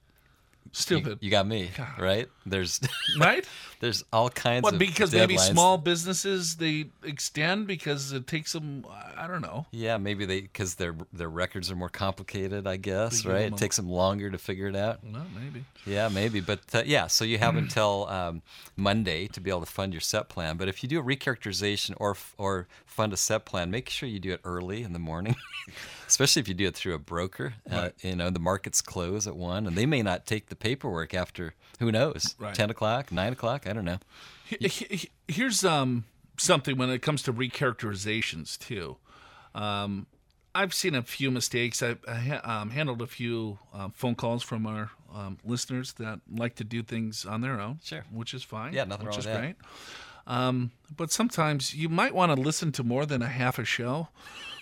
Stupid. 0.71 1.19
You, 1.21 1.27
you 1.27 1.31
got 1.31 1.47
me 1.47 1.69
God. 1.77 1.99
right. 1.99 2.27
There's 2.45 2.79
right. 3.19 3.47
there's 3.79 4.03
all 4.11 4.29
kinds 4.29 4.63
what, 4.63 4.73
of 4.73 4.79
because 4.79 5.11
deadlines. 5.11 5.17
maybe 5.17 5.37
small 5.37 5.77
businesses 5.77 6.55
they 6.55 6.85
extend 7.03 7.67
because 7.67 8.11
it 8.11 8.27
takes 8.27 8.53
them. 8.53 8.85
I 9.15 9.27
don't 9.27 9.41
know. 9.41 9.67
Yeah, 9.71 9.97
maybe 9.97 10.25
they 10.25 10.41
because 10.41 10.75
their 10.75 10.95
their 11.13 11.29
records 11.29 11.69
are 11.71 11.75
more 11.75 11.89
complicated. 11.89 12.65
I 12.67 12.77
guess 12.77 13.25
right. 13.25 13.45
It 13.45 13.57
takes 13.57 13.75
them 13.75 13.89
longer 13.89 14.29
to 14.29 14.37
figure 14.37 14.67
it 14.67 14.75
out. 14.75 14.99
Well, 15.03 15.25
maybe. 15.35 15.63
Yeah, 15.85 16.09
maybe. 16.09 16.39
But 16.39 16.59
uh, 16.73 16.83
yeah, 16.85 17.07
so 17.07 17.23
you 17.25 17.37
have 17.37 17.55
until 17.55 18.07
um, 18.09 18.41
Monday 18.75 19.27
to 19.27 19.41
be 19.41 19.49
able 19.49 19.61
to 19.61 19.65
fund 19.65 19.93
your 19.93 20.01
SEP 20.01 20.29
plan. 20.29 20.57
But 20.57 20.67
if 20.67 20.83
you 20.83 20.89
do 20.89 20.99
a 20.99 21.03
recharacterization 21.03 21.93
or 21.97 22.17
or 22.37 22.67
fund 22.85 23.13
a 23.13 23.17
SEP 23.17 23.45
plan, 23.45 23.69
make 23.69 23.89
sure 23.89 24.09
you 24.09 24.19
do 24.19 24.33
it 24.33 24.41
early 24.43 24.83
in 24.83 24.93
the 24.93 24.99
morning. 24.99 25.35
especially 26.07 26.39
if 26.39 26.47
you 26.47 26.53
do 26.53 26.67
it 26.67 26.75
through 26.75 26.93
a 26.93 26.99
broker. 26.99 27.53
Uh, 27.69 27.75
right. 27.75 27.85
Uh, 27.85 28.07
you 28.07 28.15
know, 28.15 28.29
the 28.29 28.39
markets 28.39 28.81
close 28.81 29.27
at 29.27 29.35
one, 29.35 29.67
and 29.67 29.75
they 29.75 29.85
may 29.85 30.01
not 30.01 30.25
take 30.25 30.47
the 30.47 30.55
paperwork 30.55 31.13
after 31.13 31.53
who 31.79 31.91
knows, 31.91 32.35
right. 32.39 32.55
ten 32.55 32.69
o'clock, 32.69 33.11
nine 33.11 33.33
o'clock. 33.33 33.66
I 33.67 33.73
don't 33.73 33.85
know. 33.85 33.99
Here's 35.27 35.65
um, 35.65 36.05
something 36.37 36.77
when 36.77 36.89
it 36.89 37.01
comes 37.01 37.21
to 37.23 37.33
recharacterizations 37.33 38.57
too. 38.57 38.97
Um, 39.53 40.07
I've 40.55 40.73
seen 40.73 40.95
a 40.95 41.03
few 41.03 41.29
mistakes. 41.29 41.83
I've 41.83 41.99
I, 42.07 42.31
um, 42.43 42.71
handled 42.71 43.01
a 43.01 43.07
few 43.07 43.59
uh, 43.73 43.89
phone 43.93 44.15
calls 44.15 44.41
from 44.41 44.65
our 44.65 44.89
um, 45.13 45.37
listeners 45.45 45.93
that 45.93 46.21
like 46.31 46.55
to 46.55 46.63
do 46.63 46.81
things 46.81 47.25
on 47.25 47.41
their 47.41 47.59
own. 47.59 47.79
Sure, 47.83 48.05
which 48.11 48.33
is 48.33 48.43
fine. 48.43 48.73
Yeah, 48.73 48.85
nothing 48.85 49.05
which 49.05 49.17
wrong 49.17 49.19
is 49.19 49.25
with 49.25 49.37
great. 49.37 49.55
Um, 50.25 50.71
but 50.95 51.11
sometimes 51.11 51.73
you 51.73 51.89
might 51.89 52.13
want 52.13 52.35
to 52.35 52.41
listen 52.41 52.71
to 52.73 52.83
more 52.83 53.05
than 53.05 53.21
a 53.21 53.27
half 53.27 53.57
a 53.59 53.63
show 53.63 54.09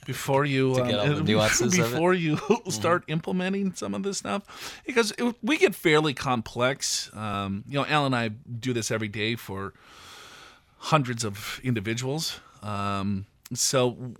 before 0.05 0.45
you 0.45 0.75
um, 0.75 1.25
before 1.25 2.13
you 2.13 2.37
start 2.69 3.01
mm-hmm. 3.03 3.11
implementing 3.11 3.73
some 3.73 3.93
of 3.93 4.03
this 4.03 4.19
stuff 4.19 4.81
because 4.85 5.11
it, 5.17 5.35
we 5.43 5.57
get 5.57 5.75
fairly 5.75 6.13
complex. 6.13 7.11
Um, 7.13 7.63
you 7.67 7.79
know, 7.79 7.85
Al 7.85 8.05
and 8.05 8.15
I 8.15 8.29
do 8.29 8.71
this 8.73 8.91
every 8.91 9.09
day 9.09 9.35
for 9.35 9.73
hundreds 10.77 11.23
of 11.23 11.59
individuals. 11.63 12.39
Um, 12.61 13.25
so 13.53 14.13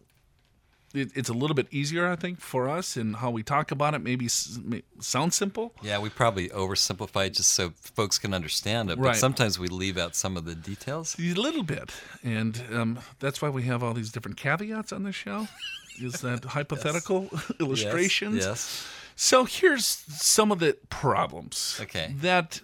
it, 0.95 1.12
it's 1.15 1.29
a 1.29 1.34
little 1.34 1.53
bit 1.55 1.67
easier, 1.71 2.08
I 2.08 2.15
think, 2.15 2.39
for 2.39 2.69
us 2.69 2.95
and 2.97 3.15
how 3.17 3.29
we 3.31 3.43
talk 3.43 3.71
about 3.71 3.93
it. 3.93 3.99
Maybe 3.99 4.25
s- 4.25 4.58
may, 4.63 4.84
sounds 4.99 5.36
simple. 5.36 5.73
Yeah, 5.81 5.99
we 5.99 6.10
probably 6.10 6.49
oversimplify 6.49 7.27
it 7.27 7.34
just 7.34 7.51
so 7.51 7.71
folks 7.75 8.17
can 8.17 8.34
understand 8.34 8.89
it. 8.89 8.97
But 8.97 9.05
Right. 9.05 9.15
sometimes 9.15 9.60
we 9.60 9.67
leave 9.67 9.97
out 9.97 10.15
some 10.15 10.38
of 10.38 10.45
the 10.45 10.55
details. 10.55 11.15
A 11.19 11.34
little 11.34 11.63
bit, 11.63 11.91
and 12.23 12.62
um, 12.71 12.99
that's 13.19 13.41
why 13.41 13.49
we 13.49 13.63
have 13.63 13.84
all 13.84 13.93
these 13.93 14.12
different 14.12 14.38
caveats 14.38 14.91
on 14.91 15.03
the 15.03 15.12
show. 15.12 15.47
Is 16.01 16.21
that 16.21 16.43
hypothetical 16.58 17.29
illustrations? 17.60 18.43
Yes. 18.45 18.88
So 19.15 19.45
here's 19.45 19.86
some 19.86 20.51
of 20.51 20.60
the 20.60 20.77
problems. 20.89 21.77
Okay. 21.81 22.13
That 22.17 22.62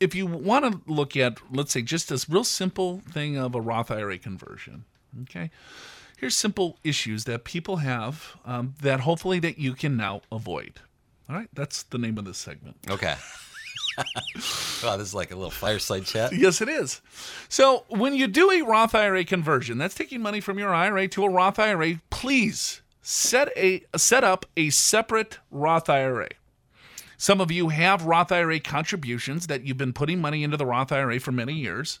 if 0.00 0.14
you 0.16 0.26
want 0.26 0.64
to 0.64 0.80
look 0.92 1.16
at, 1.16 1.38
let's 1.52 1.70
say, 1.72 1.82
just 1.82 2.08
this 2.08 2.28
real 2.28 2.42
simple 2.42 3.00
thing 3.12 3.36
of 3.36 3.54
a 3.54 3.60
Roth 3.60 3.90
IRA 3.92 4.18
conversion, 4.18 4.84
okay, 5.22 5.50
here's 6.22 6.36
simple 6.36 6.78
issues 6.84 7.24
that 7.24 7.42
people 7.42 7.78
have 7.78 8.36
um, 8.46 8.74
that 8.80 9.00
hopefully 9.00 9.40
that 9.40 9.58
you 9.58 9.74
can 9.74 9.96
now 9.96 10.22
avoid. 10.30 10.74
All 11.28 11.34
right, 11.34 11.48
that's 11.52 11.82
the 11.82 11.98
name 11.98 12.16
of 12.16 12.24
this 12.24 12.38
segment. 12.38 12.76
Okay. 12.88 13.16
wow, 14.84 14.96
this 14.96 15.08
is 15.08 15.14
like 15.14 15.32
a 15.32 15.34
little 15.34 15.50
fireside 15.50 16.06
chat. 16.06 16.32
Yes, 16.32 16.60
it 16.60 16.68
is. 16.68 17.00
So 17.48 17.84
when 17.88 18.14
you 18.14 18.28
do 18.28 18.52
a 18.52 18.62
Roth 18.62 18.94
IRA 18.94 19.24
conversion, 19.24 19.78
that's 19.78 19.96
taking 19.96 20.22
money 20.22 20.40
from 20.40 20.60
your 20.60 20.72
IRA 20.72 21.08
to 21.08 21.24
a 21.24 21.28
Roth 21.28 21.58
IRA. 21.58 22.00
Please 22.10 22.82
set 23.02 23.50
a 23.56 23.82
set 23.96 24.22
up 24.22 24.46
a 24.56 24.70
separate 24.70 25.40
Roth 25.50 25.90
IRA. 25.90 26.28
Some 27.16 27.40
of 27.40 27.50
you 27.50 27.70
have 27.70 28.04
Roth 28.04 28.30
IRA 28.30 28.60
contributions 28.60 29.48
that 29.48 29.62
you've 29.64 29.76
been 29.76 29.92
putting 29.92 30.20
money 30.20 30.44
into 30.44 30.56
the 30.56 30.66
Roth 30.66 30.92
IRA 30.92 31.18
for 31.18 31.32
many 31.32 31.54
years 31.54 31.98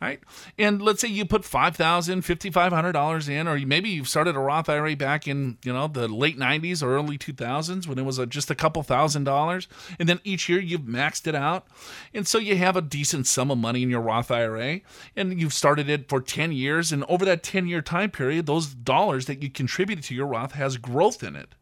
right? 0.00 0.20
And 0.58 0.82
let's 0.82 1.00
say 1.00 1.08
you 1.08 1.24
put 1.24 1.42
$5,000, 1.42 1.76
$5,500 1.76 3.28
in, 3.28 3.48
or 3.48 3.58
maybe 3.58 3.90
you've 3.90 4.08
started 4.08 4.36
a 4.36 4.40
Roth 4.40 4.68
IRA 4.68 4.96
back 4.96 5.26
in, 5.26 5.58
you 5.64 5.72
know, 5.72 5.88
the 5.88 6.08
late 6.08 6.38
90s 6.38 6.82
or 6.82 6.94
early 6.94 7.18
2000s 7.18 7.86
when 7.86 7.98
it 7.98 8.04
was 8.04 8.18
a, 8.18 8.26
just 8.26 8.50
a 8.50 8.54
couple 8.54 8.82
thousand 8.82 9.24
dollars. 9.24 9.68
And 9.98 10.08
then 10.08 10.20
each 10.24 10.48
year 10.48 10.60
you've 10.60 10.82
maxed 10.82 11.26
it 11.26 11.34
out. 11.34 11.66
And 12.12 12.26
so 12.26 12.38
you 12.38 12.56
have 12.56 12.76
a 12.76 12.82
decent 12.82 13.26
sum 13.26 13.50
of 13.50 13.58
money 13.58 13.82
in 13.82 13.90
your 13.90 14.00
Roth 14.00 14.30
IRA 14.30 14.80
and 15.16 15.40
you've 15.40 15.54
started 15.54 15.88
it 15.88 16.08
for 16.08 16.20
10 16.20 16.52
years. 16.52 16.92
And 16.92 17.04
over 17.08 17.24
that 17.24 17.42
10 17.42 17.66
year 17.66 17.82
time 17.82 18.10
period, 18.10 18.46
those 18.46 18.74
dollars 18.74 19.26
that 19.26 19.42
you 19.42 19.50
contributed 19.50 20.04
to 20.04 20.14
your 20.14 20.26
Roth 20.26 20.52
has 20.52 20.76
growth 20.76 21.22
in 21.22 21.36
it. 21.36 21.54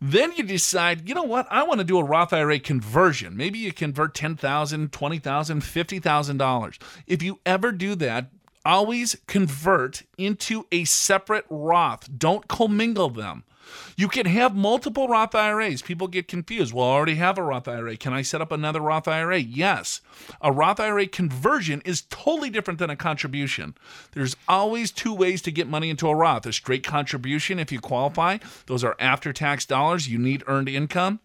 Then 0.00 0.32
you 0.32 0.44
decide, 0.44 1.08
you 1.08 1.14
know 1.14 1.22
what? 1.22 1.46
I 1.50 1.62
want 1.64 1.78
to 1.78 1.84
do 1.84 1.98
a 1.98 2.04
Roth 2.04 2.32
IRA 2.32 2.58
conversion. 2.58 3.36
Maybe 3.36 3.58
you 3.58 3.72
convert 3.72 4.14
$10,000, 4.14 4.38
$20,000, 4.88 5.20
$50,000. 5.20 6.78
If 7.06 7.22
you 7.22 7.38
ever 7.44 7.70
do 7.70 7.94
that, 7.96 8.30
always 8.64 9.16
convert 9.26 10.04
into 10.16 10.66
a 10.72 10.84
separate 10.84 11.44
Roth. 11.50 12.08
Don't 12.18 12.48
commingle 12.48 13.10
them. 13.10 13.44
You 13.96 14.08
can 14.08 14.26
have 14.26 14.54
multiple 14.54 15.08
Roth 15.08 15.34
IRAs. 15.34 15.82
People 15.82 16.08
get 16.08 16.28
confused. 16.28 16.72
Well, 16.72 16.86
I 16.86 16.94
already 16.94 17.14
have 17.16 17.38
a 17.38 17.42
Roth 17.42 17.68
IRA. 17.68 17.96
Can 17.96 18.12
I 18.12 18.22
set 18.22 18.40
up 18.40 18.52
another 18.52 18.80
Roth 18.80 19.08
IRA? 19.08 19.38
Yes. 19.38 20.00
A 20.40 20.52
Roth 20.52 20.80
IRA 20.80 21.06
conversion 21.06 21.82
is 21.84 22.02
totally 22.02 22.50
different 22.50 22.78
than 22.78 22.90
a 22.90 22.96
contribution. 22.96 23.74
There's 24.12 24.36
always 24.48 24.90
two 24.90 25.14
ways 25.14 25.42
to 25.42 25.50
get 25.50 25.68
money 25.68 25.90
into 25.90 26.08
a 26.08 26.14
Roth 26.14 26.46
a 26.46 26.52
straight 26.52 26.84
contribution 26.84 27.58
if 27.58 27.72
you 27.72 27.80
qualify, 27.80 28.38
those 28.66 28.84
are 28.84 28.96
after 28.98 29.32
tax 29.32 29.64
dollars. 29.64 30.08
You 30.08 30.18
need 30.18 30.44
earned 30.46 30.68
income. 30.68 31.20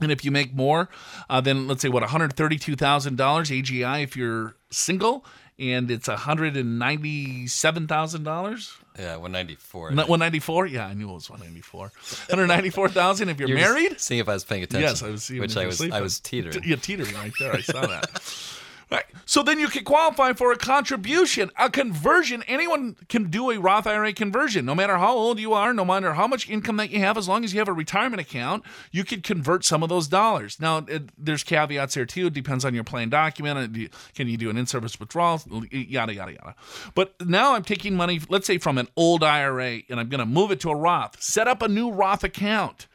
And 0.00 0.12
if 0.12 0.24
you 0.24 0.30
make 0.30 0.54
more 0.54 0.88
uh, 1.30 1.40
than, 1.40 1.66
let's 1.66 1.80
say, 1.80 1.88
what, 1.88 2.02
$132,000 2.02 3.16
AGI 3.16 4.02
if 4.02 4.14
you're 4.16 4.56
single, 4.70 5.24
and 5.58 5.90
it's 5.90 6.08
$197,000. 6.08 8.76
Yeah, 8.98 9.16
194. 9.16 9.88
194? 9.90 10.66
Yeah, 10.66 10.86
I 10.86 10.94
knew 10.94 11.10
it 11.10 11.14
was 11.14 11.28
194. 11.28 11.80
194,000 11.80 13.28
if 13.28 13.38
you're, 13.38 13.48
you're 13.48 13.58
married? 13.58 14.00
Seeing 14.00 14.20
if 14.20 14.28
I 14.28 14.34
was 14.34 14.44
paying 14.44 14.62
attention. 14.62 14.88
Yes, 14.88 15.02
I 15.02 15.10
was 15.10 15.24
seeing 15.24 15.40
Which 15.40 15.56
I 15.56 15.66
was, 15.66 15.80
I 15.80 16.00
was 16.00 16.20
teetering. 16.20 16.62
Yeah, 16.64 16.76
teetering 16.76 17.14
right 17.14 17.32
there. 17.38 17.54
I 17.54 17.60
saw 17.60 17.86
that. 17.86 18.10
Right. 18.88 19.04
So 19.24 19.42
then 19.42 19.58
you 19.58 19.66
can 19.66 19.82
qualify 19.82 20.32
for 20.34 20.52
a 20.52 20.56
contribution, 20.56 21.50
a 21.58 21.68
conversion. 21.68 22.44
Anyone 22.46 22.94
can 23.08 23.30
do 23.30 23.50
a 23.50 23.58
Roth 23.58 23.84
IRA 23.84 24.12
conversion, 24.12 24.64
no 24.64 24.76
matter 24.76 24.96
how 24.96 25.12
old 25.12 25.40
you 25.40 25.54
are, 25.54 25.74
no 25.74 25.84
matter 25.84 26.14
how 26.14 26.28
much 26.28 26.48
income 26.48 26.76
that 26.76 26.90
you 26.90 27.00
have, 27.00 27.18
as 27.18 27.26
long 27.26 27.42
as 27.42 27.52
you 27.52 27.58
have 27.58 27.66
a 27.66 27.72
retirement 27.72 28.20
account, 28.20 28.62
you 28.92 29.02
could 29.02 29.24
convert 29.24 29.64
some 29.64 29.82
of 29.82 29.88
those 29.88 30.06
dollars. 30.06 30.60
Now, 30.60 30.78
it, 30.86 31.10
there's 31.18 31.42
caveats 31.42 31.94
there 31.94 32.06
too. 32.06 32.28
It 32.28 32.34
depends 32.34 32.64
on 32.64 32.74
your 32.74 32.84
plan 32.84 33.08
document. 33.08 33.76
Uh, 33.76 33.88
can 34.14 34.28
you 34.28 34.36
do 34.36 34.50
an 34.50 34.56
in-service 34.56 35.00
withdrawal? 35.00 35.42
Yada 35.72 36.14
yada 36.14 36.32
yada. 36.32 36.54
But 36.94 37.14
now 37.26 37.54
I'm 37.54 37.64
taking 37.64 37.96
money, 37.96 38.20
let's 38.28 38.46
say 38.46 38.58
from 38.58 38.78
an 38.78 38.86
old 38.94 39.24
IRA, 39.24 39.80
and 39.90 39.98
I'm 39.98 40.08
going 40.08 40.20
to 40.20 40.26
move 40.26 40.52
it 40.52 40.60
to 40.60 40.70
a 40.70 40.76
Roth. 40.76 41.20
Set 41.20 41.48
up 41.48 41.60
a 41.60 41.66
new 41.66 41.90
Roth 41.90 42.22
account. 42.22 42.86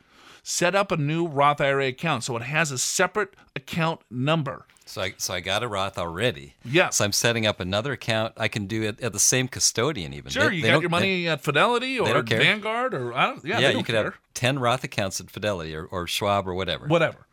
Set 0.41 0.73
up 0.73 0.89
a 0.93 0.97
new 0.97 1.27
Roth 1.27 1.59
IRA 1.59 1.87
account 1.87 2.23
so 2.23 2.37
it 2.37 2.43
has 2.43 2.71
a 2.71 2.77
separate 2.77 3.35
account 3.57 3.99
number. 4.09 4.65
So 4.85 5.01
I, 5.01 5.13
so 5.17 5.33
I 5.33 5.39
got 5.39 5.63
a 5.63 5.67
Roth 5.67 5.97
already. 5.97 6.55
Yeah. 6.65 6.89
So 6.89 7.05
I'm 7.05 7.11
setting 7.11 7.45
up 7.45 7.59
another 7.59 7.93
account. 7.93 8.33
I 8.37 8.47
can 8.47 8.65
do 8.65 8.81
it 8.83 8.99
at 9.01 9.13
the 9.13 9.19
same 9.19 9.47
custodian 9.47 10.13
even. 10.13 10.31
Sure, 10.31 10.49
they, 10.49 10.55
you 10.55 10.61
they 10.63 10.69
got 10.69 10.81
your 10.81 10.89
money 10.89 11.27
at 11.27 11.41
Fidelity 11.41 11.99
or 11.99 12.21
Vanguard 12.23 12.93
or 12.93 13.13
I 13.13 13.27
don't, 13.27 13.45
yeah, 13.45 13.59
yeah. 13.59 13.69
you 13.69 13.83
could 13.83 13.95
care. 13.95 14.03
have 14.05 14.19
ten 14.33 14.59
Roth 14.59 14.83
accounts 14.83 15.21
at 15.21 15.29
Fidelity 15.29 15.75
or, 15.75 15.85
or 15.85 16.07
Schwab 16.07 16.47
or 16.47 16.53
whatever. 16.53 16.87
Whatever. 16.87 17.27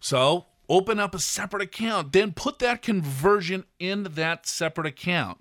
So 0.00 0.46
open 0.68 0.98
up 0.98 1.14
a 1.14 1.18
separate 1.18 1.62
account, 1.62 2.12
then 2.12 2.32
put 2.32 2.58
that 2.60 2.82
conversion 2.82 3.64
in 3.78 4.04
that 4.14 4.46
separate 4.46 4.86
account. 4.86 5.38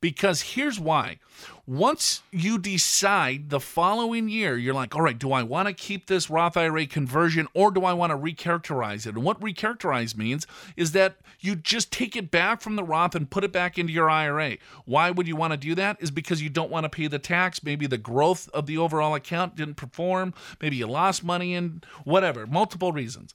Because 0.00 0.40
here's 0.42 0.78
why. 0.80 1.18
Once 1.66 2.22
you 2.30 2.58
decide 2.58 3.48
the 3.48 3.60
following 3.60 4.28
year, 4.28 4.56
you're 4.56 4.74
like, 4.74 4.94
all 4.94 5.00
right, 5.00 5.18
do 5.18 5.32
I 5.32 5.42
want 5.42 5.66
to 5.66 5.74
keep 5.74 6.06
this 6.06 6.28
Roth 6.28 6.56
IRA 6.56 6.86
conversion 6.86 7.48
or 7.54 7.70
do 7.70 7.84
I 7.84 7.92
want 7.92 8.10
to 8.10 8.18
recharacterize 8.18 9.06
it? 9.06 9.14
And 9.14 9.24
what 9.24 9.40
recharacterize 9.40 10.16
means 10.16 10.46
is 10.76 10.92
that 10.92 11.16
you 11.40 11.56
just 11.56 11.90
take 11.90 12.16
it 12.16 12.30
back 12.30 12.60
from 12.60 12.76
the 12.76 12.84
Roth 12.84 13.14
and 13.14 13.30
put 13.30 13.44
it 13.44 13.52
back 13.52 13.78
into 13.78 13.92
your 13.92 14.10
IRA. 14.10 14.58
Why 14.84 15.10
would 15.10 15.26
you 15.26 15.36
want 15.36 15.52
to 15.52 15.56
do 15.56 15.74
that? 15.74 15.96
Is 16.00 16.10
because 16.10 16.42
you 16.42 16.50
don't 16.50 16.70
want 16.70 16.84
to 16.84 16.90
pay 16.90 17.06
the 17.06 17.18
tax. 17.18 17.64
Maybe 17.64 17.86
the 17.86 17.98
growth 17.98 18.48
of 18.50 18.66
the 18.66 18.78
overall 18.78 19.14
account 19.14 19.56
didn't 19.56 19.74
perform. 19.74 20.34
Maybe 20.60 20.76
you 20.76 20.86
lost 20.86 21.24
money 21.24 21.54
in 21.54 21.82
whatever, 22.04 22.46
multiple 22.46 22.92
reasons 22.92 23.34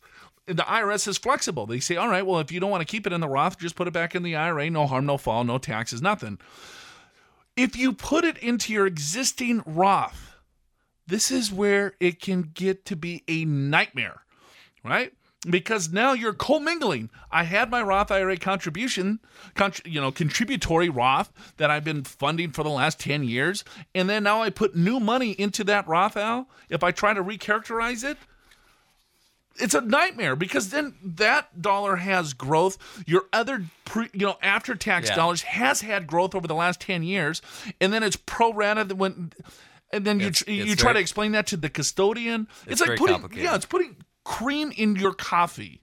the 0.57 0.63
IRS 0.63 1.07
is 1.07 1.17
flexible. 1.17 1.65
They 1.65 1.79
say, 1.79 1.95
all 1.95 2.09
right, 2.09 2.25
well, 2.25 2.39
if 2.39 2.51
you 2.51 2.59
don't 2.59 2.71
want 2.71 2.81
to 2.81 2.91
keep 2.91 3.05
it 3.05 3.13
in 3.13 3.21
the 3.21 3.29
Roth, 3.29 3.59
just 3.59 3.75
put 3.75 3.87
it 3.87 3.93
back 3.93 4.15
in 4.15 4.23
the 4.23 4.35
IRA. 4.35 4.69
No 4.69 4.87
harm, 4.87 5.05
no 5.05 5.17
foul, 5.17 5.43
no 5.43 5.57
taxes, 5.57 6.01
nothing. 6.01 6.39
If 7.55 7.75
you 7.75 7.93
put 7.93 8.25
it 8.25 8.37
into 8.37 8.73
your 8.73 8.87
existing 8.87 9.61
Roth, 9.65 10.35
this 11.05 11.31
is 11.31 11.51
where 11.51 11.93
it 11.99 12.21
can 12.21 12.51
get 12.53 12.85
to 12.85 12.95
be 12.95 13.23
a 13.27 13.45
nightmare, 13.45 14.21
right? 14.83 15.13
Because 15.49 15.91
now 15.91 16.13
you're 16.13 16.33
commingling. 16.33 17.09
I 17.31 17.43
had 17.43 17.69
my 17.69 17.81
Roth 17.81 18.11
IRA 18.11 18.37
contribution, 18.37 19.19
you 19.85 20.01
know, 20.01 20.11
contributory 20.11 20.89
Roth 20.89 21.31
that 21.57 21.71
I've 21.71 21.85
been 21.85 22.03
funding 22.03 22.51
for 22.51 22.63
the 22.63 22.69
last 22.69 22.99
10 22.99 23.23
years. 23.23 23.63
And 23.95 24.09
then 24.09 24.23
now 24.23 24.41
I 24.41 24.49
put 24.49 24.75
new 24.75 24.99
money 24.99 25.31
into 25.31 25.63
that 25.63 25.87
Roth, 25.87 26.17
Al. 26.17 26.49
If 26.69 26.83
I 26.83 26.91
try 26.91 27.13
to 27.13 27.23
recharacterize 27.23 28.03
it, 28.03 28.17
it's 29.59 29.73
a 29.73 29.81
nightmare 29.81 30.35
because 30.35 30.69
then 30.69 30.95
that 31.03 31.61
dollar 31.61 31.97
has 31.97 32.33
growth. 32.33 32.77
Your 33.05 33.25
other, 33.33 33.65
pre, 33.85 34.09
you 34.13 34.25
know, 34.25 34.37
after 34.41 34.75
tax 34.75 35.09
yeah. 35.09 35.15
dollars 35.15 35.41
has 35.43 35.81
had 35.81 36.07
growth 36.07 36.35
over 36.35 36.47
the 36.47 36.55
last 36.55 36.81
ten 36.81 37.03
years, 37.03 37.41
and 37.79 37.91
then 37.93 38.03
it's 38.03 38.15
pro 38.15 38.53
rata 38.53 38.95
when, 38.95 39.31
and 39.91 40.05
then 40.05 40.21
it's, 40.21 40.45
you 40.47 40.63
you 40.63 40.75
try 40.75 40.93
to 40.93 40.99
explain 40.99 41.33
that 41.33 41.47
to 41.47 41.57
the 41.57 41.69
custodian. 41.69 42.47
It's, 42.63 42.81
it's 42.81 42.89
like 42.89 42.97
putting 42.97 43.29
yeah, 43.33 43.55
it's 43.55 43.65
putting 43.65 43.97
cream 44.23 44.71
in 44.75 44.95
your 44.95 45.13
coffee, 45.13 45.81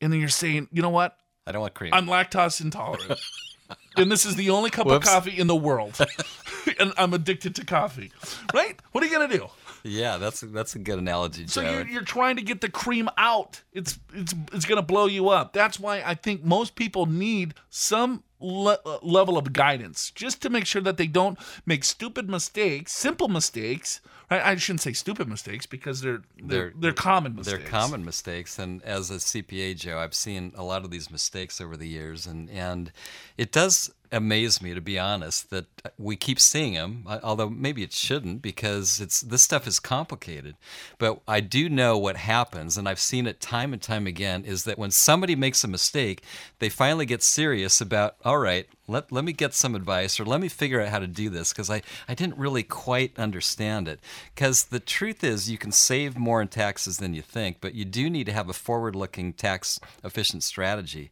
and 0.00 0.12
then 0.12 0.20
you're 0.20 0.28
saying, 0.28 0.68
you 0.72 0.82
know 0.82 0.90
what? 0.90 1.16
I 1.46 1.52
don't 1.52 1.62
want 1.62 1.74
cream. 1.74 1.92
I'm 1.92 2.06
lactose 2.06 2.60
intolerant. 2.60 3.20
and 3.96 4.10
this 4.10 4.24
is 4.24 4.36
the 4.36 4.50
only 4.50 4.70
cup 4.70 4.86
Whoops. 4.86 5.06
of 5.06 5.12
coffee 5.12 5.38
in 5.38 5.46
the 5.46 5.56
world. 5.56 5.98
and 6.78 6.92
I'm 6.96 7.14
addicted 7.14 7.54
to 7.56 7.64
coffee. 7.64 8.12
Right? 8.54 8.78
What 8.92 9.02
are 9.02 9.06
you 9.06 9.12
going 9.16 9.30
to 9.30 9.38
do? 9.38 9.48
Yeah, 9.82 10.18
that's 10.18 10.40
that's 10.40 10.74
a 10.74 10.78
good 10.78 10.98
analogy. 10.98 11.46
So 11.46 11.62
you're, 11.62 11.86
you're 11.86 12.02
trying 12.02 12.36
to 12.36 12.42
get 12.42 12.60
the 12.60 12.70
cream 12.70 13.08
out. 13.16 13.62
It's 13.72 13.98
it's 14.14 14.34
it's 14.52 14.64
going 14.64 14.76
to 14.76 14.82
blow 14.82 15.06
you 15.06 15.28
up. 15.28 15.52
That's 15.52 15.80
why 15.80 16.02
I 16.04 16.14
think 16.14 16.44
most 16.44 16.74
people 16.74 17.06
need 17.06 17.54
some 17.68 18.22
le- 18.40 18.78
level 19.02 19.38
of 19.38 19.52
guidance 19.52 20.10
just 20.10 20.42
to 20.42 20.50
make 20.50 20.66
sure 20.66 20.82
that 20.82 20.96
they 20.96 21.06
don't 21.06 21.38
make 21.66 21.84
stupid 21.84 22.28
mistakes, 22.28 22.92
simple 22.92 23.28
mistakes. 23.28 24.00
Right? 24.30 24.44
I 24.44 24.56
shouldn't 24.56 24.82
say 24.82 24.92
stupid 24.92 25.28
mistakes 25.28 25.66
because 25.66 26.00
they're 26.00 26.22
they're 26.36 26.46
they're, 26.46 26.72
they're 26.76 26.92
common 26.92 27.36
mistakes. 27.36 27.58
They're 27.58 27.68
common 27.68 28.04
mistakes, 28.04 28.58
and 28.58 28.82
as 28.82 29.10
a 29.10 29.14
CPA, 29.14 29.76
Joe, 29.76 29.98
I've 29.98 30.14
seen 30.14 30.52
a 30.56 30.62
lot 30.62 30.84
of 30.84 30.90
these 30.90 31.10
mistakes 31.10 31.60
over 31.60 31.76
the 31.76 31.88
years, 31.88 32.26
and 32.26 32.48
and 32.50 32.92
it 33.36 33.52
does 33.52 33.90
amaze 34.12 34.60
me 34.60 34.74
to 34.74 34.80
be 34.80 34.98
honest 34.98 35.50
that 35.50 35.66
we 35.98 36.16
keep 36.16 36.40
seeing 36.40 36.74
them 36.74 37.04
uh, 37.06 37.18
although 37.22 37.48
maybe 37.48 37.82
it 37.82 37.92
shouldn't 37.92 38.42
because 38.42 39.00
it's 39.00 39.20
this 39.20 39.42
stuff 39.42 39.66
is 39.66 39.78
complicated 39.78 40.56
but 40.98 41.20
i 41.28 41.40
do 41.40 41.68
know 41.68 41.96
what 41.96 42.16
happens 42.16 42.76
and 42.76 42.88
i've 42.88 43.00
seen 43.00 43.26
it 43.26 43.40
time 43.40 43.72
and 43.72 43.82
time 43.82 44.06
again 44.06 44.44
is 44.44 44.64
that 44.64 44.78
when 44.78 44.90
somebody 44.90 45.36
makes 45.36 45.62
a 45.62 45.68
mistake 45.68 46.22
they 46.58 46.68
finally 46.68 47.06
get 47.06 47.22
serious 47.22 47.80
about 47.80 48.16
all 48.24 48.38
right 48.38 48.68
let, 48.90 49.12
let 49.12 49.24
me 49.24 49.32
get 49.32 49.54
some 49.54 49.74
advice 49.74 50.18
or 50.18 50.24
let 50.24 50.40
me 50.40 50.48
figure 50.48 50.80
out 50.80 50.88
how 50.88 50.98
to 50.98 51.06
do 51.06 51.30
this 51.30 51.52
because 51.52 51.70
I, 51.70 51.82
I 52.08 52.14
didn't 52.14 52.36
really 52.36 52.64
quite 52.64 53.16
understand 53.18 53.86
it. 53.86 54.00
Because 54.34 54.64
the 54.64 54.80
truth 54.80 55.22
is, 55.22 55.48
you 55.50 55.56
can 55.56 55.70
save 55.70 56.18
more 56.18 56.42
in 56.42 56.48
taxes 56.48 56.98
than 56.98 57.14
you 57.14 57.22
think, 57.22 57.58
but 57.60 57.74
you 57.74 57.84
do 57.84 58.10
need 58.10 58.26
to 58.26 58.32
have 58.32 58.48
a 58.48 58.52
forward 58.52 58.96
looking 58.96 59.32
tax 59.32 59.78
efficient 60.02 60.42
strategy. 60.42 61.10